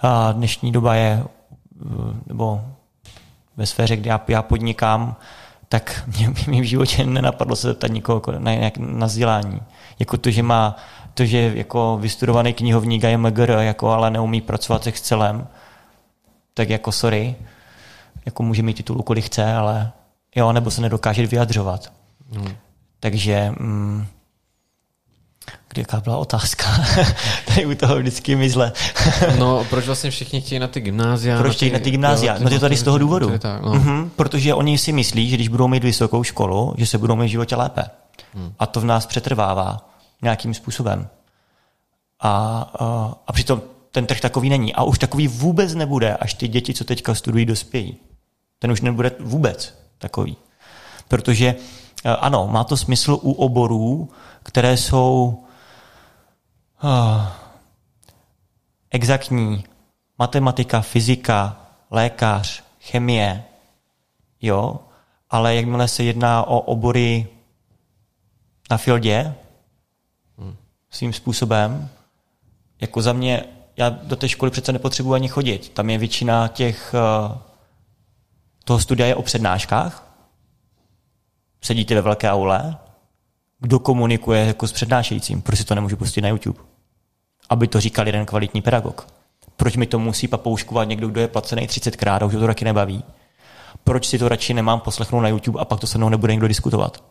A 0.00 0.32
dnešní 0.32 0.72
doba 0.72 0.94
je, 0.94 1.24
nebo 2.26 2.64
ve 3.56 3.66
sféře, 3.66 3.96
kde 3.96 4.10
já, 4.10 4.20
já 4.28 4.42
podnikám, 4.42 5.16
tak 5.68 6.02
mě, 6.16 6.30
mě 6.46 6.60
v 6.60 6.64
životě 6.64 7.06
nenapadlo 7.06 7.56
se 7.56 7.68
zeptat 7.68 7.90
nikoho 7.90 8.22
na, 8.38 8.54
na, 8.54 8.70
na 8.78 9.06
vzdělání. 9.06 9.62
Jako 9.98 10.16
to, 10.16 10.30
že 10.30 10.42
má 10.42 10.76
to, 11.14 11.24
že 11.26 11.52
jako 11.54 11.98
vystudovaný 12.00 12.52
knihovník 12.52 13.04
a 13.04 13.08
je 13.08 13.18
MGR, 13.18 13.50
jako 13.50 13.90
ale 13.90 14.10
neumí 14.10 14.40
pracovat 14.40 14.84
se 14.84 14.88
Excelem, 14.88 15.46
tak 16.54 16.70
jako 16.70 16.92
sorry, 16.92 17.34
jako 18.26 18.42
může 18.42 18.62
mít 18.62 18.76
titul, 18.76 19.02
kolik 19.02 19.24
chce, 19.24 19.54
ale 19.54 19.92
jo, 20.36 20.52
nebo 20.52 20.70
se 20.70 20.80
nedokáže 20.80 21.26
vyjadřovat. 21.26 21.92
Hmm. 22.32 22.56
Takže 23.00 23.50
mm, 23.60 24.06
jaká 25.78 26.00
byla 26.00 26.16
otázka? 26.16 26.66
Tady 27.46 27.66
u 27.66 27.74
toho 27.74 27.96
vždycky 27.96 28.36
mizle. 28.36 28.72
no, 29.38 29.66
proč 29.70 29.86
vlastně 29.86 30.10
všichni 30.10 30.40
chtějí 30.40 30.58
na 30.58 30.68
ty 30.68 30.80
gymnázia? 30.80 31.38
Proč 31.38 31.56
chtějí 31.56 31.72
na 31.72 31.78
ty 31.78 31.90
gymnázia? 31.90 32.36
No, 32.38 32.50
to 32.50 32.58
tady 32.58 32.76
z 32.76 32.82
toho 32.82 32.98
důvodu. 32.98 33.38
Tak, 33.38 33.62
no. 33.62 33.74
mm-hmm, 33.74 34.10
protože 34.16 34.54
oni 34.54 34.78
si 34.78 34.92
myslí, 34.92 35.28
že 35.28 35.36
když 35.36 35.48
budou 35.48 35.68
mít 35.68 35.84
vysokou 35.84 36.22
školu, 36.22 36.74
že 36.76 36.86
se 36.86 36.98
budou 36.98 37.16
mít 37.16 37.26
v 37.26 37.30
životě 37.30 37.56
lépe. 37.56 37.84
Hmm. 38.34 38.52
A 38.58 38.66
to 38.66 38.80
v 38.80 38.84
nás 38.84 39.06
přetrvává 39.06 39.90
nějakým 40.22 40.54
způsobem. 40.54 41.08
A, 42.20 42.30
a, 42.78 43.14
a 43.26 43.32
přitom 43.32 43.62
ten 43.90 44.06
trh 44.06 44.20
takový 44.20 44.48
není. 44.48 44.74
A 44.74 44.82
už 44.82 44.98
takový 44.98 45.28
vůbec 45.28 45.74
nebude, 45.74 46.16
až 46.16 46.34
ty 46.34 46.48
děti, 46.48 46.74
co 46.74 46.84
teďka 46.84 47.14
studují, 47.14 47.46
dospějí. 47.46 47.96
Ten 48.58 48.72
už 48.72 48.80
nebude 48.80 49.12
vůbec 49.20 49.74
takový. 49.98 50.36
Protože 51.08 51.54
ano, 52.04 52.48
má 52.50 52.64
to 52.64 52.76
smysl 52.76 53.18
u 53.22 53.32
oborů, 53.32 54.08
které 54.42 54.76
jsou 54.76 55.38
exaktní, 58.90 59.64
matematika, 60.18 60.80
fyzika, 60.80 61.66
lékař, 61.90 62.62
chemie, 62.80 63.44
jo, 64.42 64.80
ale 65.30 65.54
jakmile 65.54 65.88
se 65.88 66.04
jedná 66.04 66.42
o 66.42 66.60
obory 66.60 67.26
na 68.70 68.76
fieldě, 68.76 69.34
hmm. 70.38 70.56
svým 70.90 71.12
způsobem, 71.12 71.88
jako 72.80 73.02
za 73.02 73.12
mě, 73.12 73.44
já 73.76 73.88
do 73.88 74.16
té 74.16 74.28
školy 74.28 74.50
přece 74.50 74.72
nepotřebuji 74.72 75.14
ani 75.14 75.28
chodit. 75.28 75.68
Tam 75.68 75.90
je 75.90 75.98
většina 75.98 76.48
těch, 76.48 76.94
uh, 77.28 77.36
toho 78.64 78.80
studia 78.80 79.08
je 79.08 79.14
o 79.14 79.22
přednáškách, 79.22 80.06
sedíte 81.60 81.94
ve 81.94 82.00
velké 82.00 82.30
aule, 82.30 82.76
kdo 83.60 83.78
komunikuje 83.78 84.46
jako 84.46 84.68
s 84.68 84.72
přednášejícím, 84.72 85.42
proč 85.42 85.58
si 85.58 85.64
to 85.64 85.74
nemůžu 85.74 85.96
pustit 85.96 86.20
na 86.20 86.28
YouTube? 86.28 86.60
Aby 87.48 87.68
to 87.68 87.80
říkal 87.80 88.06
jeden 88.06 88.26
kvalitní 88.26 88.62
pedagog. 88.62 89.06
Proč 89.56 89.76
mi 89.76 89.86
to 89.86 89.98
musí 89.98 90.28
papouškovat 90.28 90.88
někdo, 90.88 91.08
kdo 91.08 91.20
je 91.20 91.28
placený 91.28 91.66
30krát 91.66 92.22
a 92.22 92.24
už 92.24 92.32
to 92.32 92.46
taky 92.46 92.64
nebaví? 92.64 93.04
Proč 93.84 94.06
si 94.06 94.18
to 94.18 94.28
radši 94.28 94.54
nemám 94.54 94.80
poslechnout 94.80 95.20
na 95.20 95.28
YouTube 95.28 95.60
a 95.60 95.64
pak 95.64 95.80
to 95.80 95.86
se 95.86 95.98
mnou 95.98 96.08
nebude 96.08 96.32
někdo 96.32 96.48
diskutovat? 96.48 97.04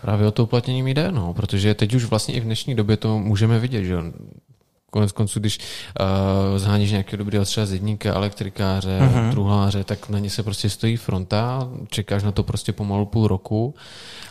Právě 0.00 0.26
o 0.26 0.30
to 0.30 0.42
uplatnění 0.42 0.94
jde, 0.94 1.12
no, 1.12 1.34
protože 1.34 1.74
teď 1.74 1.94
už 1.94 2.04
vlastně 2.04 2.34
i 2.34 2.40
v 2.40 2.44
dnešní 2.44 2.74
době 2.74 2.96
to 2.96 3.18
můžeme 3.18 3.58
vidět, 3.58 3.84
že 3.84 3.96
konec 4.90 5.12
konců, 5.12 5.40
když 5.40 5.58
uh, 5.58 6.58
zháníš 6.58 6.90
nějakého 6.90 7.18
dobrého 7.18 7.44
třeba 7.44 7.66
zedníka, 7.66 8.14
elektrikáře, 8.14 8.98
uh-huh. 9.00 9.30
truhláře, 9.30 9.84
tak 9.84 10.08
na 10.08 10.18
ně 10.18 10.30
se 10.30 10.42
prostě 10.42 10.70
stojí 10.70 10.96
fronta, 10.96 11.68
čekáš 11.88 12.22
na 12.22 12.32
to 12.32 12.42
prostě 12.42 12.72
pomalu 12.72 13.06
půl 13.06 13.28
roku 13.28 13.74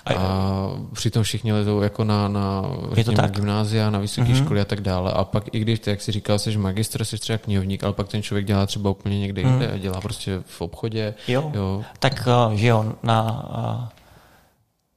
a, 0.05 0.13
a 0.13 0.69
přitom 0.93 1.23
všichni 1.23 1.53
lezou 1.53 1.81
jako 1.81 2.03
na, 2.03 2.27
na 2.27 2.63
řekněme, 2.91 3.29
gymnázia, 3.29 3.89
na 3.89 3.99
vysoké 3.99 4.27
uh-huh. 4.27 4.43
školy 4.43 4.61
a 4.61 4.65
tak 4.65 4.81
dále. 4.81 5.11
A 5.11 5.23
pak 5.23 5.43
i 5.51 5.59
když, 5.59 5.79
jak 5.85 6.01
si 6.01 6.11
říkal, 6.11 6.39
jsi 6.39 6.57
magistr, 6.57 7.05
jsi 7.05 7.17
třeba 7.17 7.37
knihovník, 7.37 7.83
ale 7.83 7.93
pak 7.93 8.07
ten 8.07 8.23
člověk 8.23 8.45
dělá 8.45 8.65
třeba 8.65 8.89
úplně 8.89 9.19
někde 9.19 9.41
uh-huh. 9.41 9.49
jinde, 9.49 9.79
dělá 9.79 10.01
prostě 10.01 10.41
v 10.45 10.61
obchodě. 10.61 11.13
Jo, 11.27 11.51
jo. 11.55 11.83
tak 11.99 12.27
uh, 12.47 12.53
že 12.53 12.67
jo, 12.67 12.93
na 13.03 13.49
uh, 13.49 13.87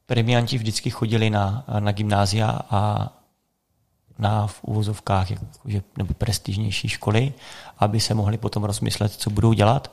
premianti 0.05 0.57
vždycky 0.57 0.89
chodili 0.89 1.29
na, 1.29 1.63
na 1.79 1.91
gymnázia 1.91 2.59
a 2.69 3.09
na 4.19 4.47
v 4.47 4.63
úvozovkách 4.63 5.31
jakože, 5.31 5.81
nebo 5.97 6.13
prestižnější 6.13 6.89
školy, 6.89 7.33
aby 7.77 7.99
se 7.99 8.13
mohli 8.13 8.37
potom 8.37 8.63
rozmyslet, 8.63 9.11
co 9.11 9.29
budou 9.29 9.53
dělat. 9.53 9.91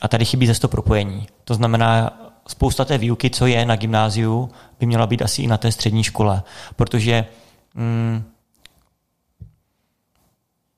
A 0.00 0.08
tady 0.08 0.24
chybí 0.24 0.46
zase 0.46 0.60
to 0.60 0.68
propojení. 0.68 1.26
To 1.44 1.54
znamená, 1.54 2.18
spousta 2.48 2.84
té 2.84 2.98
výuky, 2.98 3.30
co 3.30 3.46
je 3.46 3.66
na 3.66 3.76
gymnáziu, 3.76 4.50
by 4.80 4.86
měla 4.86 5.06
být 5.06 5.22
asi 5.22 5.42
i 5.42 5.46
na 5.46 5.56
té 5.56 5.72
střední 5.72 6.04
škole, 6.04 6.42
protože 6.76 7.26
mm, 7.74 8.24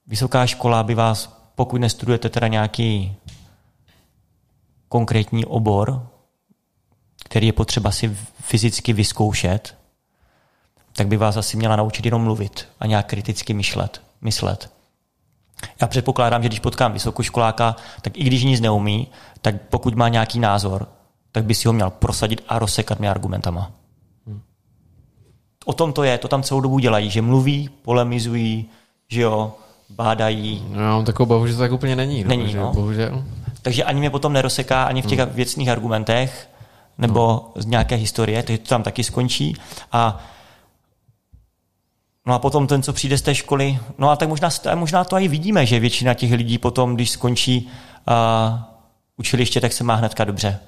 vysoká 0.06 0.46
škola 0.46 0.82
by 0.82 0.94
vás, 0.94 1.36
pokud 1.54 1.80
nestudujete 1.80 2.28
teda 2.28 2.48
nějaký 2.48 3.16
konkrétní 4.88 5.44
obor, 5.44 6.08
který 7.24 7.46
je 7.46 7.52
potřeba 7.52 7.90
si 7.90 8.16
fyzicky 8.40 8.92
vyzkoušet, 8.92 9.76
tak 10.96 11.06
by 11.06 11.16
vás 11.16 11.36
asi 11.36 11.56
měla 11.56 11.76
naučit 11.76 12.04
jenom 12.04 12.22
mluvit 12.22 12.68
a 12.80 12.86
nějak 12.86 13.06
kriticky 13.06 13.54
myšlet, 13.54 14.02
myslet. 14.20 14.70
Já 15.80 15.86
předpokládám, 15.86 16.42
že 16.42 16.48
když 16.48 16.60
potkám 16.60 16.92
vysokoškoláka, 16.92 17.76
tak 18.02 18.18
i 18.18 18.24
když 18.24 18.44
nic 18.44 18.60
neumí, 18.60 19.08
tak 19.42 19.54
pokud 19.70 19.94
má 19.94 20.08
nějaký 20.08 20.38
názor, 20.38 20.88
tak 21.32 21.44
by 21.44 21.54
si 21.54 21.68
ho 21.68 21.72
měl 21.72 21.90
prosadit 21.90 22.44
a 22.48 22.58
rozsekat 22.58 22.98
mě 22.98 23.10
argumentama. 23.10 23.70
Hmm. 24.26 24.40
O 25.64 25.72
tom 25.72 25.92
to 25.92 26.02
je, 26.02 26.18
to 26.18 26.28
tam 26.28 26.42
celou 26.42 26.60
dobu 26.60 26.78
dělají, 26.78 27.10
že 27.10 27.22
mluví, 27.22 27.70
polemizují, 27.82 28.66
že 29.08 29.20
jo, 29.20 29.52
bádají. 29.90 30.66
No, 30.68 30.80
já 30.80 30.90
mám 30.90 31.04
takovou 31.04 31.26
obavu, 31.28 31.46
že 31.46 31.52
to 31.52 31.58
tak 31.58 31.72
úplně 31.72 31.96
není. 31.96 32.24
No, 32.24 32.28
není, 32.28 32.54
no. 32.54 32.72
Bohužel. 32.72 33.24
Takže 33.62 33.84
ani 33.84 34.00
mě 34.00 34.10
potom 34.10 34.32
nerozseká 34.32 34.84
ani 34.84 35.02
v 35.02 35.06
těch 35.06 35.18
hmm. 35.18 35.30
věcných 35.30 35.68
argumentech, 35.68 36.48
nebo 36.98 37.52
no. 37.56 37.62
z 37.62 37.66
nějaké 37.66 37.96
historie, 37.96 38.42
takže 38.42 38.58
to 38.58 38.68
tam 38.68 38.82
taky 38.82 39.04
skončí. 39.04 39.56
A 39.92 40.24
No 42.26 42.34
a 42.34 42.38
potom 42.38 42.66
ten, 42.66 42.82
co 42.82 42.92
přijde 42.92 43.18
z 43.18 43.22
té 43.22 43.34
školy, 43.34 43.78
no 43.98 44.10
a 44.10 44.16
tak 44.16 44.28
možná, 44.28 44.48
možná 44.74 45.04
to 45.04 45.18
i 45.18 45.28
vidíme, 45.28 45.66
že 45.66 45.80
většina 45.80 46.14
těch 46.14 46.32
lidí 46.32 46.58
potom, 46.58 46.94
když 46.94 47.10
skončí 47.10 47.70
uh, 48.08 48.58
učiliště, 49.16 49.60
tak 49.60 49.72
se 49.72 49.84
má 49.84 49.94
hnedka 49.94 50.24
dobře. 50.24 50.60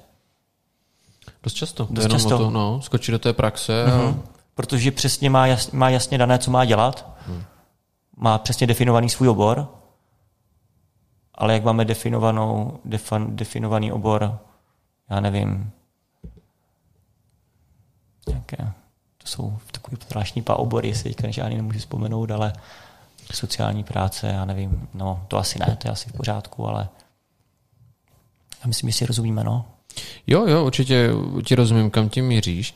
Dost 1.43 1.53
často. 1.53 1.87
Dost 1.89 2.03
Jenom 2.03 2.19
často. 2.19 2.37
To, 2.37 2.49
no, 2.49 2.81
skočí 2.81 3.11
do 3.11 3.19
té 3.19 3.33
praxe. 3.33 3.85
Mm-hmm. 3.87 3.93
A... 3.93 3.97
Mhm. 3.97 4.21
Protože 4.55 4.91
přesně 4.91 5.29
má, 5.29 5.47
jas, 5.47 5.71
má 5.71 5.89
jasně 5.89 6.17
dané, 6.17 6.39
co 6.39 6.51
má 6.51 6.65
dělat. 6.65 7.15
Hmm. 7.27 7.43
Má 8.17 8.37
přesně 8.37 8.67
definovaný 8.67 9.09
svůj 9.09 9.29
obor. 9.29 9.67
Ale 11.35 11.53
jak 11.53 11.63
máme 11.63 11.85
definovanou, 11.85 12.79
defan, 12.85 13.35
definovaný 13.35 13.91
obor, 13.91 14.39
já 15.09 15.19
nevím, 15.19 15.71
nějaké 18.27 18.71
jsou 19.29 19.57
takový 19.71 19.97
zvláštní 20.09 20.43
obory, 20.47 20.87
jestli 20.87 21.13
teďka 21.13 21.31
žádný 21.31 21.55
nemůžu 21.55 21.79
vzpomenout, 21.79 22.31
ale 22.31 22.53
sociální 23.33 23.83
práce, 23.83 24.27
já 24.27 24.45
nevím, 24.45 24.87
no 24.93 25.25
to 25.27 25.37
asi 25.37 25.59
ne, 25.59 25.77
to 25.81 25.87
je 25.87 25.91
asi 25.91 26.09
v 26.09 26.13
pořádku, 26.13 26.67
ale 26.67 26.89
já 28.61 28.67
myslím, 28.67 28.89
že 28.89 28.97
si 28.97 29.05
rozumíme, 29.05 29.43
no. 29.43 29.65
Jo, 30.27 30.47
jo, 30.47 30.65
určitě 30.65 31.09
ti 31.45 31.55
rozumím, 31.55 31.89
kam 31.89 32.09
tím 32.09 32.27
míříš. 32.27 32.75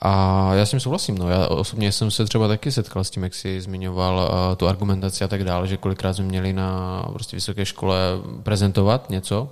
A 0.00 0.54
já 0.54 0.66
s 0.66 0.70
tím 0.70 0.80
souhlasím. 0.80 1.18
No. 1.18 1.28
Já 1.28 1.46
osobně 1.46 1.92
jsem 1.92 2.10
se 2.10 2.24
třeba 2.24 2.48
taky 2.48 2.72
setkal 2.72 3.04
s 3.04 3.10
tím, 3.10 3.22
jak 3.22 3.34
jsi 3.34 3.60
zmiňoval 3.60 4.16
uh, 4.16 4.56
tu 4.56 4.68
argumentaci 4.68 5.24
a 5.24 5.28
tak 5.28 5.44
dále, 5.44 5.68
že 5.68 5.76
kolikrát 5.76 6.14
jsme 6.14 6.24
měli 6.24 6.52
na 6.52 7.02
prostě 7.12 7.36
vysoké 7.36 7.66
škole 7.66 7.98
prezentovat 8.42 9.10
něco, 9.10 9.48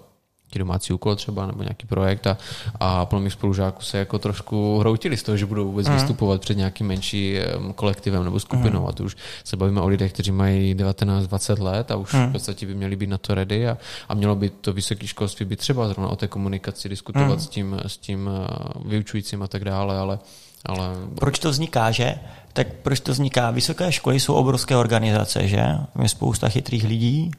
nějaký 0.54 0.58
domácí 0.58 0.92
úkol 0.92 1.16
třeba 1.16 1.46
nebo 1.46 1.62
nějaký 1.62 1.86
projekt 1.86 2.26
a, 2.26 2.38
a 2.80 3.06
plno 3.06 3.22
mých 3.22 3.32
spolužáků 3.32 3.82
se 3.82 3.98
jako 3.98 4.18
trošku 4.18 4.78
hroutili 4.78 5.16
z 5.16 5.22
toho, 5.22 5.36
že 5.36 5.46
budou 5.46 5.64
vůbec 5.64 5.88
mm. 5.88 5.94
vystupovat 5.94 6.40
před 6.40 6.56
nějakým 6.56 6.86
menší 6.86 7.38
kolektivem 7.74 8.24
nebo 8.24 8.40
skupinou 8.40 8.82
mm. 8.82 8.86
a 8.88 8.92
to 8.92 9.04
už 9.04 9.16
se 9.44 9.56
bavíme 9.56 9.80
o 9.80 9.88
lidech, 9.88 10.12
kteří 10.12 10.32
mají 10.32 10.74
19-20 10.74 11.62
let 11.62 11.90
a 11.90 11.96
už 11.96 12.12
mm. 12.12 12.28
v 12.28 12.32
podstatě 12.32 12.66
by 12.66 12.74
měli 12.74 12.96
být 12.96 13.10
na 13.10 13.18
to 13.18 13.34
ready 13.34 13.68
a, 13.68 13.78
a 14.08 14.14
mělo 14.14 14.36
by 14.36 14.50
to 14.50 14.72
vysoké 14.72 15.06
školství 15.06 15.46
být 15.46 15.58
třeba 15.58 15.88
zrovna 15.88 16.08
o 16.08 16.16
té 16.16 16.28
komunikaci, 16.28 16.88
diskutovat 16.88 17.38
mm. 17.38 17.40
s, 17.40 17.48
tím, 17.48 17.76
s 17.86 17.96
tím 17.96 18.30
eh, 18.30 18.48
vyučujícím 18.84 19.42
a 19.42 19.46
tak 19.46 19.64
dále, 19.64 19.98
ale 19.98 20.18
ale... 20.66 20.96
Proč 21.20 21.38
to 21.38 21.50
vzniká, 21.50 21.90
že? 21.90 22.14
Tak 22.52 22.66
proč 22.80 23.00
to 23.00 23.12
vzniká? 23.12 23.50
Vysoké 23.50 23.92
školy 23.92 24.20
jsou 24.20 24.34
obrovské 24.34 24.76
organizace, 24.76 25.48
že? 25.48 25.64
Je 26.02 26.08
spousta 26.08 26.48
chytrých 26.48 26.84
lidí, 26.84 27.30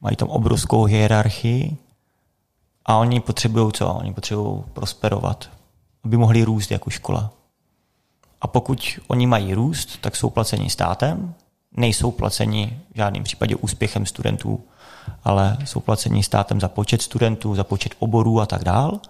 mají 0.00 0.16
tam 0.16 0.28
obrovskou 0.28 0.84
hierarchii, 0.84 1.76
a 2.86 2.96
oni 2.96 3.20
potřebují 3.20 3.72
co? 3.72 3.88
Oni 3.88 4.14
potřebují 4.14 4.62
prosperovat, 4.72 5.50
aby 6.04 6.16
mohli 6.16 6.42
růst 6.42 6.70
jako 6.70 6.90
škola. 6.90 7.30
A 8.40 8.46
pokud 8.46 9.00
oni 9.06 9.26
mají 9.26 9.54
růst, 9.54 9.98
tak 10.00 10.16
jsou 10.16 10.30
placeni 10.30 10.70
státem, 10.70 11.34
nejsou 11.76 12.10
placeni 12.10 12.80
v 12.92 12.96
žádném 12.96 13.24
případě 13.24 13.56
úspěchem 13.56 14.06
studentů, 14.06 14.64
ale 15.24 15.56
jsou 15.64 15.80
placeni 15.80 16.22
státem 16.22 16.60
za 16.60 16.68
počet 16.68 17.02
studentů, 17.02 17.54
za 17.54 17.64
počet 17.64 17.94
oborů 17.98 18.40
a 18.40 18.46
tak 18.46 18.64
dál. 18.64 19.00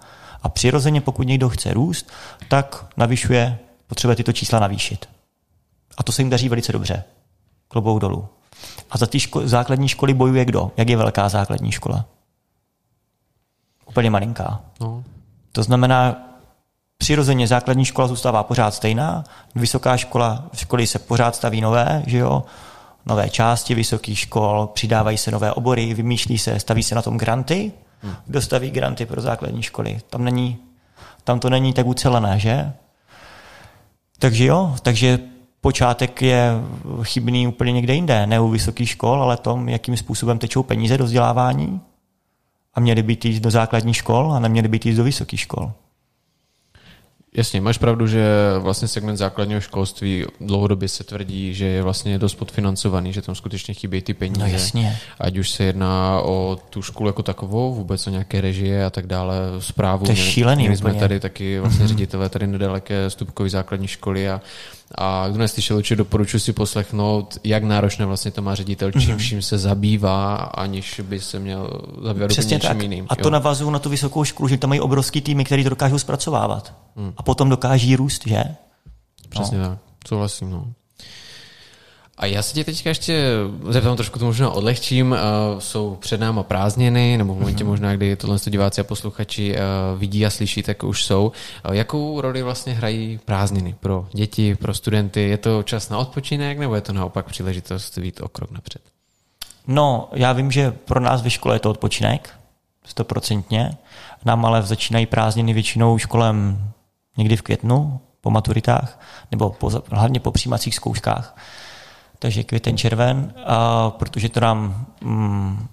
A 0.43 0.49
přirozeně, 0.49 1.01
pokud 1.01 1.27
někdo 1.27 1.49
chce 1.49 1.73
růst, 1.73 2.11
tak 2.47 2.85
navyšuje, 2.97 3.59
potřebuje 3.87 4.15
tyto 4.15 4.33
čísla 4.33 4.59
navýšit. 4.59 5.05
A 5.97 6.03
to 6.03 6.11
se 6.11 6.21
jim 6.21 6.29
daří 6.29 6.49
velice 6.49 6.71
dobře. 6.71 7.03
Klobou 7.67 7.99
dolů. 7.99 8.27
A 8.91 8.97
za 8.97 9.05
ty 9.05 9.17
ško- 9.17 9.47
základní 9.47 9.87
školy 9.87 10.13
bojuje 10.13 10.45
kdo? 10.45 10.71
Jak 10.77 10.89
je 10.89 10.97
velká 10.97 11.29
základní 11.29 11.71
škola? 11.71 12.05
Úplně 13.99 14.09
malinká. 14.09 14.61
No. 14.81 15.03
To 15.51 15.63
znamená, 15.63 16.15
přirozeně 16.97 17.47
základní 17.47 17.85
škola 17.85 18.07
zůstává 18.07 18.43
pořád 18.43 18.73
stejná, 18.73 19.23
vysoká 19.55 19.97
škola, 19.97 20.43
školy 20.55 20.87
se 20.87 20.99
pořád 20.99 21.35
staví 21.35 21.61
nové, 21.61 22.03
že 22.07 22.17
jo, 22.17 22.43
nové 23.05 23.29
části 23.29 23.75
vysokých 23.75 24.19
škol, 24.19 24.69
přidávají 24.73 25.17
se 25.17 25.31
nové 25.31 25.53
obory, 25.53 25.93
vymýšlí 25.93 26.37
se, 26.37 26.59
staví 26.59 26.83
se 26.83 26.95
na 26.95 27.01
tom 27.01 27.17
granty, 27.17 27.71
hmm. 28.01 28.13
dostaví 28.27 28.71
granty 28.71 29.05
pro 29.05 29.21
základní 29.21 29.63
školy. 29.63 29.99
Tam, 30.09 30.23
není, 30.23 30.57
tam 31.23 31.39
to 31.39 31.49
není 31.49 31.73
tak 31.73 31.85
ucelené, 31.85 32.39
že? 32.39 32.71
Takže 34.19 34.45
jo, 34.45 34.75
takže 34.81 35.19
počátek 35.61 36.21
je 36.21 36.51
chybný 37.03 37.47
úplně 37.47 37.71
někde 37.71 37.93
jinde, 37.93 38.27
ne 38.27 38.39
u 38.39 38.47
vysokých 38.47 38.89
škol, 38.89 39.23
ale 39.23 39.37
tom, 39.37 39.69
jakým 39.69 39.97
způsobem 39.97 40.39
tečou 40.39 40.63
peníze 40.63 40.97
do 40.97 41.03
vzdělávání 41.03 41.81
a 42.79 42.81
měli 42.81 43.03
být 43.03 43.25
jít 43.25 43.43
do 43.43 43.51
základních 43.51 43.95
škol 43.95 44.33
a 44.33 44.39
neměli 44.39 44.67
být 44.67 44.85
jít 44.85 44.95
do 44.95 45.03
vysokých 45.03 45.39
škol. 45.39 45.71
Jasně, 47.33 47.61
máš 47.61 47.77
pravdu, 47.77 48.07
že 48.07 48.25
vlastně 48.59 48.87
segment 48.87 49.17
základního 49.17 49.61
školství 49.61 50.25
dlouhodobě 50.41 50.87
se 50.89 51.03
tvrdí, 51.03 51.53
že 51.53 51.65
je 51.65 51.83
vlastně 51.83 52.19
dost 52.19 52.35
podfinancovaný, 52.35 53.13
že 53.13 53.21
tam 53.21 53.35
skutečně 53.35 53.73
chybí 53.73 54.01
ty 54.01 54.13
peníze. 54.13 54.39
No 54.39 54.47
jasně. 54.47 54.97
Ať 55.19 55.37
už 55.37 55.49
se 55.49 55.63
jedná 55.63 56.21
o 56.21 56.57
tu 56.69 56.81
školu 56.81 57.09
jako 57.09 57.23
takovou, 57.23 57.73
vůbec 57.73 58.07
o 58.07 58.09
nějaké 58.09 58.41
režie 58.41 58.85
a 58.85 58.89
tak 58.89 59.07
dále, 59.07 59.35
zprávu. 59.59 60.05
To 60.05 60.11
je 60.11 60.15
šílený 60.15 60.63
Měli 60.63 60.77
jsme 60.77 60.93
tady 60.93 61.19
taky 61.19 61.59
vlastně 61.59 61.85
mm-hmm. 61.85 61.89
ředitele 61.89 62.29
tady 62.29 62.47
nedaleké 62.47 63.09
stupkové 63.09 63.49
základní 63.49 63.87
školy 63.87 64.29
a 64.29 64.41
a 64.97 65.27
kdo 65.27 65.39
neslyšel, 65.39 65.77
určitě 65.77 65.95
doporučuji 65.95 66.39
si 66.39 66.53
poslechnout, 66.53 67.37
jak 67.43 67.63
náročné 67.63 68.05
vlastně 68.05 68.31
to 68.31 68.41
má 68.41 68.55
ředitel, 68.55 68.91
čím 68.91 69.01
mm-hmm. 69.01 69.17
vším 69.17 69.41
se 69.41 69.57
zabývá, 69.57 70.35
aniž 70.35 71.01
by 71.03 71.19
se 71.19 71.39
měl 71.39 71.81
zabývat 72.03 72.27
Přesně 72.27 72.53
něčím 72.53 72.69
tak. 72.69 72.81
jiným. 72.81 73.05
A 73.09 73.15
to 73.15 73.29
navazují 73.29 73.71
na 73.71 73.79
tu 73.79 73.89
vysokou 73.89 74.23
školu, 74.23 74.49
že 74.49 74.57
tam 74.57 74.69
mají 74.69 74.81
obrovský 74.81 75.21
týmy, 75.21 75.45
který 75.45 75.63
to 75.63 75.69
dokážou 75.69 75.99
zpracovávat. 75.99 76.73
Mm. 76.95 77.13
A 77.17 77.23
potom 77.23 77.49
dokáží 77.49 77.95
růst, 77.95 78.27
že? 78.27 78.43
Přesně 79.29 79.57
no. 79.57 79.69
tak, 79.69 79.77
souhlasím. 80.07 80.51
No. 80.51 80.73
A 82.19 82.25
já 82.25 82.41
se 82.41 82.53
tě 82.53 82.63
teďka 82.63 82.89
ještě 82.89 83.23
zeptám, 83.69 83.95
trošku 83.95 84.19
to 84.19 84.25
možná 84.25 84.49
odlehčím. 84.49 85.11
Uh, 85.11 85.59
jsou 85.59 85.95
před 85.95 86.19
náma 86.19 86.43
prázdniny, 86.43 87.17
nebo 87.17 87.33
v 87.33 87.39
momentě 87.39 87.63
mm-hmm. 87.63 87.67
možná, 87.67 87.95
kdy 87.95 88.15
tohle 88.15 88.37
diváci 88.45 88.81
a 88.81 88.83
posluchači 88.83 89.55
uh, 89.55 89.99
vidí 89.99 90.25
a 90.25 90.29
slyší, 90.29 90.63
tak 90.63 90.83
už 90.83 91.03
jsou. 91.03 91.31
Uh, 91.69 91.75
jakou 91.75 92.21
roli 92.21 92.43
vlastně 92.43 92.73
hrají 92.73 93.19
prázdniny 93.25 93.75
pro 93.79 94.07
děti, 94.13 94.55
pro 94.55 94.73
studenty? 94.73 95.21
Je 95.21 95.37
to 95.37 95.63
čas 95.63 95.89
na 95.89 95.97
odpočinek, 95.97 96.59
nebo 96.59 96.75
je 96.75 96.81
to 96.81 96.93
naopak 96.93 97.25
příležitost 97.25 97.97
být 97.97 98.21
o 98.21 98.27
krok 98.27 98.51
napřed? 98.51 98.81
No, 99.67 100.09
já 100.13 100.33
vím, 100.33 100.51
že 100.51 100.71
pro 100.71 100.99
nás 100.99 101.21
ve 101.21 101.29
škole 101.29 101.55
je 101.55 101.59
to 101.59 101.69
odpočinek, 101.69 102.29
stoprocentně. 102.85 103.77
Nám 104.25 104.45
ale 104.45 104.63
začínají 104.63 105.05
prázdniny 105.05 105.53
většinou 105.53 105.97
školem 105.97 106.63
někdy 107.17 107.37
v 107.37 107.41
květnu, 107.41 107.99
po 108.21 108.29
maturitách, 108.29 108.99
nebo 109.31 109.49
po, 109.49 109.71
hlavně 109.91 110.19
po 110.19 110.31
přijímacích 110.31 110.75
zkouškách 110.75 111.35
takže 112.19 112.43
květen, 112.43 112.77
červen, 112.77 113.33
a 113.45 113.89
protože 113.89 114.29
to 114.29 114.39
nám 114.39 114.85
mm, 115.01 115.67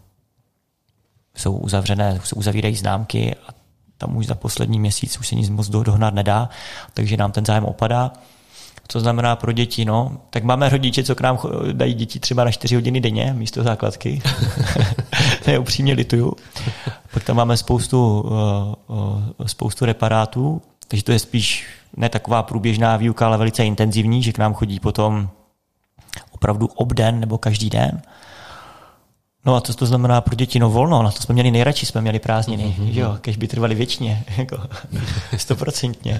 jsou 1.34 1.56
uzavřené, 1.56 2.20
jsou 2.24 2.36
uzavírají 2.36 2.76
známky 2.76 3.34
a 3.48 3.54
tam 3.98 4.16
už 4.16 4.26
za 4.26 4.34
poslední 4.34 4.78
měsíc 4.78 5.18
už 5.18 5.28
se 5.28 5.34
nic 5.34 5.50
moc 5.50 5.68
dohnat 5.68 6.14
nedá, 6.14 6.48
takže 6.94 7.16
nám 7.16 7.32
ten 7.32 7.46
zájem 7.46 7.64
opadá. 7.64 8.12
Co 8.88 9.00
znamená 9.00 9.36
pro 9.36 9.52
děti, 9.52 9.84
no, 9.84 10.12
tak 10.30 10.44
máme 10.44 10.68
rodiče, 10.68 11.04
co 11.04 11.14
k 11.14 11.20
nám 11.20 11.38
dají 11.72 11.94
děti 11.94 12.20
třeba 12.20 12.44
na 12.44 12.50
4 12.50 12.74
hodiny 12.74 13.00
denně 13.00 13.32
místo 13.36 13.62
základky. 13.62 14.22
ne, 15.46 15.58
upřímně 15.58 15.92
lituju. 15.92 16.32
Pak 17.12 17.24
tam 17.24 17.36
máme 17.36 17.56
spoustu, 17.56 18.20
uh, 18.20 18.96
uh, 18.96 19.46
spoustu 19.46 19.84
reparátů, 19.84 20.62
takže 20.88 21.04
to 21.04 21.12
je 21.12 21.18
spíš 21.18 21.66
ne 21.96 22.08
taková 22.08 22.42
průběžná 22.42 22.96
výuka, 22.96 23.26
ale 23.26 23.38
velice 23.38 23.64
intenzivní, 23.64 24.22
že 24.22 24.32
k 24.32 24.38
nám 24.38 24.54
chodí 24.54 24.80
potom 24.80 25.28
opravdu 26.30 26.66
obden 26.66 27.20
nebo 27.20 27.38
každý 27.38 27.70
den. 27.70 28.02
No 29.44 29.56
a 29.56 29.60
co 29.60 29.74
to 29.74 29.86
znamená 29.86 30.20
pro 30.20 30.34
děti? 30.34 30.58
No 30.58 30.70
volno, 30.70 31.02
na 31.02 31.10
to 31.10 31.22
jsme 31.22 31.32
měli 31.32 31.50
nejradši, 31.50 31.86
jsme 31.86 32.00
měli 32.00 32.18
prázdniny, 32.18 32.76
mm-hmm. 32.78 32.90
jo, 32.92 33.18
kež 33.20 33.36
by 33.36 33.48
trvali 33.48 33.74
věčně, 33.74 34.24
jako 34.36 34.58
stoprocentně. 35.36 36.18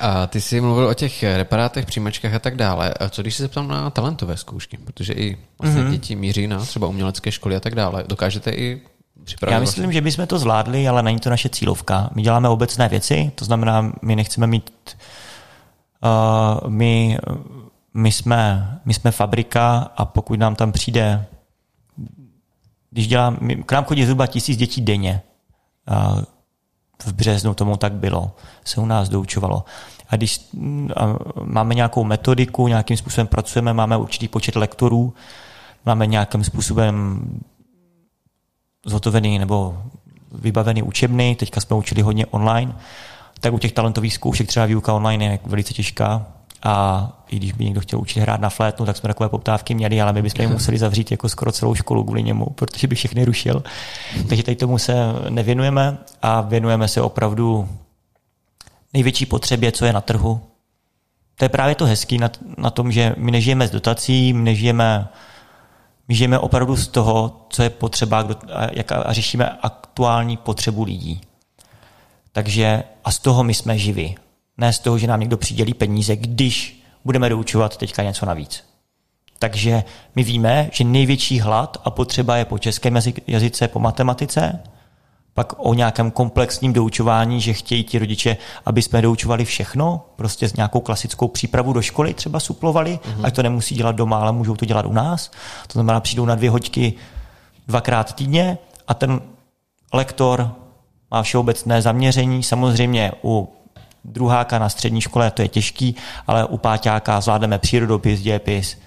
A 0.00 0.26
ty 0.26 0.40
jsi 0.40 0.60
mluvil 0.60 0.88
o 0.88 0.94
těch 0.94 1.22
reparátech, 1.22 1.86
přijímačkách 1.86 2.34
a 2.34 2.38
tak 2.38 2.56
dále. 2.56 2.94
A 2.94 3.08
co 3.08 3.22
když 3.22 3.34
se 3.34 3.42
zeptám 3.42 3.68
na 3.68 3.90
talentové 3.90 4.36
zkoušky? 4.36 4.76
Protože 4.76 5.12
i 5.12 5.36
vlastně 5.58 5.82
mm-hmm. 5.82 5.90
děti 5.90 6.16
míří 6.16 6.46
na 6.46 6.58
třeba 6.58 6.86
umělecké 6.86 7.32
školy 7.32 7.56
a 7.56 7.60
tak 7.60 7.74
dále. 7.74 8.04
Dokážete 8.08 8.50
i 8.50 8.80
připravit? 9.24 9.54
Já 9.54 9.60
myslím, 9.60 9.84
vlastně? 9.84 9.94
že 9.94 10.00
bychom 10.00 10.26
to 10.26 10.38
zvládli, 10.38 10.88
ale 10.88 11.02
není 11.02 11.18
to 11.18 11.30
naše 11.30 11.48
cílovka. 11.48 12.10
My 12.14 12.22
děláme 12.22 12.48
obecné 12.48 12.88
věci, 12.88 13.32
to 13.34 13.44
znamená, 13.44 13.92
my 14.02 14.16
nechceme 14.16 14.46
mít 14.46 14.96
uh, 16.04 16.70
my, 16.70 17.18
my, 17.96 18.12
jsme, 18.12 18.70
my 18.84 18.94
jsme 18.94 19.10
fabrika 19.10 19.90
a 19.96 20.04
pokud 20.04 20.38
nám 20.38 20.54
tam 20.54 20.72
přijde 20.72 21.26
když 22.90 23.08
dělám, 23.08 23.38
k 23.66 23.72
nám 23.72 23.84
chodí 23.84 24.04
zhruba 24.04 24.26
tisíc 24.26 24.56
dětí 24.56 24.80
denně. 24.80 25.22
Uh, 25.90 26.20
v 27.04 27.12
březnu 27.12 27.54
tomu 27.54 27.76
tak 27.76 27.92
bylo, 27.92 28.32
se 28.64 28.80
u 28.80 28.86
nás 28.86 29.08
doučovalo. 29.08 29.64
A 30.08 30.16
když 30.16 30.40
máme 31.44 31.74
nějakou 31.74 32.04
metodiku, 32.04 32.68
nějakým 32.68 32.96
způsobem 32.96 33.26
pracujeme, 33.26 33.74
máme 33.74 33.96
určitý 33.96 34.28
počet 34.28 34.56
lektorů, 34.56 35.14
máme 35.86 36.06
nějakým 36.06 36.44
způsobem 36.44 37.24
zhotovený 38.86 39.38
nebo 39.38 39.82
vybavený 40.32 40.82
učebny, 40.82 41.36
teďka 41.36 41.60
jsme 41.60 41.76
učili 41.76 42.02
hodně 42.02 42.26
online, 42.26 42.74
tak 43.40 43.52
u 43.52 43.58
těch 43.58 43.72
talentových 43.72 44.14
zkoušek 44.14 44.46
třeba 44.48 44.66
výuka 44.66 44.94
online 44.94 45.24
je 45.24 45.38
velice 45.44 45.74
těžká, 45.74 46.26
a 46.62 47.12
i 47.28 47.36
když 47.36 47.52
by 47.52 47.64
někdo 47.64 47.80
chtěl 47.80 48.00
učit 48.00 48.20
hrát 48.20 48.40
na 48.40 48.50
flétnu, 48.50 48.86
tak 48.86 48.96
jsme 48.96 49.06
takové 49.06 49.28
poptávky 49.28 49.74
měli, 49.74 50.00
ale 50.00 50.12
my 50.12 50.22
bychom 50.22 50.42
je 50.42 50.48
museli 50.48 50.78
zavřít 50.78 51.10
jako 51.10 51.28
skoro 51.28 51.52
celou 51.52 51.74
školu 51.74 52.04
kvůli 52.04 52.22
němu, 52.22 52.46
protože 52.46 52.86
by 52.86 52.94
všechny 52.94 53.24
rušil. 53.24 53.62
Takže 54.28 54.42
tady 54.42 54.56
tomu 54.56 54.78
se 54.78 54.94
nevěnujeme 55.28 55.98
a 56.22 56.40
věnujeme 56.40 56.88
se 56.88 57.00
opravdu 57.00 57.68
největší 58.92 59.26
potřebě, 59.26 59.72
co 59.72 59.84
je 59.84 59.92
na 59.92 60.00
trhu. 60.00 60.40
To 61.34 61.44
je 61.44 61.48
právě 61.48 61.74
to 61.74 61.86
hezký 61.86 62.18
na, 62.18 62.30
na 62.58 62.70
tom, 62.70 62.92
že 62.92 63.14
my 63.18 63.30
nežijeme 63.30 63.68
z 63.68 63.70
dotací, 63.70 64.32
my 64.32 64.42
nežijeme 64.42 65.08
my 66.08 66.14
žijeme 66.14 66.38
opravdu 66.38 66.76
z 66.76 66.88
toho, 66.88 67.46
co 67.48 67.62
je 67.62 67.70
potřeba 67.70 68.22
kdo, 68.22 68.36
a, 68.52 68.68
jak, 68.72 68.92
a 68.92 69.12
řešíme 69.12 69.50
aktuální 69.62 70.36
potřebu 70.36 70.84
lidí. 70.84 71.20
Takže 72.32 72.82
a 73.04 73.10
z 73.10 73.18
toho 73.18 73.44
my 73.44 73.54
jsme 73.54 73.78
živi 73.78 74.14
ne 74.58 74.72
z 74.72 74.78
toho, 74.78 74.98
že 74.98 75.06
nám 75.06 75.20
někdo 75.20 75.36
přidělí 75.36 75.74
peníze, 75.74 76.16
když 76.16 76.82
budeme 77.06 77.28
doučovat 77.28 77.76
teďka 77.76 78.02
něco 78.02 78.26
navíc. 78.26 78.64
Takže 79.38 79.84
my 80.14 80.22
víme, 80.22 80.68
že 80.72 80.84
největší 80.84 81.40
hlad 81.40 81.76
a 81.84 81.90
potřeba 81.90 82.36
je 82.36 82.44
po 82.44 82.58
českém 82.58 82.98
jazyce, 83.26 83.68
po 83.68 83.78
matematice, 83.78 84.62
pak 85.34 85.52
o 85.56 85.74
nějakém 85.74 86.10
komplexním 86.10 86.72
doučování, 86.72 87.40
že 87.40 87.52
chtějí 87.52 87.84
ti 87.84 87.98
rodiče, 87.98 88.36
aby 88.64 88.82
jsme 88.82 89.02
doučovali 89.02 89.44
všechno, 89.44 90.06
prostě 90.16 90.48
s 90.48 90.56
nějakou 90.56 90.80
klasickou 90.80 91.28
přípravu 91.28 91.72
do 91.72 91.82
školy 91.82 92.14
třeba 92.14 92.40
suplovali, 92.40 92.98
mm-hmm. 93.02 93.26
ať 93.26 93.34
to 93.34 93.42
nemusí 93.42 93.74
dělat 93.74 93.96
doma, 93.96 94.18
ale 94.18 94.32
můžou 94.32 94.56
to 94.56 94.64
dělat 94.64 94.86
u 94.86 94.92
nás. 94.92 95.30
To 95.66 95.72
znamená, 95.72 96.00
přijdou 96.00 96.24
na 96.24 96.34
dvě 96.34 96.50
hoďky 96.50 96.94
dvakrát 97.66 98.14
týdně 98.14 98.58
a 98.88 98.94
ten 98.94 99.20
lektor 99.92 100.52
má 101.10 101.22
všeobecné 101.22 101.82
zaměření. 101.82 102.42
Samozřejmě 102.42 103.12
u 103.24 103.55
druháka 104.06 104.58
na 104.58 104.68
střední 104.68 105.00
škole, 105.00 105.30
to 105.30 105.42
je 105.42 105.48
těžký, 105.48 105.96
ale 106.26 106.44
u 106.44 106.58
páťáka 106.58 107.20
zvládneme 107.20 107.58
přírodopis, 107.58 108.20
dějepis, 108.20 108.80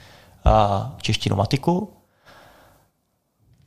češtinu, 1.02 1.36
matiku. 1.36 1.94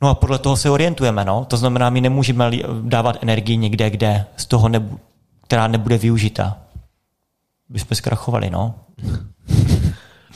No 0.01 0.09
a 0.09 0.15
podle 0.15 0.39
toho 0.39 0.57
se 0.57 0.69
orientujeme. 0.69 1.25
No? 1.25 1.45
To 1.45 1.57
znamená, 1.57 1.89
my 1.89 2.01
nemůžeme 2.01 2.51
dávat 2.81 3.17
energii 3.21 3.57
někde, 3.57 3.89
kde 3.89 4.25
z 4.35 4.45
toho 4.45 4.69
nebu, 4.69 4.99
která 5.43 5.67
nebude 5.67 5.97
využita. 5.97 6.57
Bychom 7.69 7.95
zkrachovali, 7.95 8.49
no. 8.49 8.75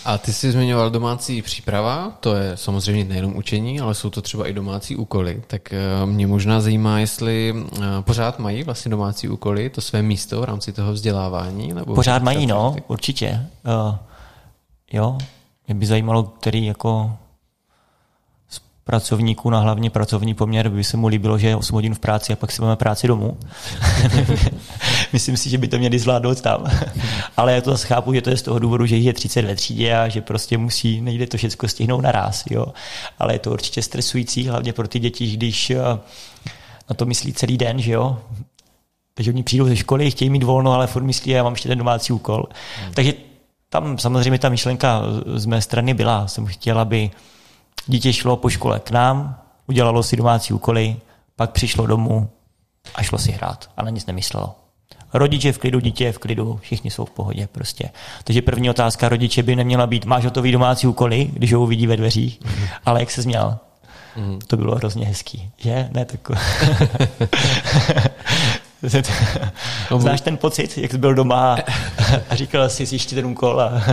A 0.05 0.17
ty 0.17 0.33
jsi 0.33 0.51
zmiňoval 0.51 0.89
domácí 0.89 1.41
příprava, 1.41 2.17
to 2.19 2.35
je 2.35 2.57
samozřejmě 2.57 3.05
nejenom 3.05 3.37
učení, 3.37 3.79
ale 3.79 3.95
jsou 3.95 4.09
to 4.09 4.21
třeba 4.21 4.47
i 4.47 4.53
domácí 4.53 4.95
úkoly. 4.95 5.41
Tak 5.47 5.73
eh, 5.73 6.05
mě 6.05 6.27
možná 6.27 6.61
zajímá, 6.61 6.99
jestli 6.99 7.53
eh, 7.55 7.79
pořád 8.01 8.39
mají 8.39 8.63
vlastně 8.63 8.91
domácí 8.91 9.29
úkoly, 9.29 9.69
to 9.69 9.81
své 9.81 10.01
místo 10.01 10.41
v 10.41 10.43
rámci 10.43 10.73
toho 10.73 10.93
vzdělávání? 10.93 11.73
Nebo 11.73 11.95
pořád 11.95 12.23
mají, 12.23 12.45
no, 12.45 12.75
určitě. 12.87 13.47
Uh, 13.65 13.95
jo, 14.93 15.17
mě 15.67 15.75
by 15.75 15.85
zajímalo, 15.85 16.23
který 16.23 16.65
jako 16.65 17.17
pracovníků 18.87 19.49
na 19.49 19.59
hlavně 19.59 19.89
pracovní 19.89 20.33
poměr 20.33 20.69
by 20.69 20.83
se 20.83 20.97
mu 20.97 21.07
líbilo, 21.07 21.37
že 21.37 21.47
je 21.47 21.55
8 21.55 21.75
hodin 21.75 21.95
v 21.95 21.99
práci 21.99 22.33
a 22.33 22.35
pak 22.35 22.51
si 22.51 22.61
máme 22.61 22.75
práci 22.75 23.07
domů. 23.07 23.37
Myslím 25.13 25.37
si, 25.37 25.49
že 25.49 25.57
by 25.57 25.67
to 25.67 25.77
měli 25.77 25.99
zvládnout 25.99 26.41
tam. 26.41 26.71
Ale 27.37 27.53
já 27.53 27.61
to 27.61 27.71
zase 27.71 27.87
chápu, 27.87 28.13
že 28.13 28.21
to 28.21 28.29
je 28.29 28.37
z 28.37 28.41
toho 28.41 28.59
důvodu, 28.59 28.85
že 28.85 28.95
jich 28.95 29.05
je 29.05 29.13
30 29.13 29.41
ve 29.41 29.55
třídě 29.55 29.97
a 29.97 30.07
že 30.07 30.21
prostě 30.21 30.57
musí, 30.57 31.01
nejde 31.01 31.27
to 31.27 31.37
všechno 31.37 31.69
stihnout 31.69 32.01
naraz. 32.01 32.43
Jo. 32.49 32.65
Ale 33.19 33.33
je 33.33 33.39
to 33.39 33.51
určitě 33.51 33.81
stresující, 33.81 34.47
hlavně 34.47 34.73
pro 34.73 34.87
ty 34.87 34.99
děti, 34.99 35.31
když 35.31 35.69
eh, 35.69 35.79
na 36.89 36.95
to 36.95 37.05
myslí 37.05 37.33
celý 37.33 37.57
den, 37.57 37.81
že 37.81 37.91
jo. 37.91 38.19
Takže 39.13 39.31
oni 39.31 39.43
přijdou 39.43 39.65
ze 39.65 39.75
školy, 39.75 40.11
chtějí 40.11 40.29
mít 40.29 40.43
volno, 40.43 40.73
ale 40.73 40.87
furt 40.87 41.03
myslí, 41.03 41.31
já 41.31 41.43
mám 41.43 41.53
ještě 41.53 41.69
ten 41.69 41.77
domácí 41.77 42.13
úkol. 42.13 42.43
Hmm. 42.83 42.93
Takže 42.93 43.13
tam 43.69 43.97
samozřejmě 43.97 44.39
ta 44.39 44.49
myšlenka 44.49 45.01
z 45.35 45.45
mé 45.45 45.61
strany 45.61 45.93
byla. 45.93 46.27
Jsem 46.27 46.45
chtěla, 46.45 46.81
aby 46.81 47.11
Dítě 47.87 48.13
šlo 48.13 48.37
po 48.37 48.49
škole 48.49 48.79
k 48.79 48.91
nám, 48.91 49.39
udělalo 49.67 50.03
si 50.03 50.15
domácí 50.15 50.53
úkoly, 50.53 50.95
pak 51.35 51.51
přišlo 51.51 51.87
domů 51.87 52.29
a 52.95 53.03
šlo 53.03 53.17
si 53.17 53.31
hrát 53.31 53.69
a 53.77 53.83
na 53.83 53.89
nic 53.89 54.05
nemyslelo. 54.05 54.55
Rodiče 55.13 55.51
v 55.51 55.57
klidu, 55.57 55.79
dítě 55.79 56.11
v 56.11 56.17
klidu, 56.17 56.59
všichni 56.61 56.91
jsou 56.91 57.05
v 57.05 57.11
pohodě 57.11 57.47
prostě. 57.51 57.89
Takže 58.23 58.41
první 58.41 58.69
otázka 58.69 59.09
rodiče 59.09 59.43
by 59.43 59.55
neměla 59.55 59.87
být, 59.87 60.05
máš 60.05 60.23
hotový 60.23 60.51
domácí 60.51 60.87
úkoly, 60.87 61.29
když 61.33 61.53
ho 61.53 61.61
uvidí 61.61 61.87
ve 61.87 61.97
dveřích, 61.97 62.39
ale 62.85 62.99
jak 62.99 63.11
se 63.11 63.21
změl? 63.21 63.57
Mm. 64.15 64.39
To 64.47 64.57
bylo 64.57 64.75
hrozně 64.75 65.05
hezký, 65.05 65.49
že? 65.57 65.89
Ne, 65.91 66.05
tak... 66.05 66.31
No, 69.91 69.99
Znáš 69.99 70.21
ten 70.21 70.37
pocit, 70.37 70.77
jak 70.77 70.91
jsi 70.91 70.97
byl 70.97 71.13
doma 71.13 71.57
a 72.29 72.35
říkal 72.35 72.69
jsi 72.69 72.95
ještě 72.95 73.15
ten 73.15 73.25
úkol 73.25 73.61
a 73.61 73.83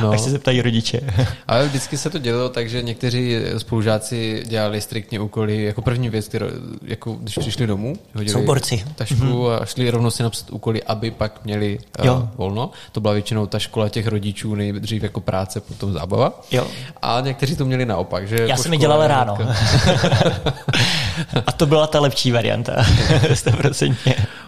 no. 0.00 0.10
až 0.10 0.20
se 0.20 0.30
zeptají 0.30 0.62
rodiče. 0.62 1.00
Ale 1.48 1.68
vždycky 1.68 1.98
se 1.98 2.10
to 2.10 2.18
dělalo 2.18 2.48
tak, 2.48 2.68
že 2.68 2.82
někteří 2.82 3.36
spolužáci 3.58 4.42
dělali 4.46 4.80
striktně 4.80 5.20
úkoly 5.20 5.62
jako 5.62 5.82
první 5.82 6.10
věc, 6.10 6.28
kterou, 6.28 6.46
jako 6.82 7.12
když 7.12 7.38
přišli 7.38 7.66
domů, 7.66 7.96
hodili 8.14 8.32
Souborci. 8.32 8.84
tašku 8.94 9.14
mm-hmm. 9.14 9.62
a 9.62 9.64
šli 9.64 9.90
rovnou 9.90 10.10
si 10.10 10.22
napsat 10.22 10.50
úkoly, 10.50 10.82
aby 10.82 11.10
pak 11.10 11.44
měli 11.44 11.78
uh, 12.04 12.28
volno. 12.36 12.70
To 12.92 13.00
byla 13.00 13.12
většinou 13.12 13.46
ta 13.46 13.58
škola 13.58 13.88
těch 13.88 14.06
rodičů, 14.06 14.54
nejdřív 14.54 15.02
jako 15.02 15.20
práce, 15.20 15.60
potom 15.60 15.92
zábava. 15.92 16.40
Jo. 16.50 16.66
A 17.02 17.20
někteří 17.20 17.56
to 17.56 17.64
měli 17.64 17.86
naopak. 17.86 18.28
Že 18.28 18.36
Já 18.48 18.56
jsem 18.56 18.72
je 18.72 18.78
dělal 18.78 19.06
ráno. 19.06 19.38
a 21.46 21.52
to 21.52 21.66
byla 21.66 21.86
ta 21.86 22.00
lepší 22.00 22.32
varianta. 22.32 22.72
100%. 22.82 23.96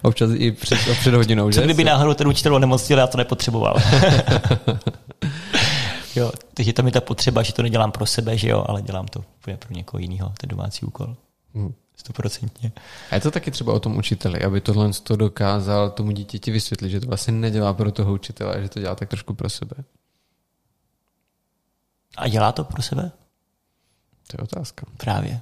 Občas 0.03 0.31
i 0.35 0.53
před, 0.53 0.79
před 1.01 1.15
hodinou, 1.15 1.51
že? 1.51 1.61
Co 1.61 1.65
kdyby 1.65 1.85
náhodou 1.85 2.15
ten 2.15 2.29
učitel 2.29 2.55
onemocnil, 2.55 2.99
já 2.99 3.07
to 3.07 3.19
nepotřeboval. 3.19 3.77
jo, 6.17 6.33
takže 6.55 6.73
tam 6.73 6.87
je 6.87 6.93
ta 6.93 7.01
potřeba, 7.01 7.43
že 7.43 7.53
to 7.53 7.63
nedělám 7.63 7.93
pro 7.93 8.07
sebe, 8.07 8.39
že 8.39 8.49
jo, 8.49 8.65
ale 8.69 8.83
dělám 8.83 9.07
to 9.07 9.25
pro 9.41 9.55
někoho 9.71 10.01
jiného, 10.01 10.33
ten 10.41 10.49
domácí 10.49 10.87
úkol. 10.87 11.17
Hmm. 11.55 11.75
Stoprocentně. 11.97 12.73
A 13.11 13.15
je 13.15 13.21
to 13.21 13.31
taky 13.31 13.51
třeba 13.51 13.73
o 13.73 13.81
tom 13.81 13.97
učiteli, 13.97 14.43
aby 14.43 14.61
tohle 14.61 14.91
to 15.03 15.17
dokázal 15.17 15.91
tomu 15.91 16.11
dítěti 16.11 16.51
vysvětlit, 16.51 16.91
že 16.91 17.01
to 17.01 17.07
vlastně 17.07 17.33
nedělá 17.33 17.75
pro 17.75 17.93
toho 17.93 18.13
učitele, 18.13 18.63
že 18.63 18.69
to 18.69 18.81
dělá 18.81 18.95
tak 18.95 19.09
trošku 19.09 19.35
pro 19.35 19.51
sebe. 19.51 19.75
A 22.17 22.29
dělá 22.29 22.53
to 22.53 22.65
pro 22.65 22.83
sebe? 22.83 23.11
To 24.27 24.37
je 24.39 24.43
otázka. 24.43 24.87
Právě. 24.97 25.41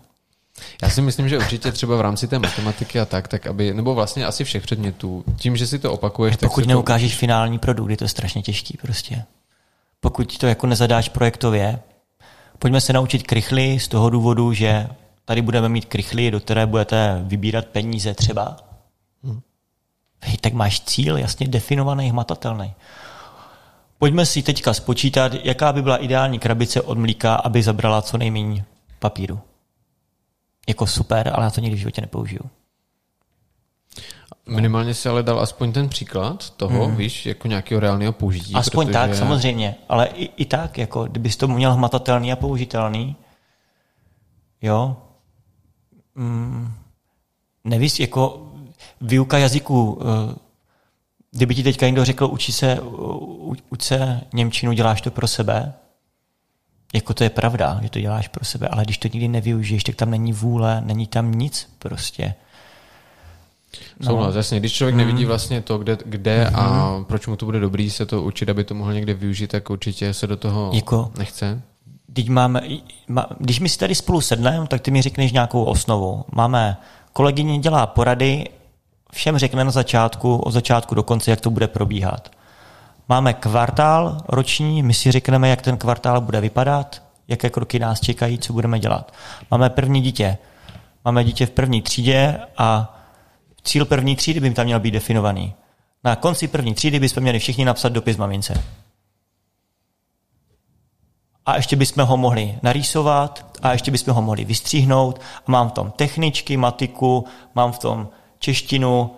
Já 0.83 0.91
si 0.91 1.03
myslím, 1.03 1.29
že 1.29 1.39
určitě 1.39 1.73
třeba 1.73 1.97
v 1.97 2.01
rámci 2.01 2.29
té 2.29 2.39
matematiky 2.39 3.01
a 3.01 3.05
tak, 3.05 3.29
tak 3.29 3.47
aby, 3.47 3.75
nebo 3.75 3.95
vlastně 3.95 4.27
asi 4.27 4.45
všech 4.45 4.63
předmětů, 4.63 5.25
tím, 5.37 5.57
že 5.57 5.67
si 5.67 5.79
to 5.79 5.93
opakuješ, 5.93 6.37
tak 6.37 6.51
Pokud 6.51 6.67
neukážeš 6.67 7.13
to... 7.13 7.19
finální 7.19 7.59
produkt, 7.59 7.91
je 7.91 7.97
to 7.97 8.09
strašně 8.09 8.43
těžký 8.43 8.79
prostě. 8.83 9.25
Pokud 10.01 10.39
to 10.39 10.47
jako 10.47 10.67
nezadáš 10.67 11.09
projektově, 11.09 11.81
pojďme 12.59 12.81
se 12.81 12.93
naučit 12.93 13.23
krychly 13.23 13.81
z 13.81 13.89
toho 13.89 14.11
důvodu, 14.11 14.53
že 14.53 14.89
tady 15.25 15.43
budeme 15.43 15.69
mít 15.69 15.85
krychly, 15.85 16.31
do 16.31 16.41
které 16.41 16.67
budete 16.67 17.21
vybírat 17.25 17.67
peníze 17.67 18.15
třeba. 18.15 18.57
Hmm. 19.25 19.41
Hej, 20.21 20.37
tak 20.37 20.53
máš 20.53 20.81
cíl 20.81 21.19
jasně 21.19 21.49
definovaný, 21.49 22.11
hmatatelný. 22.11 22.75
Pojďme 23.99 24.27
si 24.27 24.43
teďka 24.43 24.75
spočítat, 24.75 25.33
jaká 25.45 25.73
by 25.73 25.83
byla 25.83 25.97
ideální 25.97 26.39
krabice 26.39 26.81
od 26.81 26.99
mlíka, 26.99 27.35
aby 27.35 27.63
zabrala 27.63 28.03
co 28.03 28.19
nejméně 28.19 28.65
papíru 28.99 29.41
jako 30.69 30.87
super, 30.87 31.31
ale 31.35 31.45
já 31.45 31.51
to 31.51 31.61
nikdy 31.61 31.77
v 31.77 31.81
životě 31.81 32.01
nepoužiju. 32.01 32.43
Minimálně 34.49 34.95
si 34.95 35.09
ale 35.09 35.23
dal 35.23 35.41
aspoň 35.41 35.73
ten 35.73 35.89
příklad 35.89 36.51
toho, 36.51 36.87
hmm. 36.87 36.97
víš, 36.97 37.27
jako 37.27 37.49
nějakého 37.49 37.81
reálného 37.81 38.13
použití. 38.13 38.55
Aspoň 38.55 38.87
protože... 38.87 38.99
tak, 38.99 39.15
samozřejmě, 39.15 39.75
ale 39.89 40.07
i, 40.07 40.25
i 40.37 40.45
tak, 40.45 40.79
jako 40.79 41.05
kdybys 41.05 41.37
to 41.37 41.49
měl 41.49 41.75
hmatatelný 41.75 42.33
a 42.33 42.37
použitelný, 42.37 43.17
Jo? 44.63 44.97
Mm, 46.15 46.73
nevíš, 47.65 48.01
jako 48.01 48.53
výuka 49.01 49.39
jazyku, 49.39 50.03
eh, 50.03 50.35
kdyby 51.31 51.55
ti 51.55 51.63
teďka 51.63 51.87
někdo 51.87 52.05
řekl, 52.05 52.25
uči 52.25 52.53
se, 52.53 52.81
uč 53.71 53.83
se 53.83 54.21
Němčinu, 54.35 54.73
děláš 54.73 55.01
to 55.01 55.11
pro 55.11 55.29
sebe, 55.29 55.75
jako 56.93 57.15
to 57.15 57.25
je 57.25 57.31
pravda, 57.31 57.81
že 57.83 57.91
to 57.91 58.01
děláš 58.01 58.29
pro 58.29 58.45
sebe, 58.45 58.69
ale 58.69 58.85
když 58.85 58.99
to 58.99 59.09
nikdy 59.13 59.29
nevyužiješ, 59.29 59.85
tak 59.85 59.95
tam 59.95 60.11
není 60.11 60.33
vůle, 60.33 60.83
není 60.85 61.07
tam 61.07 61.33
nic 61.33 61.69
prostě. 61.79 62.35
No. 64.01 64.07
Souhlas, 64.07 64.35
jasně. 64.35 64.61
Když 64.61 64.73
člověk 64.73 64.95
mm. 64.95 64.99
nevidí 64.99 65.25
vlastně 65.25 65.61
to, 65.61 65.79
kde, 65.79 65.99
kde 66.05 66.47
mm. 66.51 66.57
a 66.57 66.93
mhm. 66.93 67.05
proč 67.05 67.27
mu 67.27 67.37
to 67.37 67.47
bude 67.47 67.61
dobrý 67.61 67.91
se 67.91 68.07
to 68.07 68.23
učit, 68.23 68.49
aby 68.49 68.65
to 68.65 68.75
mohl 68.75 68.93
někde 68.93 69.15
využít, 69.15 69.47
tak 69.47 69.71
určitě 69.71 70.15
se 70.15 70.27
do 70.27 70.37
toho 70.37 70.71
jako, 70.75 71.11
nechce. 71.19 71.63
Když, 72.07 72.29
máme, 72.29 72.63
když 73.39 73.61
my 73.61 73.69
si 73.69 73.79
tady 73.79 73.95
spolu 73.95 74.21
sedneme, 74.21 74.67
tak 74.67 74.81
ty 74.81 74.91
mi 74.91 75.03
řekneš 75.03 75.33
nějakou 75.33 75.65
osnovu. 75.65 76.25
Máme, 76.33 76.77
kolegyně 77.13 77.59
dělá 77.59 77.87
porady, 77.87 78.49
všem 79.13 79.39
řekne 79.39 79.65
na 79.65 79.71
začátku, 79.71 80.37
od 80.37 80.51
začátku 80.51 80.95
do 80.95 81.03
konce, 81.03 81.31
jak 81.31 81.41
to 81.41 81.51
bude 81.51 81.69
probíhat. 81.69 82.31
Máme 83.09 83.35
kvartál 83.35 84.19
roční, 84.29 84.83
my 84.83 84.95
si 84.95 85.13
řekneme, 85.13 85.49
jak 85.49 85.63
ten 85.63 85.77
kvartál 85.77 86.21
bude 86.21 86.41
vypadat, 86.41 87.03
jaké 87.29 87.51
kroky 87.51 87.79
nás 87.79 88.01
čekají, 88.01 88.39
co 88.39 88.53
budeme 88.53 88.79
dělat. 88.79 89.13
Máme 89.51 89.71
první 89.71 90.01
dítě. 90.01 90.39
Máme 91.05 91.25
dítě 91.25 91.47
v 91.47 91.51
první 91.51 91.83
třídě 91.83 92.41
a 92.59 92.99
cíl 93.63 93.85
první 93.85 94.17
třídy 94.17 94.41
by 94.41 94.51
tam 94.51 94.65
měl 94.65 94.81
být 94.81 94.91
definovaný. 94.91 95.55
Na 96.05 96.17
konci 96.17 96.49
první 96.49 96.75
třídy 96.75 97.01
bychom 97.01 97.23
měli 97.23 97.39
všichni 97.39 97.65
napsat 97.65 97.89
dopis 97.89 98.17
mamince. 98.17 98.65
A 101.47 101.57
ještě 101.57 101.77
bychom 101.77 102.05
ho 102.05 102.17
mohli 102.17 102.59
narýsovat 102.63 103.47
a 103.63 103.73
ještě 103.73 103.91
bychom 103.91 104.15
ho 104.15 104.23
mohli 104.23 104.45
vystříhnout. 104.45 105.21
A 105.47 105.51
mám 105.51 105.69
v 105.69 105.73
tom 105.73 105.91
techničky, 105.91 106.57
matiku, 106.57 107.27
mám 107.55 107.73
v 107.73 107.79
tom 107.79 108.09
češtinu 108.39 109.17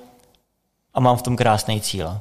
a 0.94 1.00
mám 1.00 1.16
v 1.16 1.22
tom 1.22 1.36
krásný 1.36 1.80
cíl. 1.80 2.20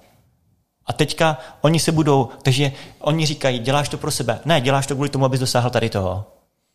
A 0.86 0.94
teďka 0.94 1.38
oni 1.62 1.80
se 1.80 1.92
budou, 1.92 2.30
takže 2.42 2.72
oni 3.00 3.26
říkají, 3.26 3.60
děláš 3.60 3.90
to 3.90 3.98
pro 3.98 4.12
sebe. 4.12 4.40
Ne, 4.46 4.62
děláš 4.62 4.88
to 4.88 4.96
kvůli 4.96 5.10
tomu, 5.10 5.26
abys 5.26 5.40
dosáhl 5.40 5.70
tady 5.70 5.90
toho. 5.90 6.26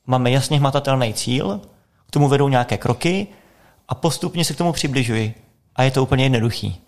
Máme 0.07 0.31
jasně 0.31 0.59
hmatatelný 0.59 1.15
cíl, 1.15 1.61
k 2.07 2.11
tomu 2.11 2.29
vedou 2.29 2.49
nějaké 2.49 2.77
kroky 2.77 3.27
a 3.89 3.95
postupně 3.95 4.45
se 4.45 4.55
k 4.55 4.59
tomu 4.59 4.73
přibližuji. 4.73 5.35
A 5.77 5.83
je 5.83 5.91
to 5.91 6.03
úplně 6.03 6.25
jednoduchý. 6.25 6.81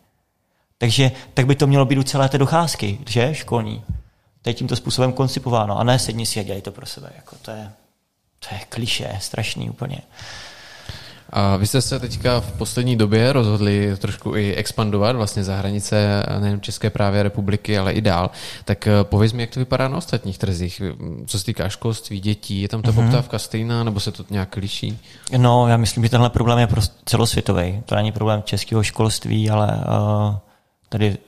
Takže 0.79 1.13
tak 1.35 1.47
by 1.47 1.55
to 1.55 1.67
mělo 1.67 1.85
být 1.85 1.99
u 1.99 2.03
celé 2.03 2.29
té 2.29 2.39
docházky, 2.39 2.99
že, 3.09 3.35
školní. 3.35 3.85
To 4.43 4.51
je 4.51 4.55
tímto 4.55 4.77
způsobem 4.77 5.13
koncipováno. 5.13 5.79
A 5.79 5.85
ne 5.85 5.99
sedni 5.99 6.27
si 6.27 6.41
a 6.41 6.43
dělej 6.43 6.63
to 6.63 6.73
pro 6.73 6.87
sebe. 6.87 7.13
Jako 7.17 7.37
to, 7.43 7.51
je, 7.51 7.73
to 8.39 8.55
je 8.55 8.61
kliše, 8.69 9.19
strašný 9.21 9.71
úplně. 9.71 10.01
A 11.33 11.57
vy 11.57 11.67
jste 11.67 11.83
se 11.83 12.01
teďka 12.01 12.41
v 12.41 12.53
poslední 12.53 12.97
době 12.97 13.33
rozhodli 13.33 13.97
trošku 13.97 14.37
i 14.37 14.55
expandovat 14.55 15.17
vlastně 15.17 15.45
za 15.45 15.57
hranice 15.57 16.27
nejen 16.41 16.61
České 16.61 16.91
právě 16.91 17.23
republiky, 17.23 17.79
ale 17.79 17.93
i 17.93 18.01
dál. 18.01 18.31
Tak 18.65 18.87
eh, 18.87 18.93
pověz 19.03 19.33
mi, 19.33 19.43
jak 19.43 19.51
to 19.51 19.61
vypadá 19.61 19.89
na 19.89 19.97
ostatních 19.97 20.39
trzích. 20.39 20.83
Co 21.27 21.39
se 21.39 21.45
týká 21.45 21.69
školství, 21.69 22.21
dětí, 22.21 22.63
je 22.63 22.69
tam 22.69 22.83
ta 22.83 22.91
mm-hmm. 22.91 23.05
poptávka 23.05 23.39
stejná, 23.39 23.85
nebo 23.85 24.01
se 24.01 24.13
to 24.13 24.25
nějak 24.31 24.57
liší? 24.57 24.99
No, 25.37 25.69
já 25.69 25.77
myslím, 25.77 26.05
že 26.05 26.11
tenhle 26.11 26.31
problém 26.31 26.59
je 26.59 26.67
prostě 26.67 26.95
celosvětový. 27.05 27.83
To 27.87 27.95
není 27.95 28.13
problém 28.13 28.43
českého 28.43 28.83
školství, 28.83 29.51
ale 29.51 29.67
uh, 29.69 30.37
tady 30.89 31.19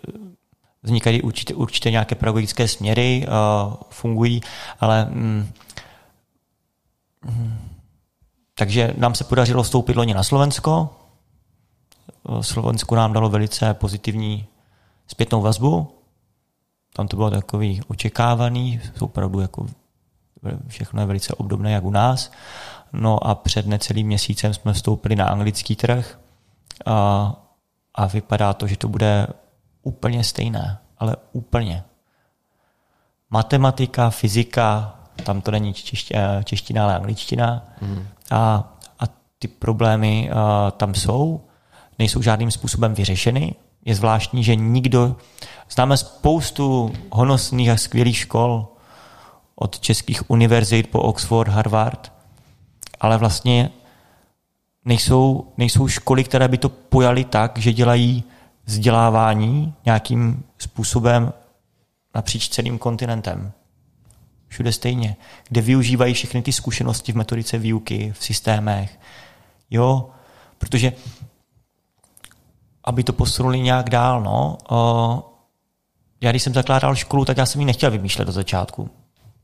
vznikají 0.82 1.22
určitě, 1.22 1.55
určitě 1.55 1.90
nějaké 1.90 2.14
pedagogické 2.14 2.68
směry, 2.68 3.26
uh, 3.26 3.74
fungují, 3.90 4.40
ale 4.80 5.05
mm, 5.11 5.48
mm, 7.24 7.59
takže 8.62 8.94
nám 8.96 9.14
se 9.14 9.24
podařilo 9.24 9.62
vstoupit 9.62 9.96
loni 9.96 10.14
na 10.14 10.22
Slovensko. 10.22 10.90
Slovensko 12.40 12.96
nám 12.96 13.12
dalo 13.12 13.28
velice 13.28 13.74
pozitivní 13.74 14.46
zpětnou 15.06 15.42
vazbu. 15.42 15.98
Tam 16.92 17.08
to 17.08 17.16
bylo 17.16 17.30
takový 17.30 17.80
očekávaný, 17.88 18.80
jsou 18.96 19.04
opravdu 19.04 19.40
jako 19.40 19.66
všechno 20.66 21.00
je 21.00 21.06
velice 21.06 21.34
obdobné 21.34 21.72
jak 21.72 21.84
u 21.84 21.90
nás. 21.90 22.32
No 22.92 23.26
a 23.26 23.34
před 23.34 23.66
necelým 23.66 24.06
měsícem 24.06 24.54
jsme 24.54 24.72
vstoupili 24.72 25.16
na 25.16 25.26
anglický 25.26 25.76
trh 25.76 26.18
a, 26.86 27.32
a 27.94 28.06
vypadá 28.06 28.54
to, 28.54 28.66
že 28.66 28.76
to 28.76 28.88
bude 28.88 29.26
úplně 29.82 30.24
stejné, 30.24 30.78
ale 30.98 31.16
úplně. 31.32 31.84
Matematika, 33.30 34.10
fyzika, 34.10 35.01
tam 35.22 35.40
to 35.40 35.50
není 35.50 35.74
čeština, 36.44 36.84
ale 36.84 36.96
angličtina. 36.96 37.62
Mm 37.80 38.06
a, 38.32 38.72
a 38.98 39.04
ty 39.38 39.48
problémy 39.48 40.30
a, 40.30 40.70
tam 40.70 40.94
jsou, 40.94 41.40
nejsou 41.98 42.22
žádným 42.22 42.50
způsobem 42.50 42.94
vyřešeny. 42.94 43.54
Je 43.84 43.94
zvláštní, 43.94 44.44
že 44.44 44.56
nikdo, 44.56 45.16
známe 45.70 45.96
spoustu 45.96 46.92
honosných 47.10 47.70
a 47.70 47.76
skvělých 47.76 48.16
škol, 48.16 48.68
od 49.54 49.80
českých 49.80 50.30
univerzit 50.30 50.90
po 50.90 51.02
Oxford, 51.02 51.48
Harvard, 51.48 52.12
ale 53.00 53.18
vlastně 53.18 53.70
nejsou, 54.84 55.52
nejsou 55.56 55.88
školy, 55.88 56.24
které 56.24 56.48
by 56.48 56.58
to 56.58 56.68
pojaly 56.68 57.24
tak, 57.24 57.58
že 57.58 57.72
dělají 57.72 58.24
vzdělávání 58.64 59.74
nějakým 59.84 60.44
způsobem 60.58 61.32
napříč 62.14 62.48
celým 62.48 62.78
kontinentem 62.78 63.52
všude 64.53 64.72
stejně, 64.72 65.16
kde 65.48 65.61
využívají 65.61 66.14
všechny 66.14 66.42
ty 66.42 66.53
zkušenosti 66.53 67.12
v 67.12 67.16
metodice 67.16 67.59
výuky, 67.59 68.12
v 68.18 68.24
systémech. 68.24 68.98
Jo, 69.70 70.11
protože 70.59 70.92
aby 72.84 73.05
to 73.05 73.12
posunuli 73.12 73.61
nějak 73.61 73.90
dál, 73.90 74.22
no, 74.22 74.59
já 76.20 76.30
když 76.30 76.42
jsem 76.42 76.55
zakládal 76.55 76.94
školu, 76.94 77.24
tak 77.24 77.36
já 77.36 77.46
jsem 77.46 77.61
ji 77.61 77.64
nechtěl 77.64 77.90
vymýšlet 77.90 78.24
do 78.24 78.32
začátku. 78.32 78.90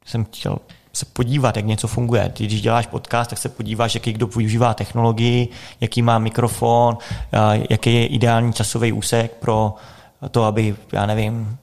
Jsem 0.05 0.25
chtěl 0.25 0.59
se 0.93 1.05
podívat, 1.05 1.57
jak 1.57 1.67
něco 1.67 1.89
funguje. 1.89 2.33
Když 2.37 2.63
děláš 2.63 2.87
podcast, 2.87 3.31
tak 3.31 3.39
se 3.39 3.49
podíváš, 3.49 3.95
jaký 3.95 4.13
kdo 4.13 4.27
využívá 4.27 4.75
technologii, 4.75 5.49
jaký 5.81 6.03
má 6.03 6.19
mikrofon, 6.19 6.99
jaký 7.71 7.95
je 7.95 8.07
ideální 8.07 8.53
časový 8.53 8.93
úsek 8.93 9.33
pro 9.33 9.75
to, 10.31 10.45
aby, 10.45 10.77
já 10.93 11.07
nevím, 11.07 11.59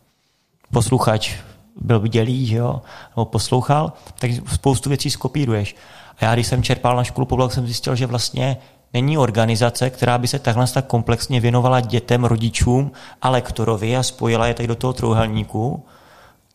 posluchač 0.72 1.34
byl 1.82 2.00
vidělý, 2.00 2.46
že 2.46 2.56
jo, 2.56 2.82
nebo 3.16 3.26
poslouchal, 3.26 3.94
tak 4.20 4.32
spoustu 4.54 4.90
věcí 4.90 5.10
skopíruješ. 5.10 5.76
A 6.20 6.26
já, 6.26 6.34
když 6.34 6.48
jsem 6.48 6.64
čerpal 6.64 6.96
na 6.96 7.04
školu 7.04 7.26
poblak, 7.26 7.54
jsem 7.54 7.66
zjistil, 7.66 7.96
že 7.96 8.06
vlastně 8.06 8.58
není 8.94 9.18
organizace, 9.18 9.90
která 9.90 10.18
by 10.18 10.28
se 10.28 10.40
takhle 10.40 10.68
tak 10.68 10.86
komplexně 10.86 11.40
věnovala 11.40 11.80
dětem, 11.80 12.24
rodičům 12.24 12.92
a 13.22 13.30
lektorovi 13.30 13.98
a 13.98 14.04
spojila 14.04 14.48
je 14.48 14.54
tady 14.54 14.68
do 14.68 14.76
toho 14.76 14.94
trouhelníku, 14.94 15.86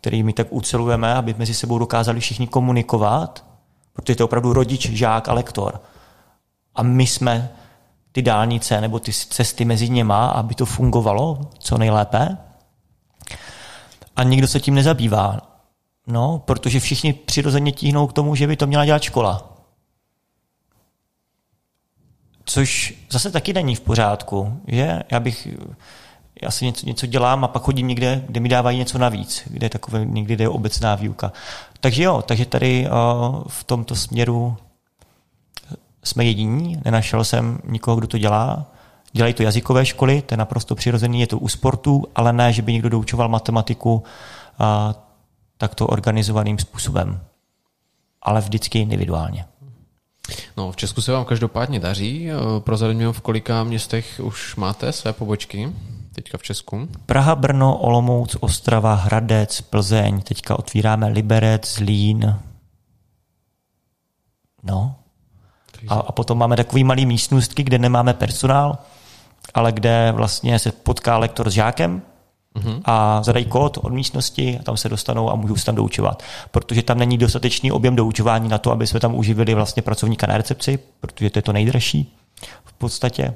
který 0.00 0.22
my 0.22 0.32
tak 0.32 0.46
ucelujeme, 0.50 1.14
aby 1.14 1.34
mezi 1.38 1.54
sebou 1.54 1.78
dokázali 1.78 2.20
všichni 2.20 2.46
komunikovat, 2.46 3.44
protože 3.92 4.16
to 4.16 4.22
je 4.22 4.24
opravdu 4.24 4.52
rodič, 4.52 4.90
žák 4.90 5.28
a 5.28 5.32
lektor. 5.32 5.80
A 6.74 6.82
my 6.82 7.06
jsme 7.06 7.50
ty 8.12 8.22
dálnice 8.22 8.80
nebo 8.80 8.98
ty 8.98 9.12
cesty 9.12 9.64
mezi 9.64 9.88
něma, 9.88 10.26
aby 10.26 10.54
to 10.54 10.66
fungovalo 10.66 11.40
co 11.58 11.78
nejlépe 11.78 12.36
a 14.20 14.22
nikdo 14.22 14.46
se 14.46 14.60
tím 14.60 14.74
nezabývá. 14.74 15.38
No, 16.06 16.42
protože 16.44 16.80
všichni 16.80 17.12
přirozeně 17.12 17.72
tíhnou 17.72 18.06
k 18.06 18.12
tomu, 18.12 18.34
že 18.34 18.46
by 18.46 18.56
to 18.56 18.66
měla 18.66 18.84
dělat 18.84 19.02
škola. 19.02 19.56
Což 22.44 22.94
zase 23.10 23.30
taky 23.30 23.52
není 23.52 23.74
v 23.74 23.80
pořádku, 23.80 24.60
že? 24.66 25.02
Já 25.10 25.20
bych, 25.20 25.48
já 26.42 26.50
si 26.50 26.64
něco, 26.64 26.86
něco 26.86 27.06
dělám 27.06 27.44
a 27.44 27.48
pak 27.48 27.62
chodím 27.62 27.88
někde, 27.88 28.24
kde 28.28 28.40
mi 28.40 28.48
dávají 28.48 28.78
něco 28.78 28.98
navíc, 28.98 29.42
kde 29.46 29.66
je 29.66 29.70
takové, 29.70 30.04
někdy 30.04 30.44
je 30.44 30.48
obecná 30.48 30.94
výuka. 30.94 31.32
Takže 31.80 32.02
jo, 32.02 32.22
takže 32.22 32.46
tady 32.46 32.86
uh, 32.86 33.44
v 33.46 33.64
tomto 33.64 33.96
směru 33.96 34.56
jsme 36.04 36.24
jediní, 36.24 36.82
nenašel 36.84 37.24
jsem 37.24 37.58
nikoho, 37.64 37.96
kdo 37.96 38.06
to 38.06 38.18
dělá. 38.18 38.66
Dělají 39.12 39.34
to 39.34 39.42
jazykové 39.42 39.86
školy, 39.86 40.22
to 40.22 40.34
je 40.34 40.38
naprosto 40.38 40.74
přirozený, 40.74 41.20
je 41.20 41.26
to 41.26 41.38
u 41.38 41.48
sportu, 41.48 42.04
ale 42.14 42.32
ne, 42.32 42.52
že 42.52 42.62
by 42.62 42.72
někdo 42.72 42.88
doučoval 42.88 43.28
matematiku 43.28 44.02
a, 44.58 44.94
takto 45.58 45.86
organizovaným 45.86 46.58
způsobem. 46.58 47.20
Ale 48.22 48.40
vždycky 48.40 48.78
individuálně. 48.78 49.44
No, 50.56 50.72
v 50.72 50.76
Česku 50.76 51.00
se 51.00 51.12
vám 51.12 51.24
každopádně 51.24 51.80
daří. 51.80 52.28
Prozradím, 52.58 53.12
v 53.12 53.20
kolika 53.20 53.64
městech 53.64 54.20
už 54.24 54.56
máte 54.56 54.92
své 54.92 55.12
pobočky 55.12 55.72
teďka 56.12 56.38
v 56.38 56.42
Česku? 56.42 56.88
Praha, 57.06 57.34
Brno, 57.34 57.76
Olomouc, 57.78 58.36
Ostrava, 58.40 58.94
Hradec, 58.94 59.60
Plzeň. 59.60 60.20
Teďka 60.20 60.58
otvíráme 60.58 61.08
Liberec, 61.08 61.74
Zlín. 61.74 62.38
No. 64.62 64.94
A, 65.88 65.94
a 65.94 66.12
potom 66.12 66.38
máme 66.38 66.56
takový 66.56 66.84
malý 66.84 67.06
místnostky, 67.06 67.62
kde 67.62 67.78
nemáme 67.78 68.14
personál, 68.14 68.78
ale 69.54 69.72
kde 69.72 70.12
vlastně 70.16 70.58
se 70.58 70.72
potká 70.72 71.18
lektor 71.18 71.50
s 71.50 71.52
žákem 71.52 72.02
uh-huh. 72.56 72.80
a 72.84 73.22
zadají 73.22 73.44
kód 73.44 73.78
od 73.82 73.92
místnosti 73.92 74.58
a 74.60 74.62
tam 74.62 74.76
se 74.76 74.88
dostanou 74.88 75.30
a 75.30 75.34
můžou 75.34 75.56
se 75.56 75.64
tam 75.64 75.74
doučovat. 75.74 76.22
Protože 76.50 76.82
tam 76.82 76.98
není 76.98 77.18
dostatečný 77.18 77.72
objem 77.72 77.96
doučování 77.96 78.48
na 78.48 78.58
to, 78.58 78.72
aby 78.72 78.86
jsme 78.86 79.00
tam 79.00 79.14
uživili 79.14 79.54
vlastně 79.54 79.82
pracovníka 79.82 80.26
na 80.26 80.36
recepci, 80.36 80.78
protože 81.00 81.30
to 81.30 81.38
je 81.38 81.42
to 81.42 81.52
nejdražší 81.52 82.14
v 82.64 82.72
podstatě. 82.72 83.34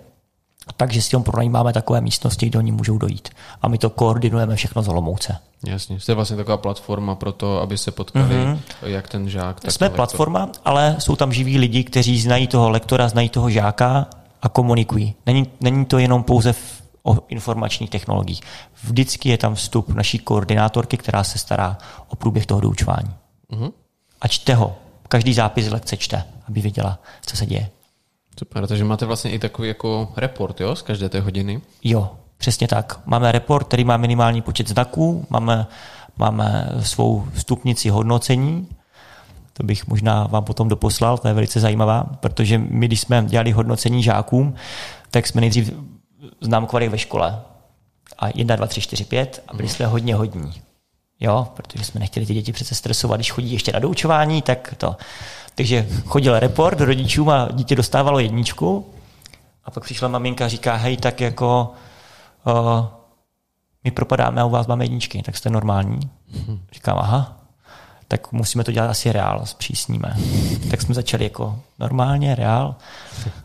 Takže 0.76 1.02
si 1.02 1.10
tam 1.10 1.22
pronajímáme 1.22 1.72
takové 1.72 2.00
místnosti, 2.00 2.46
kde 2.46 2.58
oni 2.58 2.72
můžou 2.72 2.98
dojít. 2.98 3.28
A 3.62 3.68
my 3.68 3.78
to 3.78 3.90
koordinujeme 3.90 4.56
všechno 4.56 4.82
z 4.82 4.88
Olomouce. 4.88 5.36
Jasně, 5.66 6.00
jste 6.00 6.14
vlastně 6.14 6.36
taková 6.36 6.56
platforma 6.56 7.14
pro 7.14 7.32
to, 7.32 7.60
aby 7.60 7.78
se 7.78 7.90
potkali 7.90 8.34
mm-hmm. 8.34 8.58
jak 8.82 9.08
ten 9.08 9.28
žák. 9.28 9.60
Tak 9.60 9.72
Jsme 9.72 9.90
platforma, 9.90 10.48
ale 10.64 10.96
jsou 10.98 11.16
tam 11.16 11.32
živí 11.32 11.58
lidi, 11.58 11.84
kteří 11.84 12.20
znají 12.20 12.46
toho 12.46 12.70
lektora, 12.70 13.08
znají 13.08 13.28
toho 13.28 13.50
žáka 13.50 14.06
a 14.44 14.48
komunikují. 14.48 15.14
Není, 15.26 15.46
není 15.60 15.84
to 15.84 15.98
jenom 15.98 16.22
pouze 16.22 16.52
v, 16.52 16.82
o 17.02 17.16
informačních 17.28 17.90
technologiích. 17.90 18.40
Vždycky 18.84 19.28
je 19.28 19.38
tam 19.38 19.54
vstup 19.54 19.88
naší 19.88 20.18
koordinátorky, 20.18 20.96
která 20.96 21.24
se 21.24 21.38
stará 21.38 21.78
o 22.08 22.16
průběh 22.16 22.46
toho 22.46 22.60
doučování. 22.60 23.10
Mm-hmm. 23.52 23.72
A 24.20 24.28
čte 24.28 24.54
ho. 24.54 24.76
Každý 25.08 25.34
zápis 25.34 25.70
lekce 25.70 25.96
čte, 25.96 26.24
aby 26.48 26.60
věděla, 26.60 26.98
co 27.26 27.36
se 27.36 27.46
děje. 27.46 27.70
Super, 28.38 28.66
takže 28.66 28.84
máte 28.84 29.06
vlastně 29.06 29.30
i 29.30 29.38
takový 29.38 29.68
jako 29.68 30.12
report, 30.16 30.60
jo, 30.60 30.76
z 30.76 30.82
každé 30.82 31.08
té 31.08 31.20
hodiny? 31.20 31.60
Jo, 31.84 32.10
přesně 32.36 32.68
tak. 32.68 33.00
Máme 33.06 33.32
report, 33.32 33.66
který 33.66 33.84
má 33.84 33.96
minimální 33.96 34.42
počet 34.42 34.68
znaků, 34.68 35.26
máme, 35.30 35.66
máme 36.16 36.68
svou 36.82 37.26
stupnici 37.36 37.88
hodnocení, 37.88 38.68
to 39.56 39.62
bych 39.62 39.86
možná 39.86 40.26
vám 40.26 40.44
potom 40.44 40.68
doposlal, 40.68 41.18
to 41.18 41.28
je 41.28 41.34
velice 41.34 41.60
zajímavá, 41.60 42.04
protože 42.20 42.58
my, 42.58 42.86
když 42.86 43.00
jsme 43.00 43.24
dělali 43.24 43.52
hodnocení 43.52 44.02
žákům, 44.02 44.54
tak 45.10 45.26
jsme 45.26 45.40
nejdřív 45.40 45.72
známkovali 46.40 46.88
ve 46.88 46.98
škole. 46.98 47.40
A 48.18 48.28
1, 48.34 48.56
2, 48.56 48.66
3, 48.66 48.80
4, 48.80 49.04
5 49.04 49.42
a 49.48 49.54
byli 49.54 49.68
jsme 49.68 49.86
hodně 49.86 50.14
hodní. 50.14 50.52
Jo, 51.20 51.48
protože 51.54 51.84
jsme 51.84 52.00
nechtěli 52.00 52.26
ty 52.26 52.34
děti 52.34 52.52
přece 52.52 52.74
stresovat, 52.74 53.16
když 53.16 53.32
chodí 53.32 53.52
ještě 53.52 53.72
na 53.72 53.78
doučování, 53.78 54.42
tak 54.42 54.74
to. 54.78 54.96
Takže 55.54 55.88
chodil 56.06 56.38
report 56.38 56.80
rodičům 56.80 57.30
a 57.30 57.48
dítě 57.52 57.76
dostávalo 57.76 58.18
jedničku 58.18 58.86
a 59.64 59.70
pak 59.70 59.84
přišla 59.84 60.08
maminka 60.08 60.44
a 60.44 60.48
říká, 60.48 60.76
hej, 60.76 60.96
tak 60.96 61.20
jako 61.20 61.72
uh, 62.46 62.86
my 63.84 63.90
propadáme 63.90 64.40
a 64.40 64.44
u 64.44 64.50
vás 64.50 64.66
máme 64.66 64.84
jedničky, 64.84 65.22
tak 65.22 65.36
jste 65.36 65.50
normální. 65.50 66.00
Říkám, 66.72 66.98
aha, 66.98 67.43
tak 68.14 68.32
musíme 68.32 68.64
to 68.64 68.72
dělat 68.72 68.90
asi 68.90 69.12
reál, 69.12 69.46
zpřísníme. 69.46 70.16
Tak 70.70 70.82
jsme 70.82 70.94
začali 70.94 71.24
jako 71.24 71.60
normálně, 71.78 72.34
reál 72.34 72.74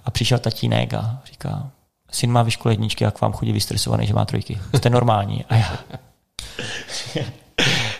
a 0.06 0.12
přišel 0.12 0.40
tatínek 0.40 0.94
a 0.94 1.22
říká, 1.26 1.70
syn 2.12 2.32
má 2.32 2.44
vyškole 2.44 2.74
jedničky, 2.74 3.04
jak 3.04 3.22
vám 3.22 3.34
chodí 3.34 3.52
vystresovaný, 3.52 4.08
že 4.08 4.14
má 4.14 4.26
trojky. 4.26 4.62
Jste 4.76 4.90
normální. 4.90 5.46
A 5.50 5.56
já. 5.56 5.80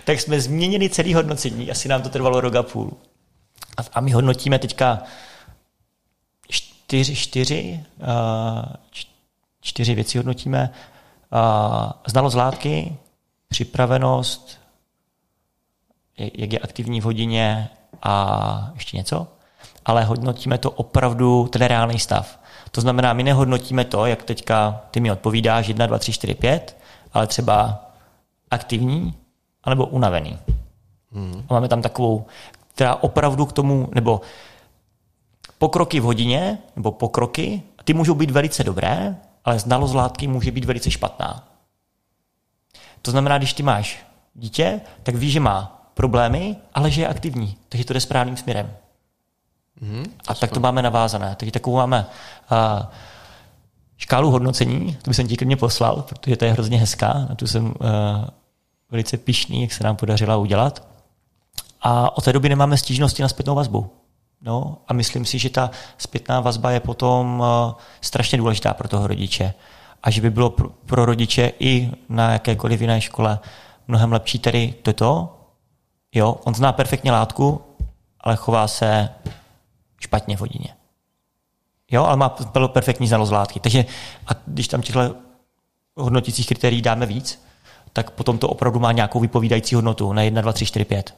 tak 0.04 0.22
jsme 0.22 0.42
změnili 0.42 0.90
celý 0.90 1.14
hodnocení, 1.14 1.72
asi 1.72 1.88
nám 1.88 2.02
to 2.02 2.10
trvalo 2.10 2.42
rok 2.42 2.56
a 2.56 2.64
půl. 2.64 2.94
A 3.94 4.02
my 4.02 4.12
hodnotíme 4.12 4.60
teďka 4.60 5.04
čtyři, 6.50 7.16
čtyři, 7.16 7.86
čtyři 9.62 9.96
věci 9.96 10.18
hodnotíme. 10.18 10.70
Znalost 12.08 12.34
látky, 12.34 12.96
připravenost, 13.48 14.60
jak 16.20 16.54
je 16.54 16.60
aktivní 16.60 17.02
v 17.02 17.04
hodině 17.04 17.70
a 18.04 18.72
ještě 18.74 18.98
něco. 18.98 19.28
Ale 19.86 20.04
hodnotíme 20.04 20.58
to 20.58 20.72
opravdu 20.72 21.48
ten 21.48 21.62
reálný 21.62 22.00
stav. 22.00 22.40
To 22.72 22.82
znamená, 22.82 23.14
my 23.14 23.24
nehodnotíme 23.24 23.86
to, 23.86 24.06
jak 24.06 24.24
teďka 24.24 24.82
ty 24.92 25.00
mi 25.00 25.12
odpovídáš 25.12 25.68
1, 25.68 25.86
2, 25.86 26.00
3, 26.00 26.14
4, 26.14 26.36
5, 26.36 26.78
ale 27.14 27.28
třeba 27.28 27.86
aktivní 28.52 29.14
anebo 29.64 29.86
unavený. 29.86 30.38
Hmm. 31.12 31.46
Máme 31.50 31.68
tam 31.68 31.82
takovou 31.82 32.26
která 32.80 32.96
opravdu 32.96 33.46
k 33.46 33.54
tomu, 33.54 33.90
nebo 33.96 34.22
pokroky 35.58 36.00
v 36.00 36.04
hodině, 36.04 36.58
nebo 36.76 36.92
pokroky, 36.92 37.62
ty 37.84 37.94
můžou 37.94 38.16
být 38.16 38.32
velice 38.32 38.64
dobré, 38.64 39.18
ale 39.46 39.60
znalost 39.60 39.94
látky 39.94 40.28
může 40.28 40.52
být 40.52 40.66
velice 40.66 40.92
špatná. 40.92 41.48
To 43.02 43.12
znamená, 43.12 43.38
když 43.38 43.54
ty 43.54 43.64
máš 43.64 44.06
dítě, 44.34 44.82
tak 45.04 45.16
víš, 45.16 45.34
že 45.34 45.40
má 45.40 45.79
problémy, 46.00 46.56
ale 46.74 46.92
že 46.92 47.02
je 47.02 47.08
aktivní, 47.08 47.58
takže 47.70 47.86
to 47.86 47.94
jde 47.94 48.00
správným 48.00 48.38
směrem. 48.38 48.72
Mm, 49.82 50.06
a 50.28 50.34
tak 50.34 50.52
to 50.52 50.60
máme 50.60 50.82
navázané. 50.82 51.36
Takže 51.36 51.52
takovou 51.52 51.76
máme 51.76 52.06
uh, 52.52 52.86
škálu 53.98 54.32
hodnocení, 54.32 54.98
to 55.02 55.10
bych 55.10 55.16
jsem 55.16 55.28
ti 55.28 55.38
klidně 55.38 55.58
poslal, 55.58 56.02
protože 56.02 56.38
to 56.38 56.46
je 56.46 56.52
hrozně 56.52 56.78
hezká, 56.78 57.14
na 57.30 57.36
tu 57.36 57.48
jsem 57.48 57.66
uh, 57.66 57.74
velice 58.92 59.18
pišný, 59.18 59.62
jak 59.62 59.74
se 59.74 59.84
nám 59.84 59.96
podařila 59.96 60.38
udělat. 60.38 60.88
A 61.82 62.18
od 62.18 62.24
té 62.24 62.34
doby 62.34 62.50
nemáme 62.50 62.78
stížnosti 62.78 63.22
na 63.22 63.28
zpětnou 63.28 63.56
vazbu. 63.56 63.92
No, 64.42 64.78
a 64.88 64.94
myslím 64.94 65.26
si, 65.26 65.40
že 65.40 65.50
ta 65.50 65.72
zpětná 65.98 66.40
vazba 66.40 66.72
je 66.72 66.80
potom 66.80 67.40
uh, 67.40 67.74
strašně 68.02 68.38
důležitá 68.38 68.74
pro 68.74 68.88
toho 68.88 69.08
rodiče. 69.08 69.54
A 70.04 70.10
že 70.10 70.22
by 70.22 70.30
bylo 70.30 70.50
pro, 70.50 70.70
pro 70.70 71.06
rodiče 71.06 71.52
i 71.60 71.92
na 72.10 72.32
jakékoliv 72.32 72.82
jiné 72.82 73.02
škole 73.02 73.40
mnohem 73.88 74.12
lepší 74.12 74.40
tedy 74.40 74.74
toto. 74.82 75.36
Jo, 76.16 76.36
on 76.44 76.56
zná 76.56 76.74
perfektně 76.74 77.12
látku, 77.12 77.62
ale 78.20 78.36
chová 78.36 78.68
se 78.68 79.10
špatně 80.00 80.38
v 80.38 80.40
hodině. 80.40 80.76
Jo, 81.92 82.04
ale 82.04 82.18
má 82.18 82.30
perfektní 82.68 83.08
znalost 83.08 83.32
látky. 83.32 83.60
Takže 83.60 83.86
a 84.28 84.32
když 84.46 84.68
tam 84.68 84.82
těchto 84.82 85.16
hodnotících 85.96 86.48
kritérií 86.48 86.82
dáme 86.82 87.06
víc, 87.06 87.44
tak 87.94 88.12
potom 88.12 88.38
to 88.38 88.50
opravdu 88.50 88.80
má 88.80 88.92
nějakou 88.92 89.20
vypovídající 89.20 89.76
hodnotu 89.76 90.14
na 90.14 90.22
1, 90.22 90.42
2, 90.42 90.54
3, 90.54 90.66
4, 90.66 90.86
5. 90.86 91.16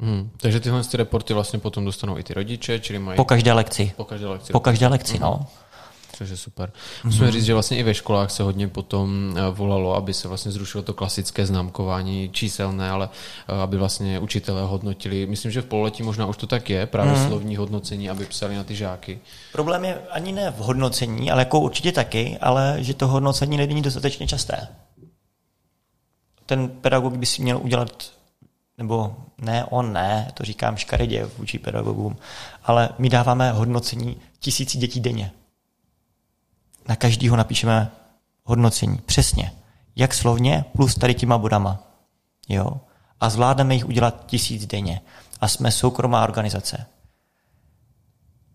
Hmm. 0.00 0.30
Takže 0.36 0.60
tyhle 0.60 0.84
ty 0.84 0.96
reporty 0.96 1.34
vlastně 1.34 1.58
potom 1.58 1.84
dostanou 1.84 2.18
i 2.18 2.22
ty 2.22 2.34
rodiče, 2.34 2.78
čili 2.78 2.98
mají... 2.98 3.16
Po 3.16 3.24
každé 3.24 3.52
lekci. 3.52 3.92
Po 3.96 4.04
každé 4.04 4.26
lekci. 4.26 4.52
Po 4.52 4.60
každé 4.60 4.86
lekci, 4.86 5.12
hmm. 5.12 5.22
no. 5.22 5.46
Takže 6.18 6.36
super. 6.36 6.72
Musíme 7.04 7.26
hmm. 7.26 7.32
říct, 7.32 7.44
že 7.44 7.52
vlastně 7.52 7.76
i 7.76 7.82
ve 7.82 7.94
školách 7.94 8.30
se 8.30 8.42
hodně 8.42 8.68
potom 8.68 9.34
eh, 9.36 9.50
volalo, 9.50 9.94
aby 9.94 10.14
se 10.14 10.28
vlastně 10.28 10.52
zrušilo 10.52 10.82
to 10.82 10.94
klasické 10.94 11.46
známkování 11.46 12.30
číselné, 12.32 12.90
ale 12.90 13.08
eh, 13.48 13.62
aby 13.62 13.76
vlastně 13.76 14.18
učitelé 14.18 14.62
hodnotili. 14.62 15.26
Myslím, 15.26 15.50
že 15.50 15.62
v 15.62 15.66
pololetí 15.66 16.02
možná 16.02 16.26
už 16.26 16.36
to 16.36 16.46
tak 16.46 16.70
je, 16.70 16.86
právě 16.86 17.12
hmm. 17.12 17.28
slovní 17.28 17.56
hodnocení, 17.56 18.10
aby 18.10 18.26
psali 18.26 18.56
na 18.56 18.64
ty 18.64 18.76
žáky. 18.76 19.20
Problém 19.52 19.84
je 19.84 19.98
ani 20.10 20.32
ne 20.32 20.50
v 20.50 20.58
hodnocení, 20.58 21.30
ale 21.30 21.40
jako 21.40 21.60
určitě 21.60 21.92
taky, 21.92 22.38
ale 22.40 22.76
že 22.78 22.94
to 22.94 23.08
hodnocení 23.08 23.56
není 23.56 23.82
dostatečně 23.82 24.26
časté. 24.26 24.68
Ten 26.46 26.68
pedagog 26.68 27.16
by 27.16 27.26
si 27.26 27.42
měl 27.42 27.58
udělat 27.58 28.12
nebo 28.78 29.16
ne, 29.38 29.64
on 29.64 29.92
ne, 29.92 30.30
to 30.34 30.44
říkám 30.44 30.76
škaredě 30.76 31.24
vůči 31.38 31.58
pedagogům, 31.58 32.16
ale 32.64 32.88
my 32.98 33.08
dáváme 33.08 33.52
hodnocení 33.52 34.16
tisíci 34.40 34.78
dětí 34.78 35.00
denně. 35.00 35.32
Na 36.88 36.96
každýho 36.96 37.36
napíšeme 37.36 37.90
hodnocení, 38.44 38.98
přesně. 39.06 39.52
Jak 39.96 40.14
slovně, 40.14 40.64
plus 40.76 40.94
tady 40.94 41.14
těma 41.14 41.38
bodama. 41.38 41.82
Jo? 42.48 42.80
A 43.20 43.30
zvládneme 43.30 43.74
jich 43.74 43.86
udělat 43.86 44.26
tisíc 44.26 44.66
denně. 44.66 45.00
A 45.40 45.48
jsme 45.48 45.70
soukromá 45.70 46.24
organizace. 46.24 46.86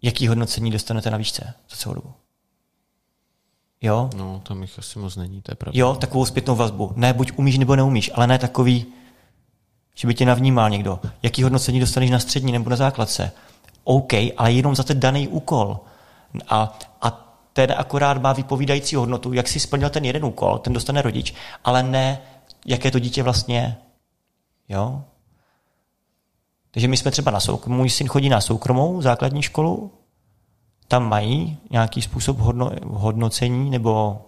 Jaký 0.01 0.27
hodnocení 0.27 0.71
dostanete 0.71 1.11
na 1.11 1.17
výšce 1.17 1.53
za 1.69 1.75
celou 1.75 1.95
dobu? 1.95 2.13
Jo? 3.81 4.09
No, 4.15 4.41
tam 4.47 4.61
jich 4.61 4.79
asi 4.79 4.99
moc 4.99 5.15
není, 5.15 5.41
to 5.41 5.51
je 5.51 5.55
pravda. 5.55 5.79
Jo, 5.79 5.95
takovou 5.95 6.25
zpětnou 6.25 6.55
vazbu. 6.55 6.93
Ne, 6.95 7.13
buď 7.13 7.31
umíš 7.35 7.57
nebo 7.57 7.75
neumíš, 7.75 8.11
ale 8.13 8.27
ne 8.27 8.39
takový, 8.39 8.85
že 9.95 10.07
by 10.07 10.13
tě 10.13 10.25
navnímal 10.25 10.69
někdo. 10.69 10.99
Jaký 11.23 11.43
hodnocení 11.43 11.79
dostaneš 11.79 12.09
na 12.09 12.19
střední 12.19 12.51
nebo 12.51 12.69
na 12.69 12.75
základce? 12.75 13.31
OK, 13.83 14.13
ale 14.37 14.51
jenom 14.51 14.75
za 14.75 14.83
ten 14.83 14.99
daný 14.99 15.27
úkol. 15.27 15.79
A, 16.49 16.77
a 17.01 17.26
ten 17.57 17.75
akorát 17.77 18.21
má 18.21 18.33
vypovídající 18.33 18.95
hodnotu, 18.95 19.33
jak 19.33 19.47
si 19.47 19.59
splnil 19.59 19.89
ten 19.89 20.05
jeden 20.05 20.25
úkol, 20.25 20.57
ten 20.57 20.73
dostane 20.73 21.01
rodič, 21.01 21.33
ale 21.63 21.83
ne, 21.83 22.21
jaké 22.65 22.91
to 22.91 22.99
dítě 22.99 23.23
vlastně 23.23 23.77
Jo? 24.69 25.03
Takže 26.71 26.87
my 26.87 26.97
jsme 26.97 27.11
třeba 27.11 27.31
na 27.31 27.39
soukromou, 27.39 27.77
můj 27.77 27.89
syn 27.89 28.07
chodí 28.07 28.29
na 28.29 28.41
soukromou 28.41 29.01
základní 29.01 29.41
školu, 29.41 29.91
tam 30.87 31.09
mají 31.09 31.57
nějaký 31.69 32.01
způsob 32.01 32.37
hodno, 32.37 32.71
hodnocení 32.85 33.69
nebo 33.69 34.21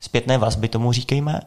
zpětné 0.00 0.38
vazby, 0.38 0.68
tomu 0.68 0.92
říkejme, 0.92 1.40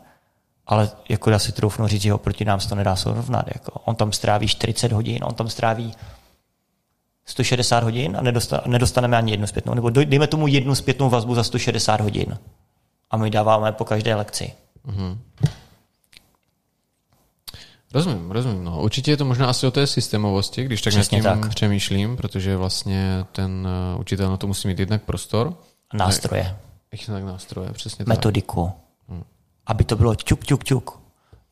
ale 0.68 0.90
jako 1.10 1.30
já 1.30 1.40
si 1.40 1.52
troufnu 1.52 1.88
říct, 1.88 2.02
že 2.02 2.14
oproti 2.14 2.46
nám 2.46 2.60
to 2.60 2.76
nedá 2.76 2.96
srovnat. 2.96 3.46
Jako. 3.54 3.72
On 3.72 3.96
tam 3.96 4.12
stráví 4.12 4.48
40 4.48 4.92
hodin, 4.92 5.24
on 5.24 5.34
tam 5.34 5.50
stráví 5.50 5.94
160 7.32 7.84
hodin 7.84 8.18
a 8.18 8.22
nedostaneme 8.68 9.18
ani 9.18 9.32
jednu 9.32 9.48
zpětnou. 9.48 9.74
Nebo 9.74 9.90
dejme 9.90 10.28
tomu 10.28 10.48
jednu 10.48 10.76
zpětnou 10.76 11.10
vazbu 11.10 11.36
za 11.36 11.44
160 11.44 12.02
hodin. 12.02 12.38
A 13.12 13.18
my 13.18 13.30
dáváme 13.30 13.72
po 13.72 13.86
každé 13.86 14.16
lekci. 14.16 14.54
Mm-hmm. 14.88 15.18
Rozumím, 17.94 18.32
rozumím. 18.32 18.64
No. 18.64 18.82
Určitě 18.82 19.12
je 19.12 19.18
to 19.18 19.26
možná 19.26 19.50
asi 19.50 19.68
o 19.68 19.72
té 19.72 19.88
systémovosti, 19.88 20.64
když 20.64 20.82
tak 20.82 20.94
Přesně 20.94 21.22
nad 21.22 21.34
tím 21.34 21.42
tak. 21.42 21.50
přemýšlím, 21.50 22.18
protože 22.18 22.58
vlastně 22.58 23.26
ten 23.32 23.68
uh, 23.94 24.00
učitel 24.02 24.30
na 24.30 24.38
to 24.38 24.48
musí 24.48 24.68
mít 24.68 24.80
jednak 24.80 25.04
prostor. 25.04 25.54
Nástroje. 25.94 26.58
Ještě 26.92 27.12
tak 27.12 27.24
nástroje, 27.24 27.72
přesně 27.74 28.06
Metodiku. 28.08 28.66
Tak. 28.66 28.76
Hmm 29.10 29.24
aby 29.72 29.84
to 29.84 29.96
bylo 29.96 30.16
čuk, 30.16 30.46
čuk, 30.46 30.64
čuk. 30.64 31.00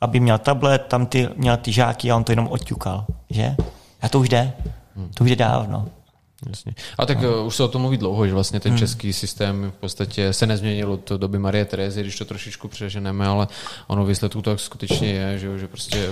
Aby 0.01 0.19
měl 0.19 0.37
tablet, 0.37 0.85
tam 0.87 1.05
ty, 1.05 1.29
měl 1.35 1.57
ty 1.57 1.71
žáky 1.71 2.11
a 2.11 2.15
on 2.15 2.23
to 2.23 2.31
jenom 2.31 2.47
odťukal, 2.47 3.05
že? 3.29 3.55
A 4.01 4.09
to 4.09 4.19
už 4.19 4.29
jde. 4.29 4.53
Hmm. 4.99 5.09
To 5.13 5.23
už 5.23 5.29
jde 5.29 5.35
dávno. 5.35 5.87
Jasně. 6.49 6.73
A 6.97 7.05
tak 7.05 7.21
no. 7.21 7.45
už 7.45 7.55
se 7.55 7.63
o 7.63 7.67
tom 7.67 7.81
mluví 7.81 7.97
dlouho, 7.97 8.27
že 8.27 8.33
vlastně 8.33 8.59
ten 8.59 8.71
hmm. 8.71 8.79
český 8.79 9.13
systém 9.13 9.71
v 9.77 9.79
podstatě 9.79 10.33
se 10.33 10.47
nezměnil 10.47 10.91
od 10.91 11.11
doby 11.17 11.39
Marie 11.39 11.65
Terezy, 11.65 12.01
když 12.01 12.17
to 12.17 12.25
trošičku 12.25 12.67
přeženeme, 12.67 13.27
ale 13.27 13.47
ono 13.87 14.05
výsledku 14.05 14.41
tak 14.41 14.59
skutečně 14.59 15.07
je, 15.07 15.39
že, 15.39 15.59
že 15.59 15.67
prostě 15.67 16.09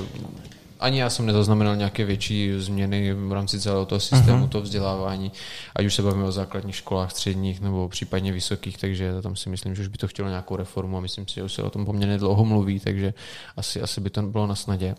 ani 0.80 1.00
já 1.00 1.10
jsem 1.10 1.26
nezaznamenal 1.26 1.76
nějaké 1.76 2.06
větší 2.06 2.54
změny 2.58 3.14
v 3.14 3.32
rámci 3.32 3.60
celého 3.60 3.86
toho 3.86 4.00
systému, 4.00 4.46
uh-huh. 4.46 4.50
toho 4.50 4.62
vzdělávání, 4.62 5.32
ať 5.76 5.86
už 5.86 5.96
se 5.96 6.02
bavíme 6.02 6.24
o 6.24 6.32
základních 6.32 6.76
školách, 6.76 7.12
středních 7.12 7.62
nebo 7.62 7.90
případně 7.90 8.32
vysokých, 8.32 8.78
takže 8.78 9.22
tam 9.22 9.36
si 9.36 9.50
myslím, 9.50 9.76
že 9.76 9.82
už 9.82 9.88
by 9.88 9.98
to 9.98 10.08
chtělo 10.08 10.30
nějakou 10.30 10.56
reformu 10.56 10.98
a 10.98 11.02
myslím 11.02 11.28
si, 11.28 11.36
že 11.36 11.44
už 11.44 11.54
se 11.54 11.64
o 11.64 11.70
tom 11.70 11.86
poměrně 11.86 12.18
dlouho 12.18 12.46
mluví, 12.46 12.80
takže 12.80 13.14
asi, 13.58 13.82
asi 13.82 14.02
by 14.02 14.10
to 14.10 14.22
bylo 14.22 14.48
na 14.48 14.56
snadě. 14.56 14.96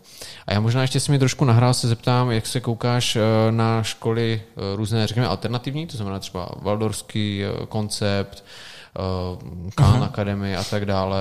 A 0.47 0.53
já 0.53 0.59
možná 0.59 0.81
ještě 0.81 0.99
si 0.99 1.11
mi 1.11 1.19
trošku 1.19 1.45
nahrál 1.45 1.73
se 1.73 1.87
zeptám, 1.87 2.31
jak 2.31 2.45
se 2.45 2.59
koukáš 2.59 3.15
eh, 3.15 3.21
na 3.51 3.83
školy 3.83 4.41
eh, 4.41 4.75
různé, 4.75 5.07
řekněme, 5.07 5.27
alternativní, 5.27 5.87
to 5.87 5.97
znamená 5.97 6.19
třeba 6.19 6.49
Valdorský 6.61 7.43
eh, 7.43 7.65
koncept, 7.65 8.43
Khan 9.75 9.99
uh-huh. 9.99 10.03
Academy 10.03 10.55
a 10.55 10.63
tak 10.63 10.85
dále. 10.85 11.19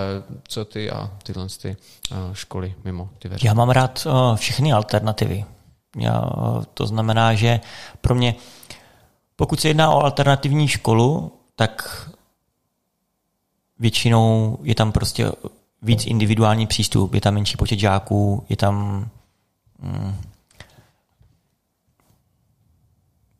Co 0.49 0.65
ty 0.65 0.91
a 0.91 1.11
tyhle 1.23 1.47
ty, 1.63 1.77
uh, 2.11 2.17
školy 2.33 2.75
mimo 2.85 3.11
ty 3.19 3.29
veřejné? 3.29 3.51
Já 3.51 3.55
mám 3.55 3.71
rád 3.71 4.07
uh, 4.07 4.37
všechny 4.37 4.73
alternativy. 4.73 5.45
Já, 5.97 6.21
uh, 6.21 6.65
to 6.75 6.87
znamená, 6.87 7.35
že 7.35 7.61
pro 8.01 8.15
mě, 8.15 8.35
pokud 9.37 9.61
se 9.61 9.69
jedná 9.69 9.91
o 9.91 10.03
alternativní 10.03 10.69
školu, 10.69 11.33
tak 11.57 12.09
většinou 13.79 14.59
je 14.63 14.75
tam 14.75 14.93
prostě 14.93 15.33
víc 15.83 16.07
individuální 16.07 16.67
přístup, 16.67 17.15
je 17.15 17.21
tam 17.21 17.35
menší 17.35 17.57
počet 17.57 17.79
žáků, 17.79 18.47
je 18.49 18.57
tam 18.57 19.09
mm, 19.79 20.17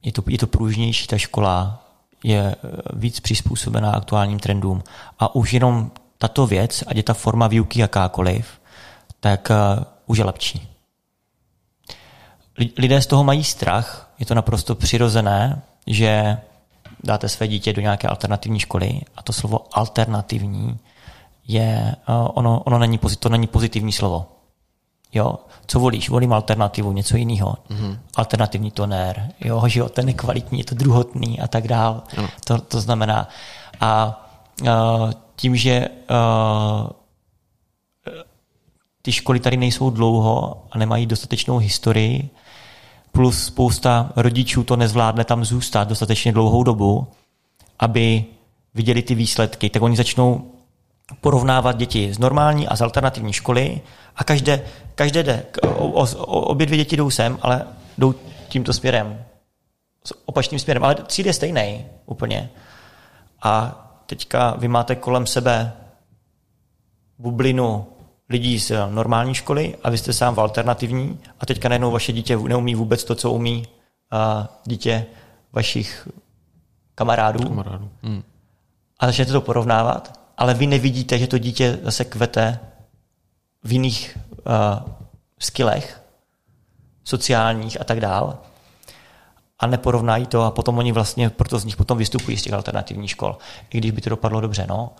je 0.03 0.13
to, 0.13 0.23
je 0.29 0.39
to 0.39 0.47
pružnější 0.47 1.07
ta 1.07 1.19
škola, 1.19 1.85
je 2.25 2.41
eh, 2.41 2.57
víc 2.93 3.21
přizpůsobená 3.21 3.93
aktuálním 3.93 4.39
trendům. 4.39 4.83
A 5.19 5.35
už 5.35 5.53
jenom 5.53 5.91
tato 6.19 6.47
věc, 6.47 6.85
ať 6.87 6.97
je 6.97 7.03
ta 7.03 7.15
forma 7.15 7.47
výuky 7.47 7.81
jakákoliv, 7.81 8.61
tak 9.21 9.51
uh, 9.51 9.85
už 10.07 10.19
je 10.19 10.25
lepší. 10.25 10.69
Lidé 12.79 13.03
z 13.03 13.07
toho 13.07 13.25
mají 13.25 13.45
strach, 13.45 14.11
je 14.19 14.27
to 14.27 14.35
naprosto 14.35 14.75
přirozené, 14.75 15.63
že 15.87 16.39
dáte 17.05 17.29
své 17.29 17.49
dítě 17.49 17.73
do 17.73 17.81
nějaké 17.81 18.09
alternativní 18.09 18.61
školy 18.61 19.01
a 19.17 19.23
to 19.23 19.33
slovo 19.33 19.67
alternativní 19.73 20.79
je, 21.49 21.97
uh, 22.09 22.29
ono, 22.35 22.61
ono 22.61 22.79
není, 22.79 22.99
to 23.19 23.29
není 23.29 23.47
pozitivní 23.47 23.93
slovo. 23.93 24.27
Jo, 25.13 25.35
co 25.71 25.81
volíš? 25.81 26.09
Volím 26.11 26.33
alternativu, 26.33 26.93
něco 26.93 27.17
jiného. 27.17 27.57
Mm-hmm. 27.71 27.99
Alternativní 28.17 28.71
tonér, 28.71 29.33
jo, 29.41 29.63
že 29.67 29.81
jo, 29.81 29.89
ten 29.89 30.09
je 30.09 30.15
kvalitní, 30.15 30.59
je 30.59 30.65
to 30.65 30.75
druhotný 30.75 31.41
a 31.41 31.49
tak 31.49 31.69
dál. 31.69 32.03
Mm. 32.19 32.27
To, 32.45 32.59
to 32.59 32.81
znamená, 32.81 33.29
a 33.81 34.21
uh, 34.63 34.69
tím, 35.37 35.57
že 35.57 35.89
uh, 35.89 36.91
ty 39.03 39.13
školy 39.13 39.41
tady 39.41 39.57
nejsou 39.57 39.91
dlouho 39.91 40.63
a 40.71 40.79
nemají 40.79 41.07
dostatečnou 41.07 41.59
historii, 41.59 42.31
plus 43.13 43.45
spousta 43.45 44.13
rodičů 44.17 44.65
to 44.65 44.77
nezvládne 44.77 45.25
tam 45.25 45.45
zůstat 45.45 45.89
dostatečně 45.89 46.33
dlouhou 46.33 46.63
dobu, 46.63 47.07
aby 47.79 48.25
viděli 48.75 49.03
ty 49.03 49.15
výsledky, 49.15 49.71
tak 49.71 49.83
oni 49.83 49.97
začnou 49.97 50.51
porovnávat 51.21 51.77
děti 51.77 52.15
z 52.15 52.19
normální 52.19 52.69
a 52.69 52.77
z 52.77 52.83
alternativní 52.83 53.33
školy 53.33 53.81
a 54.17 54.25
každé, 54.25 54.63
každé 54.95 55.23
jde, 55.23 55.47
obě 56.27 56.67
dvě 56.67 56.79
děti 56.79 56.97
jdou 56.97 57.11
sem, 57.11 57.39
ale 57.43 57.67
jdou 57.99 58.15
tímto 58.49 58.73
směrem, 58.73 59.25
s 60.05 60.29
opačným 60.29 60.59
směrem, 60.59 60.85
ale 60.85 60.97
cíl 61.09 61.27
je 61.27 61.33
stejný 61.33 61.87
úplně. 62.07 62.51
A 63.43 63.85
teďka 64.07 64.55
vy 64.59 64.69
máte 64.69 64.95
kolem 64.95 65.27
sebe 65.27 65.73
bublinu 67.19 67.87
lidí 68.29 68.59
z 68.59 68.73
normální 68.91 69.35
školy 69.35 69.77
a 69.83 69.91
vy 69.91 69.99
jste 69.99 70.13
sám 70.13 70.35
v 70.35 70.41
alternativní 70.41 71.21
a 71.41 71.47
teďka 71.47 71.69
najednou 71.69 71.91
vaše 71.91 72.13
dítě 72.13 72.37
neumí 72.37 72.75
vůbec 72.75 73.05
to, 73.05 73.15
co 73.15 73.33
umí 73.33 73.67
a 74.11 74.49
dítě 74.65 75.07
vašich 75.53 76.09
kamarádů. 76.95 77.49
kamarádů. 77.49 77.91
Hmm. 78.03 78.23
A 79.01 79.07
začnete 79.07 79.33
to 79.33 79.41
porovnávat 79.41 80.21
ale 80.39 80.55
vy 80.55 80.67
nevidíte, 80.67 81.19
že 81.19 81.27
to 81.27 81.39
dítě 81.39 81.79
zase 81.83 82.05
kvete 82.05 82.59
v 83.65 83.73
jiných 83.73 84.19
uh, 84.19 84.93
skillech, 85.39 86.03
sociálních 87.05 87.81
a 87.81 87.85
tak 87.85 88.01
dál 88.01 88.39
a 89.59 89.67
neporovnají 89.67 90.27
to 90.27 90.43
a 90.43 90.51
potom 90.51 90.79
oni 90.79 90.93
vlastně, 90.93 91.31
proto 91.31 91.59
z 91.59 91.65
nich 91.65 91.77
potom 91.77 91.99
vystupují 91.99 92.37
z 92.37 92.43
těch 92.43 92.53
alternativních 92.53 93.11
škol, 93.11 93.39
i 93.71 93.79
když 93.79 93.91
by 93.91 94.01
to 94.01 94.11
dopadlo 94.11 94.41
dobře, 94.41 94.67
no. 94.69 94.93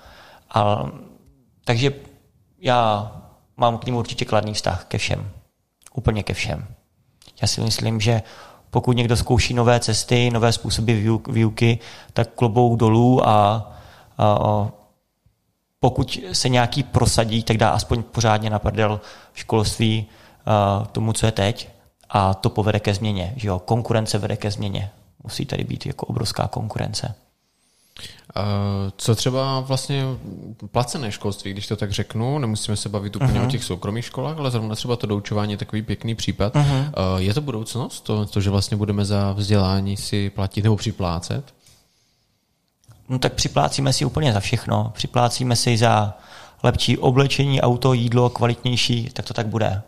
A, 0.55 0.91
takže 1.65 1.93
já 2.59 3.13
mám 3.57 3.79
k 3.79 3.87
ním 3.87 3.95
určitě 3.95 4.25
kladný 4.25 4.55
vztah 4.55 4.85
ke 4.85 4.99
všem. 4.99 5.31
Úplně 5.95 6.23
ke 6.23 6.35
všem. 6.35 6.67
Já 7.43 7.49
si 7.49 7.61
myslím, 7.61 8.01
že 8.01 8.23
pokud 8.71 8.93
někdo 8.93 9.17
zkouší 9.17 9.55
nové 9.55 9.81
cesty, 9.81 10.31
nové 10.31 10.53
způsoby 10.53 10.93
výuky, 11.29 11.79
tak 12.13 12.29
klobou 12.35 12.77
dolů 12.77 13.29
a, 13.29 13.55
a, 14.19 14.27
a 14.27 14.71
pokud 15.81 16.21
se 16.33 16.49
nějaký 16.49 16.83
prosadí, 16.83 17.43
tak 17.43 17.57
dá 17.57 17.71
aspoň 17.71 18.03
pořádně 18.03 18.51
na 18.51 18.59
prdel 18.59 19.01
školství 19.35 20.07
uh, 20.81 20.87
tomu, 20.87 21.13
co 21.13 21.27
je 21.27 21.33
teď 21.33 21.69
a 22.11 22.35
to 22.35 22.51
povede 22.51 22.81
ke 22.81 22.95
změně. 22.95 23.33
Že 23.37 23.49
jo? 23.49 23.59
Konkurence 23.59 24.19
vede 24.19 24.37
ke 24.37 24.51
změně. 24.51 24.91
Musí 25.23 25.47
tady 25.47 25.65
být 25.65 25.87
jako 25.87 26.07
obrovská 26.07 26.49
konkurence. 26.49 27.15
Co 28.97 29.15
třeba 29.15 29.61
vlastně 29.61 30.05
placené 30.71 31.13
školství, 31.13 31.53
když 31.53 31.67
to 31.67 31.77
tak 31.77 31.93
řeknu, 31.93 32.39
nemusíme 32.39 32.77
se 32.77 32.89
bavit 32.89 33.17
úplně 33.17 33.41
uh-huh. 33.41 33.47
o 33.47 33.51
těch 33.51 33.65
soukromých 33.65 34.05
školách, 34.05 34.39
ale 34.39 34.51
zrovna 34.51 34.75
třeba 34.75 34.97
to 34.97 35.07
doučování 35.07 35.53
je 35.53 35.59
takový 35.59 35.83
pěkný 35.83 36.15
případ. 36.15 36.55
Uh-huh. 36.55 37.17
Je 37.17 37.35
to 37.35 37.41
budoucnost, 37.41 38.01
to, 38.01 38.27
to, 38.27 38.41
že 38.41 38.51
vlastně 38.51 38.77
budeme 38.77 39.05
za 39.05 39.33
vzdělání 39.33 39.97
si 39.97 40.31
platit 40.31 40.63
nebo 40.63 40.77
připlácet? 40.77 41.55
No 43.09 43.19
tak 43.19 43.33
připlácíme 43.33 43.93
si 43.93 44.05
úplně 44.05 44.33
za 44.33 44.41
všechno. 44.41 44.93
Připlácíme 44.95 45.57
si 45.57 45.77
za 45.77 46.15
lepší 46.63 46.99
oblečení, 46.99 47.61
auto, 47.61 47.93
jídlo, 47.93 48.31
kvalitnější, 48.31 49.11
tak 49.13 49.25
to 49.25 49.35
tak 49.35 49.47
bude. 49.47 49.83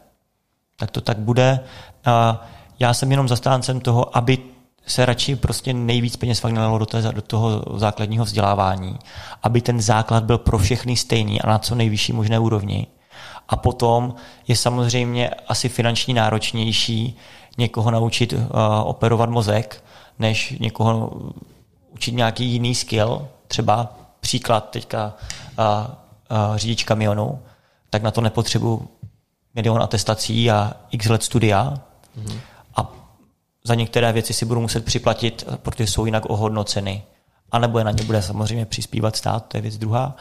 Tak 0.77 0.91
to 0.91 1.01
tak 1.01 1.19
bude. 1.19 1.61
A 2.05 2.47
já 2.79 2.95
jsem 2.95 3.11
jenom 3.11 3.29
zastáncem 3.29 3.81
toho, 3.81 4.17
aby 4.17 4.39
se 4.87 5.07
radši 5.07 5.37
prostě 5.37 5.73
nejvíc 5.73 6.17
peněz 6.17 6.41
fakt 6.41 6.53
nalilo 6.53 6.79
do, 6.79 6.87
do 7.13 7.23
toho 7.23 7.79
základního 7.79 8.25
vzdělávání, 8.25 8.99
aby 9.43 9.61
ten 9.61 9.81
základ 9.81 10.25
byl 10.25 10.39
pro 10.39 10.59
všechny 10.59 10.97
stejný 10.97 11.41
a 11.43 11.49
na 11.49 11.59
co 11.59 11.75
nejvyšší 11.75 12.13
možné 12.13 12.39
úrovni. 12.39 12.87
A 13.49 13.57
potom 13.57 14.15
je 14.49 14.57
samozřejmě 14.57 15.31
asi 15.31 15.69
finanční 15.69 16.15
náročnější 16.15 17.17
někoho 17.59 17.91
naučit 17.91 18.33
uh, 18.33 18.39
operovat 18.85 19.31
mozek, 19.31 19.85
než 20.19 20.55
někoho 20.61 21.13
učit 21.91 22.13
nějaký 22.13 22.45
jiný 22.45 22.75
skill, 22.75 23.29
třeba 23.49 23.93
příklad 24.21 24.71
teďka 24.71 25.15
a, 25.59 25.91
a 26.31 26.57
řidič 26.57 26.85
kamionu, 26.85 27.39
tak 27.91 28.03
na 28.03 28.11
to 28.11 28.21
nepotřebuji 28.21 28.89
milion 29.55 29.83
atestací 29.83 30.51
a 30.51 30.73
x 30.91 31.09
let 31.09 31.23
studia 31.23 31.75
mm-hmm. 32.19 32.39
a 32.77 32.93
za 33.65 33.75
některé 33.75 34.13
věci 34.13 34.33
si 34.33 34.45
budu 34.45 34.61
muset 34.61 34.85
připlatit, 34.85 35.45
protože 35.63 35.87
jsou 35.87 36.07
jinak 36.07 36.25
ohodnoceny. 36.27 37.03
A 37.53 37.59
nebo 37.59 37.79
je 37.79 37.85
na 37.85 37.91
ně 37.91 38.05
bude 38.05 38.23
samozřejmě 38.23 38.67
přispívat 38.67 39.17
stát, 39.17 39.47
to 39.49 39.57
je 39.57 39.61
věc 39.61 39.79
druhá. 39.79 40.17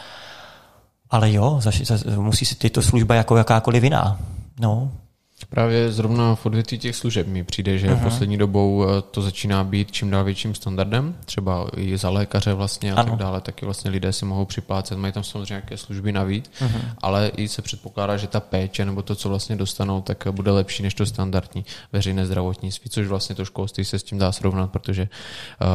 Ale 1.10 1.32
jo, 1.32 1.60
za, 1.62 1.72
za, 1.84 2.22
musí 2.22 2.46
si 2.46 2.56
tyto 2.56 2.82
služba 2.82 3.16
jako 3.16 3.38
jakákoliv 3.38 3.84
jiná. 3.84 4.20
No, 4.60 4.92
Právě 5.46 5.92
zrovna 5.92 6.36
v 6.36 6.46
odvětví 6.46 6.80
těch 6.80 6.96
služeb 6.96 7.28
mi 7.28 7.44
přijde, 7.44 7.78
že 7.78 7.88
uh-huh. 7.88 8.04
poslední 8.04 8.38
dobou 8.38 8.84
eh, 8.84 9.02
to 9.12 9.22
začíná 9.22 9.64
být 9.64 9.92
čím 9.92 10.10
dál 10.10 10.24
větším 10.24 10.56
standardem, 10.56 11.16
třeba 11.26 11.70
i 11.78 11.98
za 11.98 12.10
lékaře 12.10 12.54
vlastně 12.54 12.94
a 12.94 12.96
ano. 12.96 13.10
tak 13.10 13.20
dále, 13.20 13.42
taky 13.42 13.66
vlastně 13.66 13.92
lidé 13.92 14.14
si 14.14 14.26
mohou 14.26 14.46
připlácet, 14.46 14.98
mají 14.98 15.14
tam 15.14 15.24
samozřejmě 15.24 15.54
nějaké 15.54 15.78
služby 15.78 16.12
navíc, 16.12 16.52
uh-huh. 16.62 16.82
ale 16.98 17.32
i 17.38 17.48
se 17.48 17.62
předpokládá, 17.62 18.18
že 18.18 18.28
ta 18.28 18.40
péče 18.40 18.86
nebo 18.86 19.02
to, 19.02 19.16
co 19.16 19.30
vlastně 19.30 19.56
dostanou, 19.56 20.02
tak 20.02 20.28
bude 20.32 20.52
lepší 20.52 20.84
než 20.84 20.94
to 20.94 21.06
standardní 21.06 21.66
veřejné 21.94 22.26
zdravotnictví, 22.26 22.90
což 22.90 23.08
vlastně 23.08 23.36
to 23.36 23.46
školství 23.46 23.86
se 23.86 24.00
s 24.00 24.04
tím 24.04 24.18
dá 24.18 24.32
srovnat, 24.32 24.72
protože 24.72 25.10